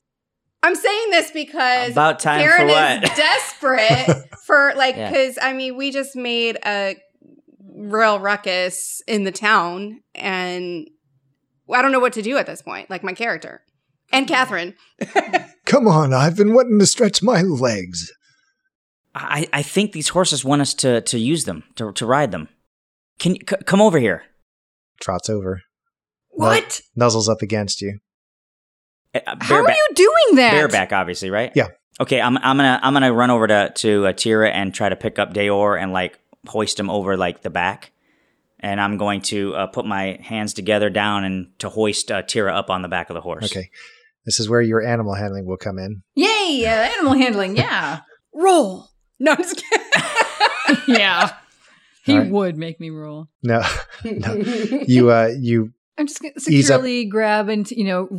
I'm 0.62 0.76
saying 0.76 1.10
this 1.12 1.32
because 1.32 1.92
About 1.92 2.20
time 2.20 2.42
for 2.42 2.58
Karen 2.58 2.68
what? 2.68 3.04
is 3.04 3.10
desperate 3.18 4.30
for 4.46 4.74
like 4.76 4.96
Yeah. 4.96 5.10
because 5.10 5.38
I 5.42 5.54
mean 5.54 5.78
we 5.78 5.92
just 5.92 6.16
made 6.16 6.58
a 6.66 6.96
real 7.76 8.20
ruckus 8.20 9.02
in 9.08 9.24
the 9.24 9.32
town 9.32 10.02
and 10.16 10.88
I 11.72 11.82
don't 11.82 11.92
know 11.92 12.00
what 12.00 12.14
to 12.14 12.22
do 12.22 12.38
at 12.38 12.46
this 12.48 12.62
point. 12.62 12.90
Like 12.90 13.04
my 13.04 13.14
character 13.14 13.62
and 14.12 14.28
Catherine. 14.28 14.74
Come 15.66 15.88
on, 15.88 16.14
I've 16.14 16.36
been 16.38 16.54
wanting 16.54 16.80
to 16.80 16.86
stretch 16.86 17.24
my 17.24 17.42
legs. 17.42 18.12
I 19.14 19.48
I 19.54 19.62
think 19.62 19.92
these 19.94 20.10
horses 20.10 20.44
want 20.46 20.62
us 20.62 20.74
to 20.76 21.02
to 21.02 21.18
use 21.18 21.46
them 21.46 21.64
to 21.76 21.92
to 21.94 22.06
ride 22.06 22.32
them. 22.32 22.50
Can 23.20 23.36
you 23.36 23.42
c- 23.50 23.56
come 23.66 23.82
over 23.82 23.98
here? 23.98 24.24
Trots 25.02 25.30
over. 25.30 25.62
What? 26.30 26.82
Nuzzles 27.00 27.30
up 27.30 27.42
against 27.42 27.82
you. 27.82 28.00
Uh, 29.14 29.20
uh, 29.26 29.36
How 29.40 29.64
are 29.64 29.72
you 29.72 29.88
doing 29.96 30.36
that? 30.36 30.52
Bareback, 30.52 30.92
obviously, 30.92 31.30
right? 31.30 31.52
Yeah. 31.56 31.68
Okay, 32.00 32.20
I'm 32.20 32.38
I'm 32.40 32.58
gonna 32.58 32.80
I'm 32.84 32.94
gonna 32.94 33.14
run 33.14 33.30
over 33.30 33.48
to 33.48 33.72
to 33.76 34.08
uh, 34.08 34.14
Tira 34.14 34.50
and 34.52 34.74
try 34.74 34.90
to 34.90 34.98
pick 34.98 35.18
up 35.18 35.34
Deor 35.34 35.82
and 35.82 35.94
like 35.94 36.20
hoist 36.48 36.78
him 36.80 36.90
over 36.90 37.16
like 37.16 37.42
the 37.42 37.50
back, 37.50 37.92
and 38.60 38.82
I'm 38.82 38.98
going 38.98 39.22
to 39.22 39.56
uh, 39.56 39.68
put 39.68 39.86
my 39.86 40.20
hands 40.22 40.54
together 40.54 40.90
down 40.90 41.24
and 41.24 41.48
to 41.60 41.70
hoist 41.70 42.12
uh, 42.12 42.22
Tira 42.22 42.54
up 42.54 42.70
on 42.70 42.82
the 42.82 42.90
back 42.90 43.10
of 43.10 43.14
the 43.14 43.22
horse. 43.22 43.46
Okay. 43.46 43.70
This 44.26 44.40
is 44.40 44.50
where 44.50 44.62
your 44.62 44.82
animal 44.86 45.14
handling 45.14 45.46
will 45.46 45.58
come 45.58 45.78
in. 45.78 46.02
Yay! 46.16 46.66
Uh, 46.66 46.70
animal 46.98 47.14
handling. 47.14 47.56
Yeah. 47.66 48.00
Roll. 48.34 48.88
No, 49.20 49.32
I'm 49.32 49.38
just 49.38 49.62
kidding. 49.64 50.82
yeah. 51.00 51.32
He 52.04 52.14
All 52.14 52.20
right. 52.20 52.32
would 52.32 52.58
make 52.58 52.80
me 52.80 52.90
roll. 52.90 53.28
No, 53.44 53.62
no. 54.04 54.34
You 54.88 55.10
uh 55.12 55.32
you 55.40 55.72
I'm 55.98 56.08
just 56.08 56.22
gonna 56.22 56.34
Ease 56.50 56.70
up. 56.70 56.82
securely 56.82 57.06
grab 57.06 57.48
and 57.50 57.70
you 57.72 57.86
know 57.86 58.10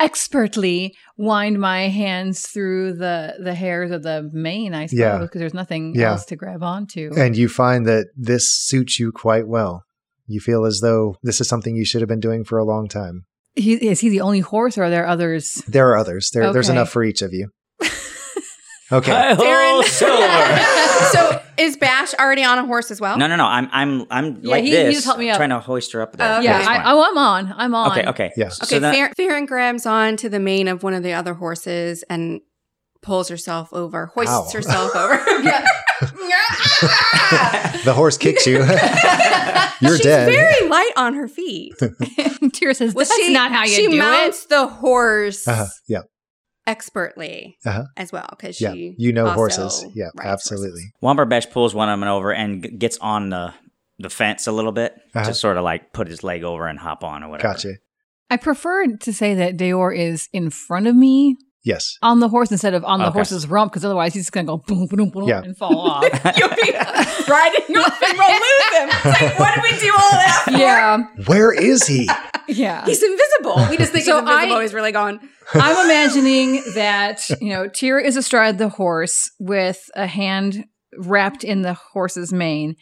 expertly 0.00 0.94
wind 1.16 1.60
my 1.60 1.88
hands 1.88 2.46
through 2.48 2.94
the 2.94 3.34
the 3.42 3.54
hairs 3.54 3.90
of 3.90 4.02
the 4.02 4.28
mane. 4.32 4.74
I 4.74 4.86
suppose 4.86 4.98
Yeah. 5.00 5.18
because 5.18 5.38
there's 5.38 5.54
nothing 5.54 5.94
Yeah. 5.94 6.12
else 6.12 6.24
to 6.26 6.36
grab 6.36 6.62
onto. 6.62 7.10
and 7.16 7.36
you 7.36 7.48
find 7.48 7.86
that 7.86 8.06
this 8.16 8.50
suits 8.56 8.98
you 8.98 9.12
quite 9.12 9.46
well. 9.46 9.84
You 10.26 10.40
feel 10.40 10.64
as 10.64 10.80
though 10.80 11.16
this 11.22 11.40
is 11.40 11.48
something 11.48 11.74
you 11.76 11.84
should 11.84 12.00
have 12.00 12.08
been 12.08 12.20
doing 12.20 12.44
for 12.44 12.58
a 12.58 12.64
long 12.64 12.88
time. 12.88 13.24
He, 13.58 13.74
is 13.88 14.00
he 14.00 14.08
the 14.08 14.20
only 14.22 14.40
horse, 14.40 14.78
or 14.78 14.84
are 14.84 14.90
there 14.90 15.06
others? 15.06 15.62
There 15.68 15.88
are 15.90 15.96
others. 15.96 16.30
There, 16.32 16.52
There's 16.52 16.68
enough 16.68 16.90
for 16.90 17.02
each 17.04 17.22
of 17.22 17.32
you. 17.32 17.50
Okay. 18.90 19.12
Hi-ho, 19.12 19.42
Darren. 19.42 21.12
So 21.12 21.42
is 21.58 21.76
Bash 21.76 22.14
already 22.14 22.42
on 22.42 22.58
a 22.58 22.64
horse 22.66 22.90
as 22.90 23.00
well? 23.02 23.18
no, 23.18 23.26
no, 23.26 23.36
no. 23.36 23.44
I'm 23.44 23.68
I'm 23.70 24.06
I'm 24.10 24.40
Yeah, 24.42 24.50
like 24.50 24.64
he- 24.64 24.70
he 24.70 24.76
this, 24.76 24.94
just 24.94 25.04
helped 25.04 25.20
me 25.20 25.28
up. 25.28 25.36
trying 25.36 25.50
to 25.50 25.60
hoist 25.60 25.92
her 25.92 26.00
up 26.00 26.16
there. 26.16 26.36
Oh, 26.38 26.40
yeah, 26.40 26.54
That's 26.58 26.68
I, 26.68 26.90
oh, 26.92 27.02
I'm 27.10 27.18
on. 27.18 27.52
I'm 27.56 27.74
on. 27.74 27.90
okay, 27.92 28.08
okay. 28.08 28.32
Yeah. 28.36 28.48
So 28.48 28.64
Okay, 28.64 28.78
then- 28.78 28.94
Farron, 28.94 29.12
Farron 29.14 29.46
grabs 29.46 29.84
on 29.84 30.16
to 30.16 30.30
the 30.30 30.40
mane 30.40 30.68
of 30.68 30.82
one 30.82 30.94
of 30.94 31.02
the 31.02 31.12
other 31.12 31.34
horses 31.34 32.02
and 32.08 32.40
pulls 33.02 33.28
herself 33.28 33.68
over, 33.74 34.06
hoists 34.06 34.32
Ow. 34.34 34.50
herself 34.52 34.96
over. 34.96 35.16
yeah. 35.42 35.66
the 37.84 37.92
horse 37.94 38.16
kicks 38.16 38.46
you. 38.46 38.58
You're 39.80 39.96
She's 39.96 40.00
dead. 40.00 40.26
very 40.30 40.68
light 40.68 40.90
on 40.96 41.14
her 41.14 41.28
feet. 41.28 41.74
Tira 42.52 42.74
says, 42.74 42.94
Well, 42.94 43.04
"That's 43.06 43.16
she, 43.16 43.32
not 43.32 43.52
how 43.52 43.62
you 43.64 43.68
she 43.74 43.86
do 43.86 43.94
it." 43.96 43.98
mounts 43.98 44.46
the 44.46 44.66
horse 44.66 45.46
Uh-huh. 45.46 45.66
Yeah. 45.88 46.00
expertly 46.66 47.56
Uh-huh. 47.64 47.84
as 47.96 48.12
well 48.12 48.26
because 48.30 48.60
Yeah. 48.60 48.72
she 48.72 48.94
You 48.98 49.12
know 49.12 49.26
also 49.26 49.34
horses. 49.36 49.86
Yeah, 49.94 50.06
rides 50.16 50.28
absolutely. 50.30 50.82
Womberbash 51.02 51.50
pulls 51.50 51.74
one 51.74 51.88
of 51.88 51.98
them 51.98 52.08
over 52.08 52.32
and 52.32 52.62
g- 52.64 52.70
gets 52.70 52.98
on 53.00 53.30
the 53.30 53.54
the 54.00 54.10
fence 54.10 54.46
a 54.46 54.52
little 54.52 54.70
bit 54.72 54.94
Uh-huh. 55.14 55.24
to 55.26 55.34
sort 55.34 55.56
of 55.56 55.64
like 55.64 55.92
put 55.92 56.06
his 56.08 56.22
leg 56.22 56.44
over 56.44 56.66
and 56.68 56.78
hop 56.78 57.02
on 57.04 57.22
or 57.24 57.30
whatever. 57.30 57.54
Gotcha. 57.54 57.74
I 58.30 58.36
prefer 58.36 58.86
to 58.86 59.12
say 59.12 59.34
that 59.34 59.56
Deor 59.56 59.96
is 59.96 60.28
in 60.32 60.50
front 60.50 60.86
of 60.86 60.94
me 60.94 61.36
Yes. 61.68 61.98
on 62.02 62.20
the 62.20 62.28
horse 62.28 62.50
instead 62.50 62.72
of 62.74 62.82
on 62.84 62.98
the 63.00 63.06
Okay. 63.06 63.12
horse's 63.18 63.46
rump, 63.46 63.70
because 63.72 63.84
otherwise 63.84 64.14
he's 64.14 64.22
just 64.24 64.32
gonna 64.32 64.46
go 64.46 64.56
boom, 64.56 64.86
boom, 64.86 65.10
boom, 65.10 65.28
Yeah. 65.28 65.42
and 65.42 65.56
fall 65.56 65.78
off. 65.90 66.02
You'll 66.36 66.48
be 66.48 66.72
riding 67.28 67.76
off 67.76 68.02
and 68.02 68.18
we'll 68.18 68.40
lose 68.46 68.68
him. 68.72 68.88
It's 68.88 69.04
like, 69.20 69.38
what 69.38 69.54
did 69.54 69.62
we 69.62 69.78
do 69.78 69.92
all 69.92 70.10
that 70.12 70.42
for? 70.46 70.50
yeah, 70.52 70.98
Where 71.26 71.52
is 71.52 71.86
he? 71.86 72.08
yeah. 72.48 72.84
He's 72.86 73.02
invisible. 73.02 73.66
We 73.70 73.76
just 73.76 73.92
think 73.92 74.04
So 74.06 74.12
he's 74.20 74.20
invisible. 74.30 74.56
I- 74.56 74.62
he's 74.62 74.72
really 74.74 74.92
gone. 74.92 75.20
I'm 75.54 75.84
imagining 75.86 76.62
that, 76.74 77.28
you 77.40 77.50
know, 77.50 77.68
Tira 77.68 78.02
is 78.02 78.16
astride 78.16 78.58
the 78.58 78.68
horse 78.68 79.30
with 79.38 79.90
a 79.94 80.06
hand 80.06 80.64
wrapped 80.96 81.44
in 81.44 81.62
the 81.62 81.74
horse's 81.74 82.32
mane. 82.32 82.76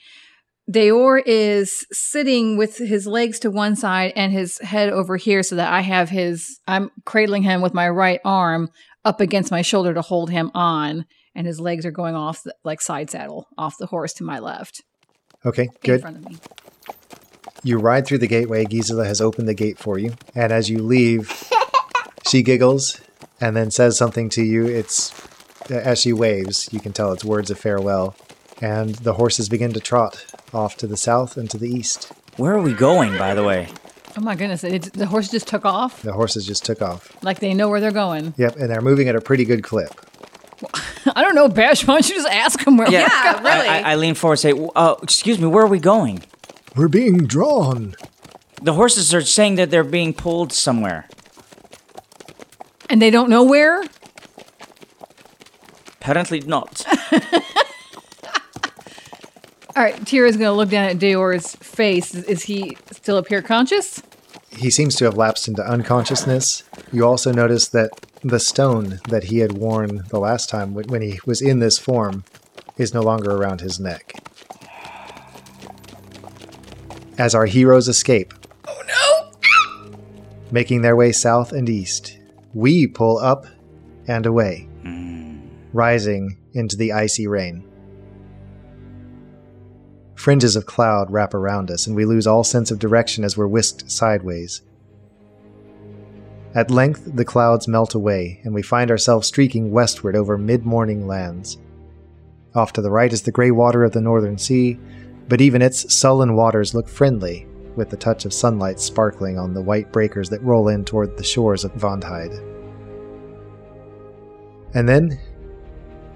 Deor 0.71 1.23
is 1.25 1.87
sitting 1.93 2.57
with 2.57 2.79
his 2.79 3.07
legs 3.07 3.39
to 3.41 3.51
one 3.51 3.77
side 3.77 4.13
and 4.17 4.33
his 4.33 4.59
head 4.59 4.91
over 4.91 5.17
here 5.17 5.43
so 5.43 5.55
that 5.57 5.73
I 5.73 5.81
have 5.81 6.11
his, 6.11 6.61
I'm 6.67 6.91
cradling 7.05 7.45
him 7.45 7.61
with 7.61 7.73
my 7.73 7.89
right 7.89 8.21
arm 8.25 8.71
up 9.05 9.21
against 9.21 9.53
my 9.53 9.63
shoulder 9.63 9.95
to 9.95 10.03
hold 10.03 10.31
him 10.31 10.51
on. 10.55 11.07
And 11.37 11.47
his 11.47 11.61
legs 11.61 11.87
are 11.87 11.93
going 11.93 12.17
off, 12.17 12.43
the, 12.43 12.55
like 12.65 12.81
side 12.81 13.11
saddle, 13.11 13.47
off 13.57 13.77
the 13.79 13.87
horse 13.87 14.13
to 14.15 14.25
my 14.25 14.39
left. 14.41 14.83
Okay, 15.45 15.65
In 15.65 15.71
good. 15.83 16.01
front 16.01 16.17
of 16.17 16.25
me. 16.29 16.39
You 17.63 17.79
ride 17.79 18.07
through 18.07 18.19
the 18.19 18.27
gateway. 18.27 18.65
Gisela 18.65 19.05
has 19.05 19.21
opened 19.21 19.47
the 19.47 19.55
gate 19.55 19.79
for 19.79 19.99
you. 19.99 20.15
And 20.35 20.53
as 20.53 20.69
you 20.69 20.83
leave, 20.83 21.49
she 22.29 22.43
giggles 22.43 23.01
and 23.41 23.55
then 23.55 23.71
says 23.71 23.97
something 23.97 24.29
to 24.31 24.43
you. 24.43 24.67
It's 24.67 25.13
as 25.71 26.01
she 26.01 26.13
waves, 26.13 26.69
you 26.73 26.81
can 26.81 26.93
tell 26.93 27.13
it's 27.13 27.25
words 27.25 27.51
of 27.51 27.59
farewell. 27.59 28.17
And 28.61 28.95
the 28.97 29.15
horses 29.15 29.49
begin 29.49 29.73
to 29.75 29.81
trot 29.81 30.25
off 30.55 30.77
to 30.79 30.87
the 30.87 30.97
south 30.97 31.37
and 31.37 31.51
to 31.51 31.59
the 31.59 31.69
east. 31.69 32.13
Where 32.37 32.55
are 32.55 32.61
we 32.61 32.73
going, 32.73 33.17
by 33.17 33.35
the 33.35 33.43
way? 33.45 33.69
Oh 34.17 34.21
my 34.21 34.35
goodness. 34.35 34.65
It, 34.65 34.93
the 34.95 35.07
horse 35.07 35.31
just 35.31 35.47
took 35.47 35.65
off. 35.65 36.03
The 36.03 36.13
horses 36.13 36.47
just 36.47 36.65
took 36.65 36.81
off. 36.81 37.17
Like 37.23 37.41
they 37.41 37.53
know 37.55 37.69
where 37.69 37.81
they're 37.81 37.91
going. 37.91 38.35
Yep, 38.37 38.57
and 38.57 38.71
they're 38.71 38.81
moving 38.81 39.09
at 39.09 39.17
a 39.17 39.21
pretty 39.21 39.45
good 39.45 39.63
clip. 39.63 39.91
I 41.15 41.23
don't 41.23 41.35
know, 41.35 41.49
Bash. 41.49 41.87
Why 41.87 41.95
don't 41.95 42.09
you 42.09 42.15
just 42.17 42.29
ask 42.29 42.67
him 42.67 42.77
where 42.79 42.91
Yeah, 42.91 43.09
I, 43.11 43.43
really. 43.43 43.69
I, 43.69 43.93
I 43.93 43.95
lean 43.97 44.15
forward 44.15 44.35
and 44.35 44.41
say, 44.41 44.53
"Oh, 44.75 44.99
excuse 45.03 45.39
me, 45.39 45.47
where 45.47 45.65
are 45.65 45.69
we 45.69 45.79
going?" 45.79 46.23
We're 46.75 46.89
being 46.89 47.27
drawn. 47.27 47.95
The 48.63 48.73
horses 48.73 49.15
are 49.15 49.21
saying 49.21 49.57
that 49.57 49.71
they're 49.71 49.85
being 49.85 50.15
pulled 50.15 50.53
somewhere. 50.53 51.09
And 52.89 53.03
they 53.03 53.11
don't 53.11 53.29
know 53.29 53.43
where? 53.43 53.83
Apparently 56.01 56.41
not. 56.41 56.87
All 59.77 59.83
right, 59.83 60.07
Tira's 60.07 60.39
going 60.39 60.49
to 60.49 60.57
look 60.57 60.71
down 60.71 60.87
at 60.89 60.99
Deor's 60.99 61.55
face. 61.57 62.15
Is, 62.15 62.25
is 62.25 62.43
he 62.45 62.79
still 62.93 63.19
appear 63.19 63.43
conscious? 63.43 64.03
He 64.49 64.71
seems 64.71 64.97
to 64.97 65.05
have 65.05 65.19
lapsed 65.19 65.49
into 65.49 65.63
unconsciousness. 65.63 66.63
You 66.93 67.05
also 67.05 67.31
notice 67.31 67.69
that 67.69 67.91
the 68.23 68.41
stone 68.41 69.01
that 69.11 69.25
he 69.25 69.41
had 69.41 69.53
worn 69.53 70.05
the 70.09 70.19
last 70.19 70.49
time 70.49 70.73
when 70.73 70.87
when 70.87 71.03
he 71.03 71.21
was 71.27 71.43
in 71.43 71.59
this 71.59 71.79
form 71.79 72.25
is 72.79 72.95
no 72.95 73.03
longer 73.03 73.33
around 73.33 73.61
his 73.61 73.79
neck. 73.79 74.15
As 77.19 77.35
our 77.35 77.45
heroes 77.45 77.87
escape, 77.87 78.33
oh 78.67 78.83
no! 78.89 79.39
Ah! 79.45 79.97
Making 80.51 80.81
their 80.81 80.97
way 80.97 81.13
south 81.13 81.53
and 81.53 81.69
east, 81.69 82.19
we 82.55 82.87
pull 82.87 83.19
up 83.19 83.47
and 84.09 84.25
away, 84.25 84.69
hmm. 84.81 85.39
rising 85.75 86.39
into 86.55 86.79
the 86.79 86.93
icy 86.93 87.27
rain. 87.27 87.63
Fringes 90.27 90.57
of 90.57 90.67
cloud 90.67 91.09
wrap 91.13 91.35
around 91.35 91.71
us, 91.71 91.87
and 91.87 91.95
we 91.95 92.05
lose 92.05 92.27
all 92.27 92.43
sense 92.43 92.73
of 92.73 92.81
direction 92.81 93.23
as 93.23 93.37
we're 93.37 93.47
whisked 93.47 93.89
sideways. 93.89 94.61
At 96.53 96.69
length, 96.69 97.09
the 97.15 97.25
clouds 97.25 97.69
melt 97.69 97.95
away, 97.95 98.41
and 98.43 98.53
we 98.53 98.61
find 98.61 98.91
ourselves 98.91 99.29
streaking 99.29 99.71
westward 99.71 100.17
over 100.17 100.37
mid 100.37 100.67
morning 100.67 101.07
lands. 101.07 101.59
Off 102.57 102.73
to 102.73 102.83
the 102.83 102.91
right 102.91 103.13
is 103.13 103.23
the 103.23 103.31
gray 103.31 103.53
water 103.53 103.85
of 103.85 103.93
the 103.93 104.01
northern 104.01 104.37
sea, 104.37 104.81
but 105.29 105.41
even 105.41 105.63
its 105.63 105.95
sullen 105.95 106.35
waters 106.35 106.75
look 106.75 106.89
friendly, 106.89 107.47
with 107.77 107.91
the 107.91 107.97
touch 107.97 108.25
of 108.25 108.35
sunlight 108.35 108.81
sparkling 108.81 109.39
on 109.39 109.55
the 109.55 109.63
white 109.63 109.93
breakers 109.93 110.29
that 110.31 110.43
roll 110.43 110.67
in 110.67 110.85
toward 110.85 111.17
the 111.17 111.23
shores 111.23 111.63
of 111.63 111.71
Vondheide. 111.75 112.35
And 114.75 114.89
then, 114.89 115.21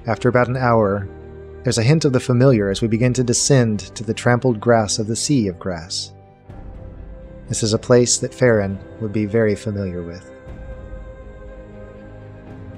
after 0.09 0.29
about 0.29 0.49
an 0.49 0.57
hour, 0.57 1.09
there's 1.63 1.79
a 1.79 1.83
hint 1.83 2.05
of 2.05 2.13
the 2.13 2.21
familiar 2.21 2.71
as 2.71 2.81
we 2.81 2.89
begin 2.89 3.13
to 3.13 3.25
descend 3.25 3.81
to 3.95 4.03
the 4.03 4.15
trampled 4.15 4.61
grass 4.61 4.99
of 4.99 5.07
the 5.07 5.17
Sea 5.17 5.49
of 5.49 5.59
Grass. 5.59 6.13
This 7.49 7.63
is 7.63 7.75
a 7.75 7.79
place 7.79 8.19
that 8.19 8.33
Farron 8.33 8.79
would 9.01 9.13
be 9.13 9.27
very 9.27 9.55
familiar 9.55 10.03
with. 10.03 10.31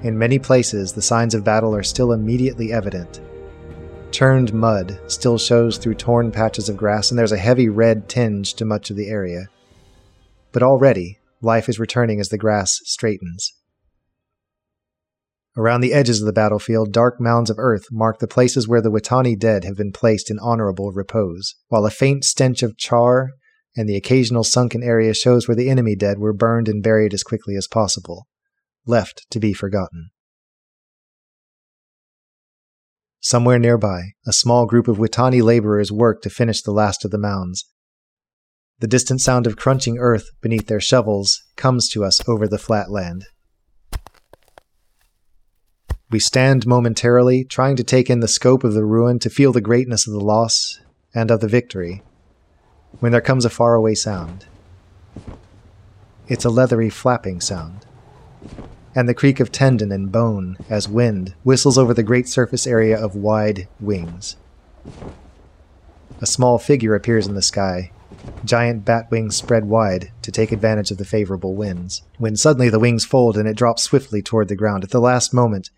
In 0.03 0.17
many 0.17 0.37
places, 0.37 0.91
the 0.91 1.01
signs 1.01 1.33
of 1.33 1.45
battle 1.45 1.73
are 1.73 1.83
still 1.83 2.11
immediately 2.11 2.73
evident. 2.73 3.21
Turned 4.11 4.53
mud 4.53 4.99
still 5.07 5.37
shows 5.37 5.77
through 5.77 5.95
torn 5.95 6.29
patches 6.29 6.67
of 6.67 6.75
grass, 6.75 7.09
and 7.09 7.17
there's 7.17 7.31
a 7.31 7.37
heavy 7.37 7.69
red 7.69 8.09
tinge 8.09 8.53
to 8.55 8.65
much 8.65 8.89
of 8.89 8.97
the 8.97 9.07
area. 9.07 9.47
But 10.51 10.61
already, 10.61 11.19
life 11.41 11.69
is 11.69 11.79
returning 11.79 12.19
as 12.19 12.29
the 12.29 12.37
grass 12.37 12.81
straightens. 12.83 13.53
Around 15.55 15.81
the 15.81 15.93
edges 15.93 16.19
of 16.19 16.25
the 16.25 16.33
battlefield, 16.33 16.91
dark 16.91 17.21
mounds 17.21 17.51
of 17.51 17.59
earth 17.59 17.85
mark 17.91 18.17
the 18.19 18.27
places 18.27 18.67
where 18.67 18.81
the 18.81 18.89
Witani 18.89 19.37
dead 19.37 19.63
have 19.63 19.77
been 19.77 19.91
placed 19.91 20.31
in 20.31 20.39
honorable 20.39 20.91
repose, 20.91 21.55
while 21.67 21.85
a 21.85 21.91
faint 21.91 22.23
stench 22.23 22.63
of 22.63 22.75
char 22.77 23.29
and 23.75 23.87
the 23.87 23.95
occasional 23.95 24.43
sunken 24.43 24.81
area 24.81 25.13
shows 25.13 25.47
where 25.47 25.55
the 25.55 25.69
enemy 25.69 25.95
dead 25.95 26.17
were 26.17 26.33
burned 26.33 26.67
and 26.67 26.81
buried 26.81 27.13
as 27.13 27.23
quickly 27.23 27.55
as 27.55 27.67
possible, 27.67 28.27
left 28.85 29.27
to 29.29 29.39
be 29.39 29.53
forgotten. 29.53 30.09
Somewhere 33.19 33.59
nearby, 33.59 34.13
a 34.27 34.33
small 34.33 34.65
group 34.65 34.87
of 34.87 34.97
Witani 34.97 35.41
laborers 35.41 35.91
work 35.91 36.21
to 36.23 36.29
finish 36.29 36.61
the 36.61 36.71
last 36.71 37.05
of 37.05 37.11
the 37.11 37.19
mounds. 37.19 37.65
The 38.79 38.87
distant 38.87 39.21
sound 39.21 39.47
of 39.47 39.55
crunching 39.55 39.97
earth 39.97 40.25
beneath 40.41 40.67
their 40.67 40.81
shovels 40.81 41.41
comes 41.55 41.87
to 41.89 42.03
us 42.03 42.27
over 42.27 42.47
the 42.47 42.57
flat 42.57 42.91
land. 42.91 43.23
We 46.13 46.19
stand 46.19 46.67
momentarily, 46.67 47.43
trying 47.43 47.75
to 47.75 47.83
take 47.83 48.07
in 48.07 48.19
the 48.19 48.27
scope 48.27 48.63
of 48.63 48.75
the 48.75 48.85
ruin, 48.85 49.17
to 49.17 49.31
feel 49.31 49.51
the 49.51 49.59
greatness 49.59 50.05
of 50.05 50.13
the 50.13 50.19
loss 50.19 50.79
and 51.11 51.31
of 51.31 51.39
the 51.39 51.47
victory, 51.47 52.03
when 52.99 53.11
there 53.11 53.19
comes 53.19 53.45
a 53.45 53.49
faraway 53.49 53.95
sound. 53.95 54.45
It's 56.27 56.45
a 56.45 56.51
leathery 56.51 56.91
flapping 56.91 57.41
sound, 57.41 57.87
and 58.93 59.09
the 59.09 59.15
creak 59.15 59.39
of 59.39 59.51
tendon 59.51 59.91
and 59.91 60.11
bone 60.11 60.57
as 60.69 60.87
wind 60.87 61.33
whistles 61.43 61.79
over 61.79 61.95
the 61.95 62.03
great 62.03 62.27
surface 62.27 62.67
area 62.67 62.95
of 62.95 63.15
wide 63.15 63.67
wings. 63.79 64.35
A 66.21 66.27
small 66.27 66.59
figure 66.59 66.93
appears 66.93 67.25
in 67.25 67.33
the 67.33 67.41
sky, 67.41 67.91
giant 68.45 68.85
bat 68.85 69.09
wings 69.09 69.35
spread 69.35 69.65
wide 69.65 70.11
to 70.21 70.31
take 70.31 70.51
advantage 70.51 70.91
of 70.91 70.99
the 70.99 71.05
favorable 71.05 71.55
winds. 71.55 72.03
When 72.19 72.35
suddenly 72.35 72.69
the 72.69 72.77
wings 72.77 73.03
fold 73.03 73.35
and 73.35 73.47
it 73.47 73.57
drops 73.57 73.81
swiftly 73.81 74.21
toward 74.21 74.47
the 74.47 74.55
ground. 74.55 74.83
At 74.83 74.91
the 74.91 75.01
last 75.01 75.33
moment, 75.33 75.71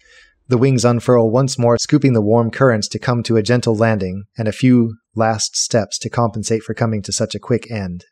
the 0.47 0.57
wings 0.57 0.85
unfurl 0.85 1.31
once 1.31 1.57
more, 1.57 1.77
scooping 1.77 2.13
the 2.13 2.21
warm 2.21 2.51
currents 2.51 2.87
to 2.89 2.99
come 2.99 3.23
to 3.23 3.37
a 3.37 3.43
gentle 3.43 3.75
landing 3.75 4.25
and 4.37 4.47
a 4.47 4.53
few 4.53 4.95
last 5.15 5.55
steps 5.55 5.97
to 5.99 6.09
compensate 6.09 6.61
for 6.61 6.73
coming 6.73 7.01
to 7.01 7.11
such 7.11 7.33
a 7.33 7.39
quick 7.39 7.71
end. 7.71 8.05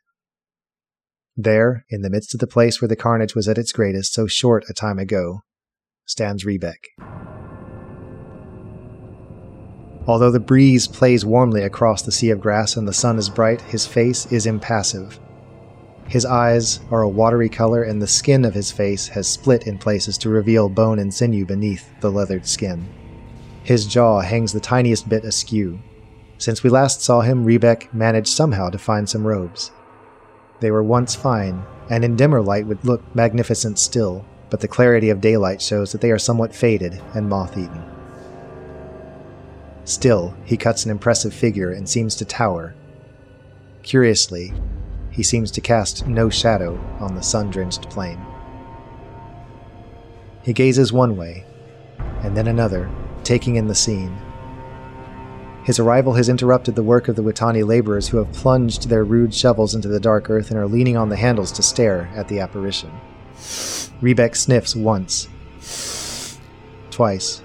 There, 1.35 1.85
in 1.89 2.01
the 2.01 2.09
midst 2.09 2.33
of 2.33 2.39
the 2.39 2.47
place 2.47 2.81
where 2.81 2.87
the 2.87 2.95
carnage 2.95 3.35
was 3.35 3.47
at 3.47 3.57
its 3.57 3.71
greatest 3.71 4.13
so 4.13 4.27
short 4.27 4.65
a 4.69 4.73
time 4.73 4.99
ago, 4.99 5.41
stands 6.05 6.43
Rebeck. 6.43 6.77
Although 10.05 10.31
the 10.31 10.39
breeze 10.39 10.87
plays 10.87 11.23
warmly 11.23 11.63
across 11.63 12.01
the 12.01 12.11
sea 12.11 12.29
of 12.29 12.41
grass 12.41 12.75
and 12.75 12.87
the 12.87 12.93
sun 12.93 13.17
is 13.17 13.29
bright, 13.29 13.61
his 13.61 13.87
face 13.87 14.25
is 14.31 14.45
impassive. 14.45 15.19
His 16.07 16.25
eyes 16.25 16.79
are 16.91 17.01
a 17.01 17.09
watery 17.09 17.49
color, 17.49 17.83
and 17.83 18.01
the 18.01 18.07
skin 18.07 18.45
of 18.45 18.53
his 18.53 18.71
face 18.71 19.07
has 19.09 19.27
split 19.27 19.65
in 19.65 19.77
places 19.77 20.17
to 20.19 20.29
reveal 20.29 20.69
bone 20.69 20.99
and 20.99 21.13
sinew 21.13 21.45
beneath 21.45 21.89
the 22.01 22.11
leathered 22.11 22.45
skin. 22.45 22.87
His 23.63 23.85
jaw 23.85 24.21
hangs 24.21 24.53
the 24.53 24.59
tiniest 24.59 25.07
bit 25.07 25.23
askew. 25.23 25.79
Since 26.37 26.63
we 26.63 26.69
last 26.69 27.01
saw 27.01 27.21
him, 27.21 27.45
Rebeck 27.45 27.93
managed 27.93 28.27
somehow 28.27 28.69
to 28.69 28.77
find 28.77 29.07
some 29.07 29.25
robes. 29.25 29.71
They 30.59 30.71
were 30.71 30.83
once 30.83 31.15
fine, 31.15 31.63
and 31.89 32.03
in 32.03 32.15
dimmer 32.15 32.41
light 32.41 32.67
would 32.67 32.83
look 32.83 33.15
magnificent 33.15 33.79
still, 33.79 34.25
but 34.49 34.59
the 34.59 34.67
clarity 34.67 35.09
of 35.09 35.21
daylight 35.21 35.61
shows 35.61 35.91
that 35.91 36.01
they 36.01 36.11
are 36.11 36.19
somewhat 36.19 36.53
faded 36.53 37.01
and 37.15 37.29
moth 37.29 37.57
eaten. 37.57 37.83
Still, 39.85 40.35
he 40.45 40.57
cuts 40.57 40.85
an 40.85 40.91
impressive 40.91 41.33
figure 41.33 41.71
and 41.71 41.87
seems 41.87 42.15
to 42.15 42.25
tower. 42.25 42.75
Curiously, 43.83 44.53
he 45.13 45.23
seems 45.23 45.51
to 45.51 45.61
cast 45.61 46.07
no 46.07 46.27
shadow 46.29 46.75
on 46.99 47.15
the 47.15 47.21
sun 47.21 47.51
drenched 47.51 47.89
plain. 47.89 48.19
He 50.41 50.53
gazes 50.53 50.91
one 50.91 51.15
way, 51.15 51.45
and 52.23 52.35
then 52.35 52.47
another, 52.47 52.89
taking 53.23 53.55
in 53.55 53.67
the 53.67 53.75
scene. 53.75 54.17
His 55.63 55.79
arrival 55.79 56.13
has 56.13 56.27
interrupted 56.27 56.75
the 56.75 56.83
work 56.83 57.07
of 57.07 57.15
the 57.15 57.23
Witani 57.23 57.65
laborers 57.65 58.09
who 58.09 58.17
have 58.17 58.33
plunged 58.33 58.89
their 58.89 59.05
rude 59.05 59.33
shovels 59.33 59.75
into 59.75 59.87
the 59.87 59.99
dark 59.99 60.29
earth 60.29 60.49
and 60.49 60.59
are 60.59 60.67
leaning 60.67 60.97
on 60.97 61.07
the 61.09 61.15
handles 61.15 61.51
to 61.53 61.63
stare 61.63 62.11
at 62.15 62.27
the 62.27 62.39
apparition. 62.39 62.91
Rebeck 64.01 64.35
sniffs 64.35 64.75
once, 64.75 65.29
twice, 66.89 67.41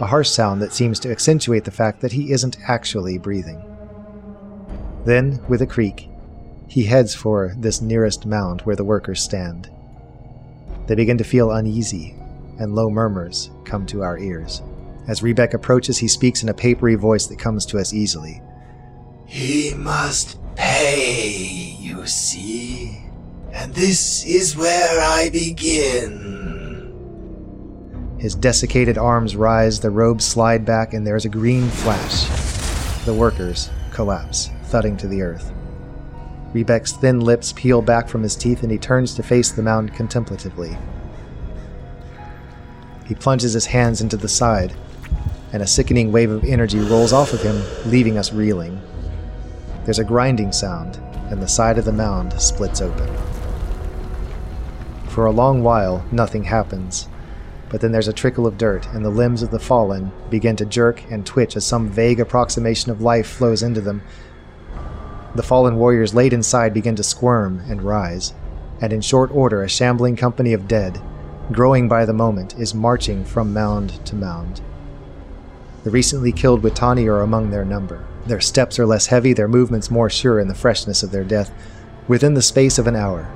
a 0.00 0.06
harsh 0.06 0.28
sound 0.28 0.60
that 0.60 0.72
seems 0.72 0.98
to 1.00 1.10
accentuate 1.10 1.64
the 1.64 1.70
fact 1.70 2.00
that 2.00 2.12
he 2.12 2.32
isn't 2.32 2.58
actually 2.68 3.16
breathing. 3.18 3.62
Then, 5.06 5.42
with 5.48 5.62
a 5.62 5.66
creak, 5.66 6.08
he 6.72 6.84
heads 6.84 7.14
for 7.14 7.52
this 7.58 7.82
nearest 7.82 8.24
mound 8.24 8.62
where 8.62 8.76
the 8.76 8.82
workers 8.82 9.20
stand. 9.20 9.68
They 10.86 10.94
begin 10.94 11.18
to 11.18 11.24
feel 11.24 11.50
uneasy, 11.50 12.16
and 12.58 12.74
low 12.74 12.88
murmurs 12.88 13.50
come 13.66 13.84
to 13.88 14.02
our 14.02 14.16
ears. 14.16 14.62
As 15.06 15.20
Rebeck 15.20 15.52
approaches, 15.52 15.98
he 15.98 16.08
speaks 16.08 16.42
in 16.42 16.48
a 16.48 16.54
papery 16.54 16.94
voice 16.94 17.26
that 17.26 17.38
comes 17.38 17.66
to 17.66 17.78
us 17.78 17.92
easily. 17.92 18.40
He 19.26 19.74
must 19.74 20.38
pay, 20.54 21.76
you 21.78 22.06
see. 22.06 23.02
And 23.52 23.74
this 23.74 24.24
is 24.24 24.56
where 24.56 24.98
I 24.98 25.28
begin. 25.28 26.88
His 28.18 28.34
desiccated 28.34 28.96
arms 28.96 29.36
rise, 29.36 29.78
the 29.78 29.90
robes 29.90 30.24
slide 30.24 30.64
back, 30.64 30.94
and 30.94 31.06
there 31.06 31.16
is 31.16 31.26
a 31.26 31.28
green 31.28 31.68
flash. 31.68 33.04
The 33.04 33.12
workers 33.12 33.68
collapse, 33.90 34.48
thudding 34.62 34.96
to 34.96 35.06
the 35.06 35.20
earth. 35.20 35.52
Rebeck's 36.52 36.92
thin 36.92 37.20
lips 37.20 37.52
peel 37.52 37.82
back 37.82 38.08
from 38.08 38.22
his 38.22 38.36
teeth, 38.36 38.62
and 38.62 38.70
he 38.70 38.78
turns 38.78 39.14
to 39.14 39.22
face 39.22 39.50
the 39.50 39.62
mound 39.62 39.94
contemplatively. 39.94 40.76
He 43.06 43.14
plunges 43.14 43.52
his 43.52 43.66
hands 43.66 44.00
into 44.00 44.16
the 44.16 44.28
side, 44.28 44.74
and 45.52 45.62
a 45.62 45.66
sickening 45.66 46.12
wave 46.12 46.30
of 46.30 46.44
energy 46.44 46.78
rolls 46.78 47.12
off 47.12 47.32
of 47.32 47.42
him, 47.42 47.62
leaving 47.90 48.18
us 48.18 48.32
reeling. 48.32 48.80
There's 49.84 49.98
a 49.98 50.04
grinding 50.04 50.52
sound, 50.52 50.96
and 51.30 51.42
the 51.42 51.48
side 51.48 51.78
of 51.78 51.84
the 51.84 51.92
mound 51.92 52.40
splits 52.40 52.80
open. 52.80 53.08
For 55.08 55.26
a 55.26 55.32
long 55.32 55.62
while, 55.62 56.04
nothing 56.10 56.44
happens, 56.44 57.08
but 57.68 57.80
then 57.80 57.92
there's 57.92 58.08
a 58.08 58.12
trickle 58.12 58.46
of 58.46 58.58
dirt, 58.58 58.86
and 58.92 59.04
the 59.04 59.10
limbs 59.10 59.42
of 59.42 59.50
the 59.50 59.58
fallen 59.58 60.12
begin 60.30 60.56
to 60.56 60.66
jerk 60.66 61.02
and 61.10 61.24
twitch 61.24 61.56
as 61.56 61.64
some 61.64 61.88
vague 61.88 62.20
approximation 62.20 62.90
of 62.90 63.00
life 63.00 63.26
flows 63.26 63.62
into 63.62 63.80
them. 63.80 64.02
The 65.34 65.42
fallen 65.42 65.76
warriors 65.76 66.14
laid 66.14 66.32
inside 66.32 66.74
begin 66.74 66.94
to 66.96 67.02
squirm 67.02 67.62
and 67.68 67.82
rise, 67.82 68.34
and 68.80 68.92
in 68.92 69.00
short 69.00 69.30
order, 69.32 69.62
a 69.62 69.68
shambling 69.68 70.16
company 70.16 70.52
of 70.52 70.68
dead, 70.68 71.00
growing 71.50 71.88
by 71.88 72.04
the 72.04 72.12
moment, 72.12 72.58
is 72.58 72.74
marching 72.74 73.24
from 73.24 73.52
mound 73.52 74.04
to 74.06 74.14
mound. 74.14 74.60
The 75.84 75.90
recently 75.90 76.32
killed 76.32 76.62
Witani 76.62 77.06
are 77.06 77.22
among 77.22 77.50
their 77.50 77.64
number. 77.64 78.04
Their 78.26 78.40
steps 78.40 78.78
are 78.78 78.86
less 78.86 79.06
heavy, 79.06 79.32
their 79.32 79.48
movements 79.48 79.90
more 79.90 80.10
sure 80.10 80.38
in 80.38 80.48
the 80.48 80.54
freshness 80.54 81.02
of 81.02 81.10
their 81.10 81.24
death. 81.24 81.50
Within 82.06 82.34
the 82.34 82.42
space 82.42 82.78
of 82.78 82.86
an 82.86 82.94
hour, 82.94 83.28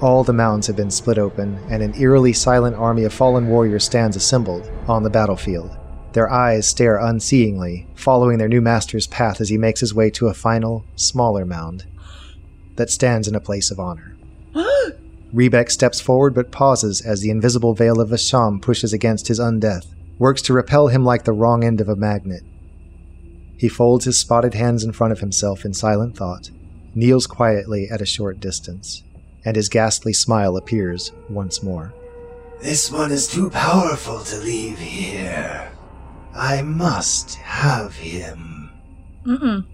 all 0.00 0.24
the 0.24 0.32
mounds 0.32 0.66
have 0.66 0.76
been 0.76 0.90
split 0.90 1.18
open, 1.18 1.58
and 1.68 1.82
an 1.82 1.94
eerily 1.96 2.32
silent 2.32 2.76
army 2.76 3.04
of 3.04 3.12
fallen 3.12 3.48
warriors 3.48 3.84
stands 3.84 4.16
assembled 4.16 4.70
on 4.86 5.02
the 5.02 5.10
battlefield. 5.10 5.76
Their 6.12 6.30
eyes 6.30 6.66
stare 6.66 6.98
unseeingly, 6.98 7.86
following 7.94 8.38
their 8.38 8.48
new 8.48 8.60
master's 8.60 9.06
path 9.06 9.40
as 9.40 9.48
he 9.48 9.56
makes 9.56 9.80
his 9.80 9.94
way 9.94 10.10
to 10.10 10.28
a 10.28 10.34
final, 10.34 10.84
smaller 10.94 11.46
mound 11.46 11.86
that 12.76 12.90
stands 12.90 13.28
in 13.28 13.34
a 13.34 13.40
place 13.40 13.70
of 13.70 13.80
honor. 13.80 14.16
Rebeck 15.34 15.70
steps 15.70 16.00
forward 16.00 16.34
but 16.34 16.50
pauses 16.50 17.00
as 17.00 17.20
the 17.20 17.30
invisible 17.30 17.74
veil 17.74 18.00
of 18.00 18.10
Vasham 18.10 18.60
pushes 18.60 18.92
against 18.92 19.28
his 19.28 19.40
undeath, 19.40 19.86
works 20.18 20.42
to 20.42 20.52
repel 20.52 20.88
him 20.88 21.04
like 21.04 21.24
the 21.24 21.32
wrong 21.32 21.64
end 21.64 21.80
of 21.80 21.88
a 21.88 21.96
magnet. 21.96 22.42
He 23.56 23.68
folds 23.68 24.04
his 24.04 24.18
spotted 24.18 24.54
hands 24.54 24.84
in 24.84 24.92
front 24.92 25.12
of 25.12 25.20
himself 25.20 25.64
in 25.64 25.72
silent 25.72 26.16
thought, 26.16 26.50
kneels 26.94 27.26
quietly 27.26 27.88
at 27.90 28.02
a 28.02 28.06
short 28.06 28.40
distance, 28.40 29.02
and 29.44 29.56
his 29.56 29.68
ghastly 29.68 30.12
smile 30.12 30.56
appears 30.56 31.12
once 31.28 31.62
more. 31.62 31.94
This 32.60 32.90
one 32.90 33.10
is 33.10 33.26
too 33.26 33.50
powerful 33.50 34.20
to 34.20 34.36
leave 34.38 34.78
here. 34.78 35.72
I 36.34 36.62
must 36.62 37.34
have 37.36 37.96
him. 37.96 38.70
Mm-mm. 39.26 39.64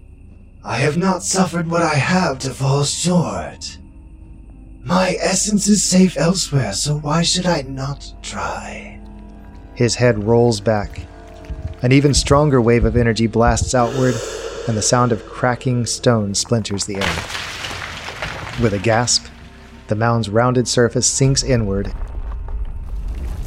I 0.63 0.77
have 0.77 0.97
not 0.97 1.23
suffered 1.23 1.69
what 1.69 1.81
I 1.81 1.95
have 1.95 2.39
to 2.39 2.49
fall 2.49 2.83
short. 2.83 3.77
My 4.83 5.15
essence 5.19 5.67
is 5.67 5.83
safe 5.83 6.17
elsewhere, 6.17 6.73
so 6.73 6.97
why 6.97 7.21
should 7.21 7.45
I 7.45 7.61
not 7.61 8.13
try? 8.21 8.99
His 9.73 9.95
head 9.95 10.23
rolls 10.23 10.59
back. 10.59 11.01
An 11.81 11.91
even 11.93 12.13
stronger 12.13 12.61
wave 12.61 12.83
of 12.83 12.97
energy 12.97 13.27
blasts 13.27 13.73
outward, 13.73 14.15
and 14.67 14.75
the 14.75 14.81
sound 14.81 15.11
of 15.11 15.25
cracking 15.25 15.85
stone 15.85 16.35
splinters 16.35 16.85
the 16.85 16.97
air. 16.97 18.61
With 18.61 18.73
a 18.73 18.79
gasp, 18.79 19.25
the 19.87 19.95
mound's 19.95 20.29
rounded 20.29 20.67
surface 20.67 21.07
sinks 21.07 21.43
inward, 21.43 21.93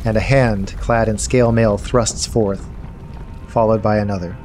and 0.05 0.17
a 0.17 0.21
hand 0.21 0.75
clad 0.79 1.09
in 1.09 1.19
scale 1.19 1.53
mail 1.53 1.77
thrusts 1.77 2.27
forth, 2.27 2.67
followed 3.53 3.83
by 3.83 3.99
another. 3.99 4.37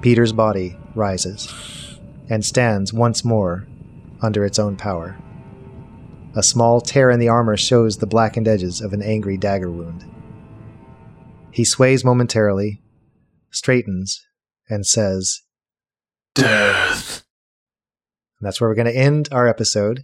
Peter's 0.00 0.32
body 0.32 0.76
rises 0.94 1.52
and 2.30 2.44
stands 2.44 2.92
once 2.92 3.24
more 3.24 3.66
under 4.22 4.44
its 4.44 4.58
own 4.58 4.76
power. 4.76 5.16
A 6.36 6.42
small 6.42 6.80
tear 6.80 7.10
in 7.10 7.18
the 7.18 7.28
armor 7.28 7.56
shows 7.56 7.98
the 7.98 8.06
blackened 8.06 8.46
edges 8.46 8.80
of 8.80 8.92
an 8.92 9.02
angry 9.02 9.36
dagger 9.36 9.70
wound. 9.70 10.04
He 11.50 11.64
sways 11.64 12.04
momentarily, 12.04 12.80
straightens, 13.50 14.24
and 14.68 14.86
says, 14.86 15.42
Death. 16.34 17.24
and 18.38 18.46
that's 18.46 18.60
where 18.60 18.70
we're 18.70 18.74
going 18.74 18.92
to 18.92 18.96
end 18.96 19.28
our 19.32 19.48
episode. 19.48 20.02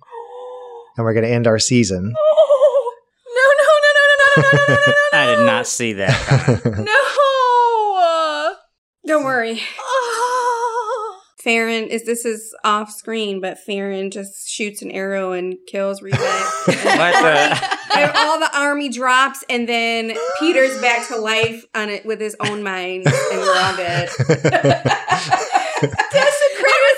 And 0.97 1.05
we're 1.05 1.14
going 1.14 1.25
to 1.25 1.33
end 1.33 1.47
our 1.47 1.59
season. 1.59 2.03
No, 2.03 3.43
no, 3.59 3.64
no, 3.64 3.91
no, 3.95 4.03
no, 4.09 4.35
no, 4.35 4.43
no, 4.43 4.55
no, 4.59 4.75
no, 4.75 4.75
no, 4.75 4.93
no! 5.12 5.18
I 5.18 5.37
did 5.37 5.47
not 5.47 5.66
see 5.66 5.93
that. 5.95 6.64
No. 6.64 7.20
Don't 9.11 9.25
worry. 9.25 9.61
Ah. 9.81 11.17
Farron 11.43 11.89
is 11.89 12.05
this 12.05 12.25
is 12.25 12.55
off 12.63 12.93
screen, 12.93 13.41
but 13.41 13.59
Farron 13.59 14.13
just 14.13 14.49
shoots 14.49 14.83
an 14.83 14.93
arrow 14.93 15.33
and 15.33 15.57
kills 15.67 16.01
Rebeck. 16.01 16.15
what 16.67 16.77
the? 16.77 17.99
and 17.99 18.13
all 18.15 18.39
the 18.39 18.57
army 18.57 18.89
drops, 18.89 19.43
and 19.51 19.69
then 19.69 20.17
Peter's 20.39 20.81
back 20.81 21.09
to 21.09 21.17
life 21.17 21.65
on 21.75 21.89
it 21.89 22.07
with 22.07 22.21
his 22.21 22.37
own 22.39 22.63
mind, 22.63 23.05
and 23.09 23.41
we're 23.41 23.57
all 23.57 23.75
good. 23.75 24.09
Desecrated 24.17 24.87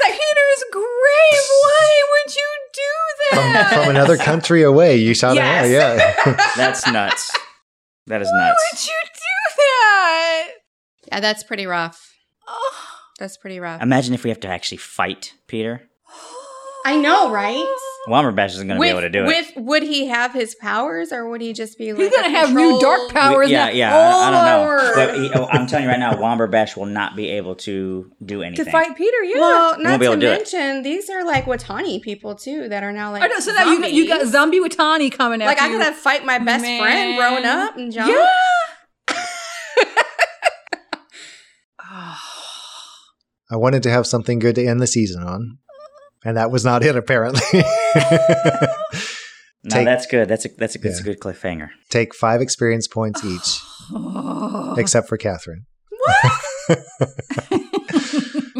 like 0.02 0.12
Peter's 0.12 0.64
grave. 0.70 1.44
Why 1.62 2.02
would 2.10 2.34
you 2.36 2.48
do 2.74 2.92
from, 3.30 3.52
that? 3.54 3.70
from 3.72 3.88
another 3.88 4.18
country 4.18 4.62
away, 4.64 4.96
you 4.96 5.14
shot 5.14 5.34
Yes. 5.34 5.64
an 5.66 5.72
arrow. 5.72 5.96
Yeah. 5.96 6.14
That's 6.58 6.86
nuts. 6.86 7.32
That 8.08 8.20
is 8.20 8.28
nuts. 8.28 8.32
Why 8.32 8.48
nuts. 8.48 8.62
would 8.72 8.84
you 8.84 8.92
do 8.92 8.96
that? 9.06 9.11
Yeah, 11.12 11.20
that's 11.20 11.42
pretty 11.44 11.66
rough. 11.66 12.14
That's 13.18 13.36
pretty 13.36 13.60
rough. 13.60 13.82
Imagine 13.82 14.14
if 14.14 14.24
we 14.24 14.30
have 14.30 14.40
to 14.40 14.48
actually 14.48 14.78
fight 14.78 15.34
Peter. 15.46 15.82
I 16.84 16.96
know, 16.96 17.30
right? 17.30 17.64
Womberbash 18.08 18.46
isn't 18.54 18.66
going 18.66 18.76
to 18.80 18.82
be 18.82 18.88
able 18.88 19.02
to 19.02 19.08
do 19.10 19.22
it. 19.22 19.26
with, 19.26 19.52
Would 19.56 19.82
he 19.84 20.06
have 20.06 20.32
his 20.32 20.56
powers, 20.56 21.12
or 21.12 21.28
would 21.28 21.40
he 21.40 21.52
just 21.52 21.78
be 21.78 21.92
like 21.92 22.02
He's 22.02 22.10
gonna 22.16 22.30
have 22.30 22.52
new 22.52 22.80
dark 22.80 22.98
controlled- 23.02 23.12
powers 23.12 23.50
yeah, 23.50 23.70
yeah. 23.70 23.96
I, 23.96 24.28
I, 24.28 24.30
don't 24.32 24.44
know. 24.66 24.92
But 24.96 25.14
he, 25.20 25.30
oh, 25.34 25.46
I'm 25.52 25.68
telling 25.68 25.84
you 25.84 25.90
right 25.90 26.00
now, 26.00 26.14
Womberbash 26.14 26.76
will 26.76 26.86
not 26.86 27.14
be 27.14 27.28
able 27.28 27.54
to 27.56 28.10
do 28.24 28.42
anything. 28.42 28.64
to 28.64 28.70
fight 28.72 28.96
Peter. 28.96 29.22
Yeah. 29.22 29.38
Well, 29.38 29.76
won't 29.78 30.00
be 30.00 30.06
to 30.06 30.12
able 30.12 30.14
to 30.14 30.20
do 30.20 30.26
it. 30.26 30.38
mention 30.38 30.82
these 30.82 31.08
are 31.10 31.24
like 31.24 31.44
Witani 31.44 32.02
people 32.02 32.34
too 32.34 32.68
that 32.70 32.82
are 32.82 32.90
now 32.90 33.12
like 33.12 33.22
I 33.22 33.26
know. 33.28 33.38
So 33.38 33.52
now 33.52 33.70
you 33.70 33.80
got, 33.80 33.92
you 33.92 34.08
got 34.08 34.26
zombies. 34.26 34.32
zombie 34.32 34.60
Witani 34.60 35.12
coming 35.12 35.38
like 35.38 35.58
after 35.58 35.70
I 35.70 35.72
you. 35.76 35.78
gotta 35.78 35.94
fight 35.94 36.24
my 36.24 36.38
best 36.40 36.62
Man. 36.62 36.80
friend 36.80 37.16
growing 37.16 37.44
up 37.44 37.76
and 37.76 37.92
jump. 37.92 38.10
Yeah. 38.12 38.26
I 43.52 43.56
wanted 43.56 43.82
to 43.82 43.90
have 43.90 44.06
something 44.06 44.38
good 44.38 44.54
to 44.54 44.64
end 44.64 44.80
the 44.80 44.86
season 44.86 45.22
on. 45.22 45.58
And 46.24 46.38
that 46.38 46.50
was 46.50 46.64
not 46.64 46.82
it, 46.82 46.96
apparently. 46.96 47.42
no, 47.52 47.60
Take- 49.68 49.84
that's 49.84 50.06
good. 50.06 50.28
That's 50.28 50.46
a 50.46 50.48
that's 50.56 50.76
a, 50.76 50.78
that's 50.78 51.00
a 51.00 51.02
good 51.02 51.20
cliffhanger. 51.20 51.68
Take 51.90 52.14
five 52.14 52.40
experience 52.40 52.88
points 52.88 53.22
each, 53.24 53.60
except 54.78 55.08
for 55.08 55.18
Catherine. 55.18 55.66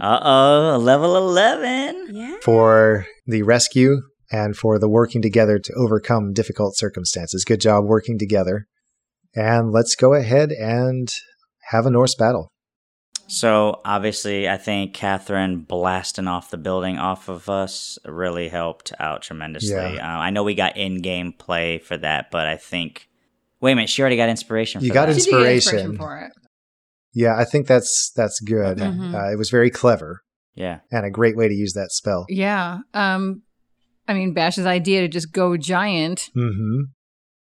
Uh 0.03 0.19
oh, 0.21 0.79
level 0.79 1.17
eleven. 1.17 2.09
Yeah. 2.11 2.39
For 2.43 3.07
the 3.25 3.43
rescue 3.43 3.99
and 4.33 4.57
for 4.57 4.81
the 4.81 4.89
working 4.89 5.23
together 5.23 5.61
to 5.61 5.73
overcome 5.75 6.33
difficult 6.33 6.77
circumstances. 6.77 7.45
Good 7.45 7.61
job 7.61 7.85
working 7.85 8.19
together. 8.19 8.67
And 9.37 9.71
let's 9.71 9.95
go 9.95 10.15
ahead 10.15 10.51
and 10.51 11.09
have 11.71 11.87
a 11.87 11.91
Norse 11.91 12.17
battle. 12.17 12.52
So 13.33 13.81
obviously, 13.87 14.47
I 14.47 14.59
think 14.59 14.93
Catherine 14.93 15.61
blasting 15.61 16.29
off 16.29 16.51
the 16.51 16.59
building 16.59 16.99
off 16.99 17.31
of 17.31 17.49
us 17.49 17.99
really 18.05 18.49
helped 18.51 18.93
out 19.01 19.23
tremendously. 19.23 19.71
Yeah. 19.71 20.17
Uh, 20.17 20.21
I 20.21 20.29
know 20.29 20.43
we 20.43 20.55
got 20.55 20.77
in-game 20.77 21.33
play 21.33 21.79
for 21.79 21.97
that, 21.97 22.31
but 22.31 22.47
I 22.47 22.59
think. 22.59 23.09
Wait 23.63 23.73
a 23.73 23.75
minute, 23.77 23.89
she 23.89 24.03
already 24.03 24.17
got 24.19 24.29
inspiration. 24.29 24.81
For 24.83 24.87
You 24.87 24.93
got 24.93 25.07
that. 25.07 25.15
She 25.15 25.31
did 25.31 25.43
get 25.43 25.53
inspiration. 25.55 25.97
for 25.97 26.19
it. 26.19 26.33
Yeah, 27.15 27.35
I 27.39 27.45
think 27.45 27.67
that's 27.67 28.13
that's 28.15 28.39
good. 28.41 28.79
Okay. 28.81 28.91
Mhm. 28.91 29.15
Uh, 29.15 29.33
it 29.33 29.37
was 29.39 29.49
very 29.51 29.71
clever 29.71 30.21
Yeah, 30.55 30.81
and 30.91 31.07
a 31.07 31.11
great 31.11 31.37
way 31.37 31.49
to 31.49 31.55
use 31.55 31.73
that 31.73 31.91
spell. 31.91 32.27
Yeah. 32.29 32.81
Um, 32.93 33.43
I 34.07 34.13
mean, 34.13 34.35
Bash's 34.35 34.67
idea 34.67 35.01
to 35.03 35.09
just 35.09 35.33
go 35.33 35.57
giant 35.57 36.29
hmm 36.35 36.81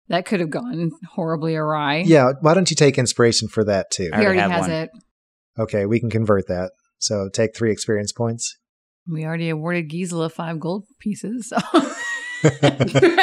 that 0.09 0.25
could 0.25 0.41
have 0.41 0.51
gone 0.51 0.91
horribly 1.15 1.57
awry. 1.57 1.99
Yeah, 2.07 2.33
why 2.43 2.55
don't 2.55 2.71
you 2.71 2.77
take 2.77 2.99
inspiration 2.99 3.49
for 3.49 3.65
that 3.65 3.91
too? 3.91 4.11
I 4.13 4.19
he 4.21 4.25
already 4.25 4.41
already 4.41 4.53
has 4.53 4.61
one. 4.61 4.71
it. 4.71 4.91
Okay, 5.61 5.87
we 5.87 6.01
can 6.01 6.11
convert 6.11 6.49
that. 6.49 6.73
So 6.99 7.29
take 7.33 7.55
three 7.55 7.71
experience 7.71 8.13
points. 8.13 8.57
We 9.11 9.25
already 9.25 9.49
awarded 9.49 9.89
Gisela 9.89 10.29
five 10.31 10.59
gold 10.61 10.85
pieces. 10.99 11.49
So. 11.49 11.59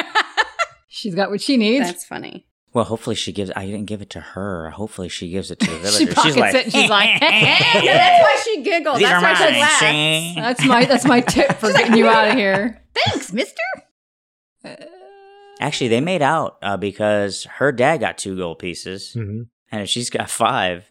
She's 0.90 1.16
got 1.16 1.30
what 1.30 1.42
she 1.42 1.58
needs. 1.58 1.86
That's 1.86 2.06
funny. 2.06 2.46
Well, 2.74 2.86
hopefully 2.86 3.16
she 3.16 3.32
gives. 3.32 3.52
I 3.56 3.66
didn't 3.66 3.86
give 3.86 4.02
it 4.02 4.10
to 4.12 4.20
her. 4.20 4.70
Hopefully 4.72 5.10
she 5.10 5.30
gives 5.30 5.52
it 5.52 5.60
to 5.60 5.66
the 5.70 5.88
She 5.92 6.06
villagers. 6.06 6.16
pockets 6.16 6.26
she's 6.28 6.36
like, 6.38 6.56
it 6.56 6.64
and 6.66 6.72
she's 6.74 6.90
like, 6.90 7.22
Yeah, 7.22 7.94
that's 7.94 8.24
why 8.24 8.42
she 8.44 8.62
giggled. 8.64 8.98
These 8.98 9.08
that's 9.08 9.24
why 9.24 9.50
mine. 9.52 9.60
laughed. 9.60 9.80
see? 9.80 10.36
That's 10.36 10.66
my 10.66 10.86
that's 10.86 11.06
my 11.06 11.22
tip 11.22 11.54
for 11.54 11.72
getting 11.72 11.96
you 11.98 12.08
out 12.08 12.28
of 12.30 12.34
here. 12.36 12.82
Thanks, 13.06 13.32
Mister. 13.34 13.62
Actually, 15.60 15.88
they 15.88 16.02
made 16.02 16.22
out 16.22 16.58
uh, 16.62 16.78
because 16.78 17.46
her 17.56 17.72
dad 17.72 17.98
got 18.00 18.18
two 18.18 18.36
gold 18.38 18.60
pieces, 18.60 19.14
hmm 19.14 19.44
and 19.72 19.82
if 19.82 19.90
she's 19.90 20.10
got 20.10 20.30
five, 20.30 20.90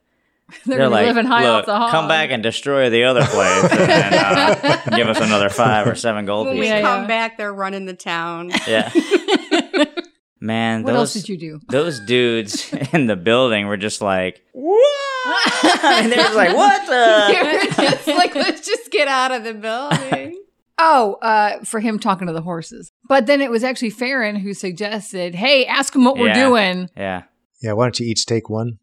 They're, 0.64 0.78
they're, 0.78 0.88
like, 0.88 1.06
living 1.06 1.26
high 1.26 1.42
"Look, 1.42 1.60
off 1.60 1.66
the 1.66 1.76
hog. 1.76 1.90
come 1.90 2.06
back 2.08 2.30
and 2.30 2.40
destroy 2.42 2.88
the 2.88 3.02
other 3.04 3.24
place, 3.24 3.64
and 3.72 3.80
then, 3.90 4.14
uh, 4.14 4.82
give 4.96 5.08
us 5.08 5.20
another 5.20 5.48
five 5.48 5.86
or 5.88 5.94
seven 5.96 6.24
gold 6.24 6.46
When 6.46 6.54
we 6.56 6.62
pieces." 6.62 6.74
Yeah, 6.74 6.82
come 6.82 7.06
back, 7.08 7.36
they're 7.36 7.52
running 7.52 7.84
the 7.86 7.94
town. 7.94 8.52
Yeah, 8.66 8.90
man, 10.40 10.82
what 10.82 10.92
those 10.92 10.98
else 10.98 11.12
did 11.14 11.28
you 11.28 11.36
do? 11.36 11.60
those 11.68 11.98
dudes 12.00 12.72
in 12.92 13.06
the 13.06 13.16
building 13.16 13.66
were 13.66 13.76
just 13.76 14.00
like, 14.00 14.42
"What?" 14.52 15.84
and 15.84 16.12
they're 16.12 16.18
just 16.18 16.36
like, 16.36 16.54
"What 16.54 16.86
the?" 16.86 17.82
it's 17.82 18.06
like, 18.06 18.34
let's 18.34 18.64
just 18.66 18.90
get 18.90 19.08
out 19.08 19.32
of 19.32 19.44
the 19.44 19.54
building. 19.54 20.42
Oh, 20.78 21.14
uh, 21.22 21.64
for 21.64 21.80
him 21.80 21.98
talking 21.98 22.26
to 22.26 22.32
the 22.34 22.42
horses. 22.42 22.92
But 23.08 23.26
then 23.26 23.40
it 23.40 23.50
was 23.50 23.64
actually 23.64 23.90
Farron 23.90 24.36
who 24.36 24.52
suggested, 24.54 25.34
"Hey, 25.34 25.64
ask 25.66 25.94
him 25.94 26.04
what 26.04 26.18
we're 26.18 26.28
Yeah. 26.28 26.44
doing." 26.48 26.90
Yeah, 26.96 27.22
Yeah, 27.62 27.72
why 27.72 27.86
don't 27.86 27.98
you 27.98 28.06
each 28.06 28.26
take 28.26 28.48
one? 28.50 28.78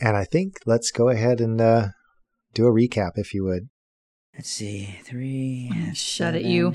And 0.00 0.16
I 0.16 0.24
think 0.24 0.58
let's 0.66 0.90
go 0.90 1.08
ahead 1.08 1.40
and 1.40 1.60
uh, 1.60 1.88
do 2.54 2.66
a 2.66 2.72
recap, 2.72 3.12
if 3.16 3.32
you 3.34 3.44
would. 3.44 3.68
let's 4.34 4.50
see, 4.50 4.98
three. 5.04 5.70
Shut 5.94 6.34
it, 6.34 6.40
seven. 6.42 6.50
you. 6.50 6.74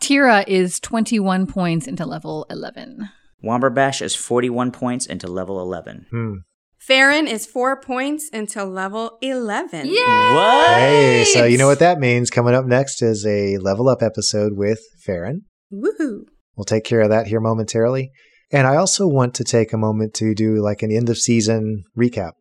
Tira 0.00 0.44
is 0.46 0.78
21 0.80 1.46
points 1.46 1.86
into 1.86 2.04
level 2.06 2.46
11. 2.50 3.08
Womberbash 3.44 4.02
is 4.02 4.16
forty-one 4.16 4.72
points 4.72 5.06
into 5.06 5.28
level 5.28 5.60
eleven. 5.60 6.06
Hmm. 6.10 6.32
Farron 6.80 7.28
is 7.28 7.46
four 7.46 7.80
points 7.80 8.28
until 8.32 8.66
level 8.66 9.16
11. 9.22 9.86
Yay! 9.86 9.92
What? 9.94 10.78
Hey, 10.78 11.24
so 11.32 11.44
you 11.44 11.56
know 11.58 11.68
what 11.68 11.78
that 11.78 12.00
means. 12.00 12.30
Coming 12.30 12.54
up 12.54 12.64
next 12.66 13.00
is 13.00 13.24
a 13.26 13.58
level 13.58 13.88
up 13.88 14.02
episode 14.02 14.54
with 14.56 14.80
Farron. 15.04 15.42
Woohoo. 15.72 16.22
We'll 16.56 16.64
take 16.64 16.82
care 16.84 17.00
of 17.00 17.10
that 17.10 17.28
here 17.28 17.40
momentarily. 17.40 18.10
And 18.50 18.66
I 18.66 18.76
also 18.76 19.06
want 19.06 19.34
to 19.34 19.44
take 19.44 19.72
a 19.72 19.78
moment 19.78 20.14
to 20.14 20.34
do 20.34 20.56
like 20.56 20.82
an 20.82 20.90
end 20.90 21.10
of 21.10 21.18
season 21.18 21.84
recap. 21.96 22.32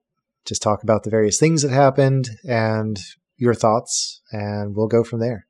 Just 0.45 0.61
talk 0.61 0.81
about 0.83 1.03
the 1.03 1.09
various 1.09 1.39
things 1.39 1.61
that 1.61 1.71
happened 1.71 2.29
and 2.47 2.97
your 3.35 3.53
thoughts, 3.53 4.21
and 4.31 4.75
we'll 4.75 4.87
go 4.87 5.03
from 5.03 5.19
there. 5.19 5.45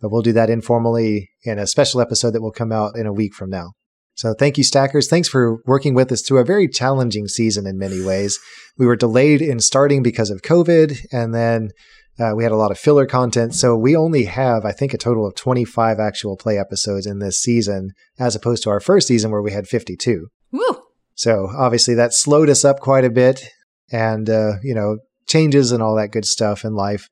But 0.00 0.10
we'll 0.10 0.22
do 0.22 0.32
that 0.32 0.50
informally 0.50 1.30
in 1.44 1.58
a 1.58 1.66
special 1.66 2.00
episode 2.00 2.32
that 2.32 2.42
will 2.42 2.50
come 2.50 2.72
out 2.72 2.96
in 2.96 3.06
a 3.06 3.12
week 3.12 3.34
from 3.34 3.50
now. 3.50 3.72
So 4.14 4.34
thank 4.34 4.58
you, 4.58 4.64
Stackers. 4.64 5.08
Thanks 5.08 5.28
for 5.28 5.58
working 5.64 5.94
with 5.94 6.12
us 6.12 6.22
through 6.22 6.40
a 6.40 6.44
very 6.44 6.68
challenging 6.68 7.28
season 7.28 7.66
in 7.66 7.78
many 7.78 8.04
ways. 8.04 8.38
We 8.76 8.86
were 8.86 8.96
delayed 8.96 9.40
in 9.40 9.60
starting 9.60 10.02
because 10.02 10.30
of 10.30 10.42
COVID, 10.42 10.98
and 11.12 11.34
then 11.34 11.70
uh, 12.18 12.32
we 12.36 12.42
had 12.42 12.52
a 12.52 12.56
lot 12.56 12.70
of 12.70 12.78
filler 12.78 13.06
content. 13.06 13.54
So 13.54 13.76
we 13.76 13.96
only 13.96 14.24
have, 14.24 14.64
I 14.64 14.72
think, 14.72 14.92
a 14.92 14.98
total 14.98 15.26
of 15.26 15.34
25 15.34 15.98
actual 15.98 16.36
play 16.36 16.58
episodes 16.58 17.06
in 17.06 17.18
this 17.18 17.40
season, 17.40 17.92
as 18.18 18.36
opposed 18.36 18.62
to 18.64 18.70
our 18.70 18.80
first 18.80 19.08
season 19.08 19.30
where 19.30 19.42
we 19.42 19.52
had 19.52 19.66
52. 19.66 20.28
Woo! 20.52 20.82
So 21.14 21.48
obviously 21.56 21.94
that 21.94 22.12
slowed 22.12 22.50
us 22.50 22.64
up 22.64 22.80
quite 22.80 23.04
a 23.04 23.10
bit 23.10 23.44
and, 23.90 24.28
uh, 24.28 24.54
you 24.62 24.74
know, 24.74 24.98
changes 25.26 25.72
and 25.72 25.82
all 25.82 25.96
that 25.96 26.10
good 26.10 26.24
stuff 26.24 26.64
in 26.64 26.74
life. 26.74 27.08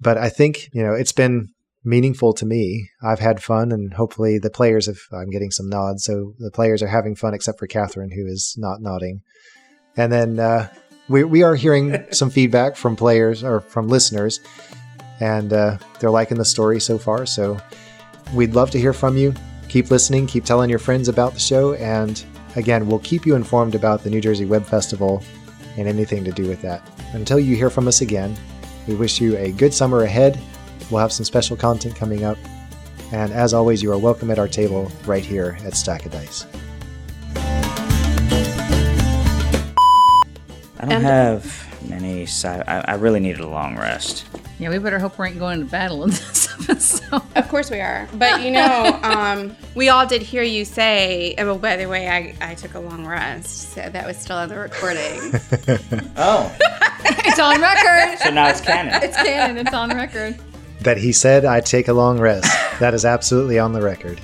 But 0.00 0.18
I 0.18 0.28
think, 0.28 0.68
you 0.72 0.82
know, 0.82 0.92
it's 0.92 1.12
been 1.12 1.48
meaningful 1.84 2.32
to 2.34 2.44
me. 2.44 2.90
I've 3.02 3.20
had 3.20 3.42
fun 3.42 3.72
and 3.72 3.94
hopefully 3.94 4.38
the 4.38 4.50
players 4.50 4.86
have, 4.86 4.98
I'm 5.12 5.30
getting 5.30 5.50
some 5.50 5.68
nods. 5.68 6.04
So 6.04 6.34
the 6.38 6.50
players 6.50 6.82
are 6.82 6.88
having 6.88 7.14
fun 7.14 7.32
except 7.32 7.58
for 7.58 7.66
Catherine, 7.66 8.10
who 8.10 8.26
is 8.26 8.54
not 8.58 8.80
nodding. 8.80 9.20
And 9.96 10.12
then, 10.12 10.38
uh, 10.38 10.68
we, 11.08 11.24
we 11.24 11.42
are 11.42 11.54
hearing 11.54 12.04
some 12.10 12.30
feedback 12.30 12.76
from 12.76 12.96
players 12.96 13.44
or 13.44 13.60
from 13.60 13.88
listeners 13.88 14.40
and, 15.20 15.52
uh, 15.52 15.78
they're 15.98 16.10
liking 16.10 16.38
the 16.38 16.44
story 16.44 16.80
so 16.80 16.98
far. 16.98 17.26
So 17.26 17.58
we'd 18.34 18.54
love 18.54 18.70
to 18.72 18.78
hear 18.78 18.92
from 18.92 19.16
you. 19.16 19.34
Keep 19.68 19.90
listening, 19.90 20.26
keep 20.26 20.44
telling 20.44 20.70
your 20.70 20.78
friends 20.78 21.08
about 21.08 21.34
the 21.34 21.40
show, 21.40 21.74
and 21.74 22.24
again, 22.54 22.86
we'll 22.86 23.00
keep 23.00 23.26
you 23.26 23.34
informed 23.34 23.74
about 23.74 24.02
the 24.02 24.10
New 24.10 24.20
Jersey 24.20 24.44
Web 24.44 24.64
Festival 24.64 25.22
and 25.76 25.88
anything 25.88 26.24
to 26.24 26.32
do 26.32 26.48
with 26.48 26.62
that. 26.62 26.82
Until 27.12 27.38
you 27.38 27.56
hear 27.56 27.70
from 27.70 27.88
us 27.88 28.00
again, 28.00 28.36
we 28.86 28.94
wish 28.94 29.20
you 29.20 29.36
a 29.36 29.52
good 29.52 29.74
summer 29.74 30.02
ahead. 30.02 30.40
We'll 30.90 31.00
have 31.00 31.12
some 31.12 31.24
special 31.24 31.56
content 31.56 31.96
coming 31.96 32.24
up. 32.24 32.38
And 33.12 33.32
as 33.32 33.54
always, 33.54 33.82
you 33.82 33.92
are 33.92 33.98
welcome 33.98 34.30
at 34.30 34.38
our 34.38 34.48
table 34.48 34.90
right 35.04 35.24
here 35.24 35.58
at 35.64 35.76
Stack 35.76 36.06
of 36.06 36.12
Dice. 36.12 36.46
I 40.78 40.82
don't 40.86 40.92
And- 40.92 41.04
have 41.04 41.82
many. 41.88 42.26
Si- 42.26 42.46
I, 42.48 42.80
I 42.86 42.94
really 42.94 43.20
needed 43.20 43.40
a 43.40 43.48
long 43.48 43.76
rest. 43.78 44.24
Yeah, 44.58 44.70
we 44.70 44.78
better 44.78 44.98
hope 44.98 45.18
we 45.18 45.26
ain't 45.28 45.38
going 45.38 45.60
to 45.60 45.66
battle 45.66 46.02
in 46.04 46.10
this 46.10 46.48
episode. 46.70 47.22
Of 47.34 47.48
course 47.48 47.70
we 47.70 47.80
are. 47.80 48.08
But 48.14 48.40
you 48.42 48.50
know, 48.50 48.98
um, 49.02 49.54
we 49.74 49.88
all 49.90 50.06
did 50.06 50.22
hear 50.22 50.42
you 50.42 50.64
say, 50.64 51.34
oh, 51.38 51.58
by 51.58 51.76
the 51.76 51.86
way, 51.86 52.08
I, 52.08 52.34
I 52.40 52.54
took 52.54 52.74
a 52.74 52.80
long 52.80 53.06
rest. 53.06 53.72
So 53.74 53.88
that 53.88 54.06
was 54.06 54.16
still 54.16 54.36
on 54.36 54.48
the 54.48 54.58
recording. 54.58 55.32
Oh, 56.18 56.54
it's 57.26 57.38
on 57.38 57.60
record. 57.60 58.18
so 58.20 58.30
now 58.30 58.48
it's 58.48 58.60
canon. 58.62 59.02
It's 59.02 59.16
canon. 59.16 59.58
It's 59.58 59.74
on 59.74 59.90
record. 59.90 60.38
That 60.80 60.96
he 60.96 61.12
said 61.12 61.44
I 61.44 61.60
take 61.60 61.88
a 61.88 61.92
long 61.92 62.18
rest. 62.18 62.50
That 62.80 62.94
is 62.94 63.04
absolutely 63.04 63.58
on 63.58 63.72
the 63.72 63.82
record. 63.82 64.18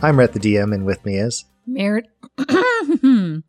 I'm 0.00 0.16
Rhett 0.18 0.32
the 0.32 0.38
DM, 0.38 0.72
and 0.72 0.86
with 0.86 1.04
me 1.04 1.16
is 1.18 1.44
Merit- 1.66 2.06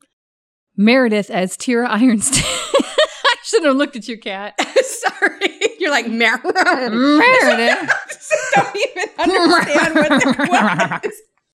Meredith 0.76 1.30
as 1.30 1.56
Tira 1.56 1.88
Ironstein. 1.88 2.42
I 2.44 3.36
shouldn't 3.44 3.68
have 3.68 3.76
looked 3.76 3.96
at 3.96 4.08
you, 4.08 4.18
cat. 4.18 4.56
Sorry. 4.84 5.52
You're 5.80 5.92
like, 5.92 6.08
Meredith. 6.08 6.54
Meredith. 6.56 7.92
don't 8.56 8.76
even 8.76 9.10
understand 9.20 9.96
what 9.96 10.10
that 10.10 11.02
was. 11.04 11.14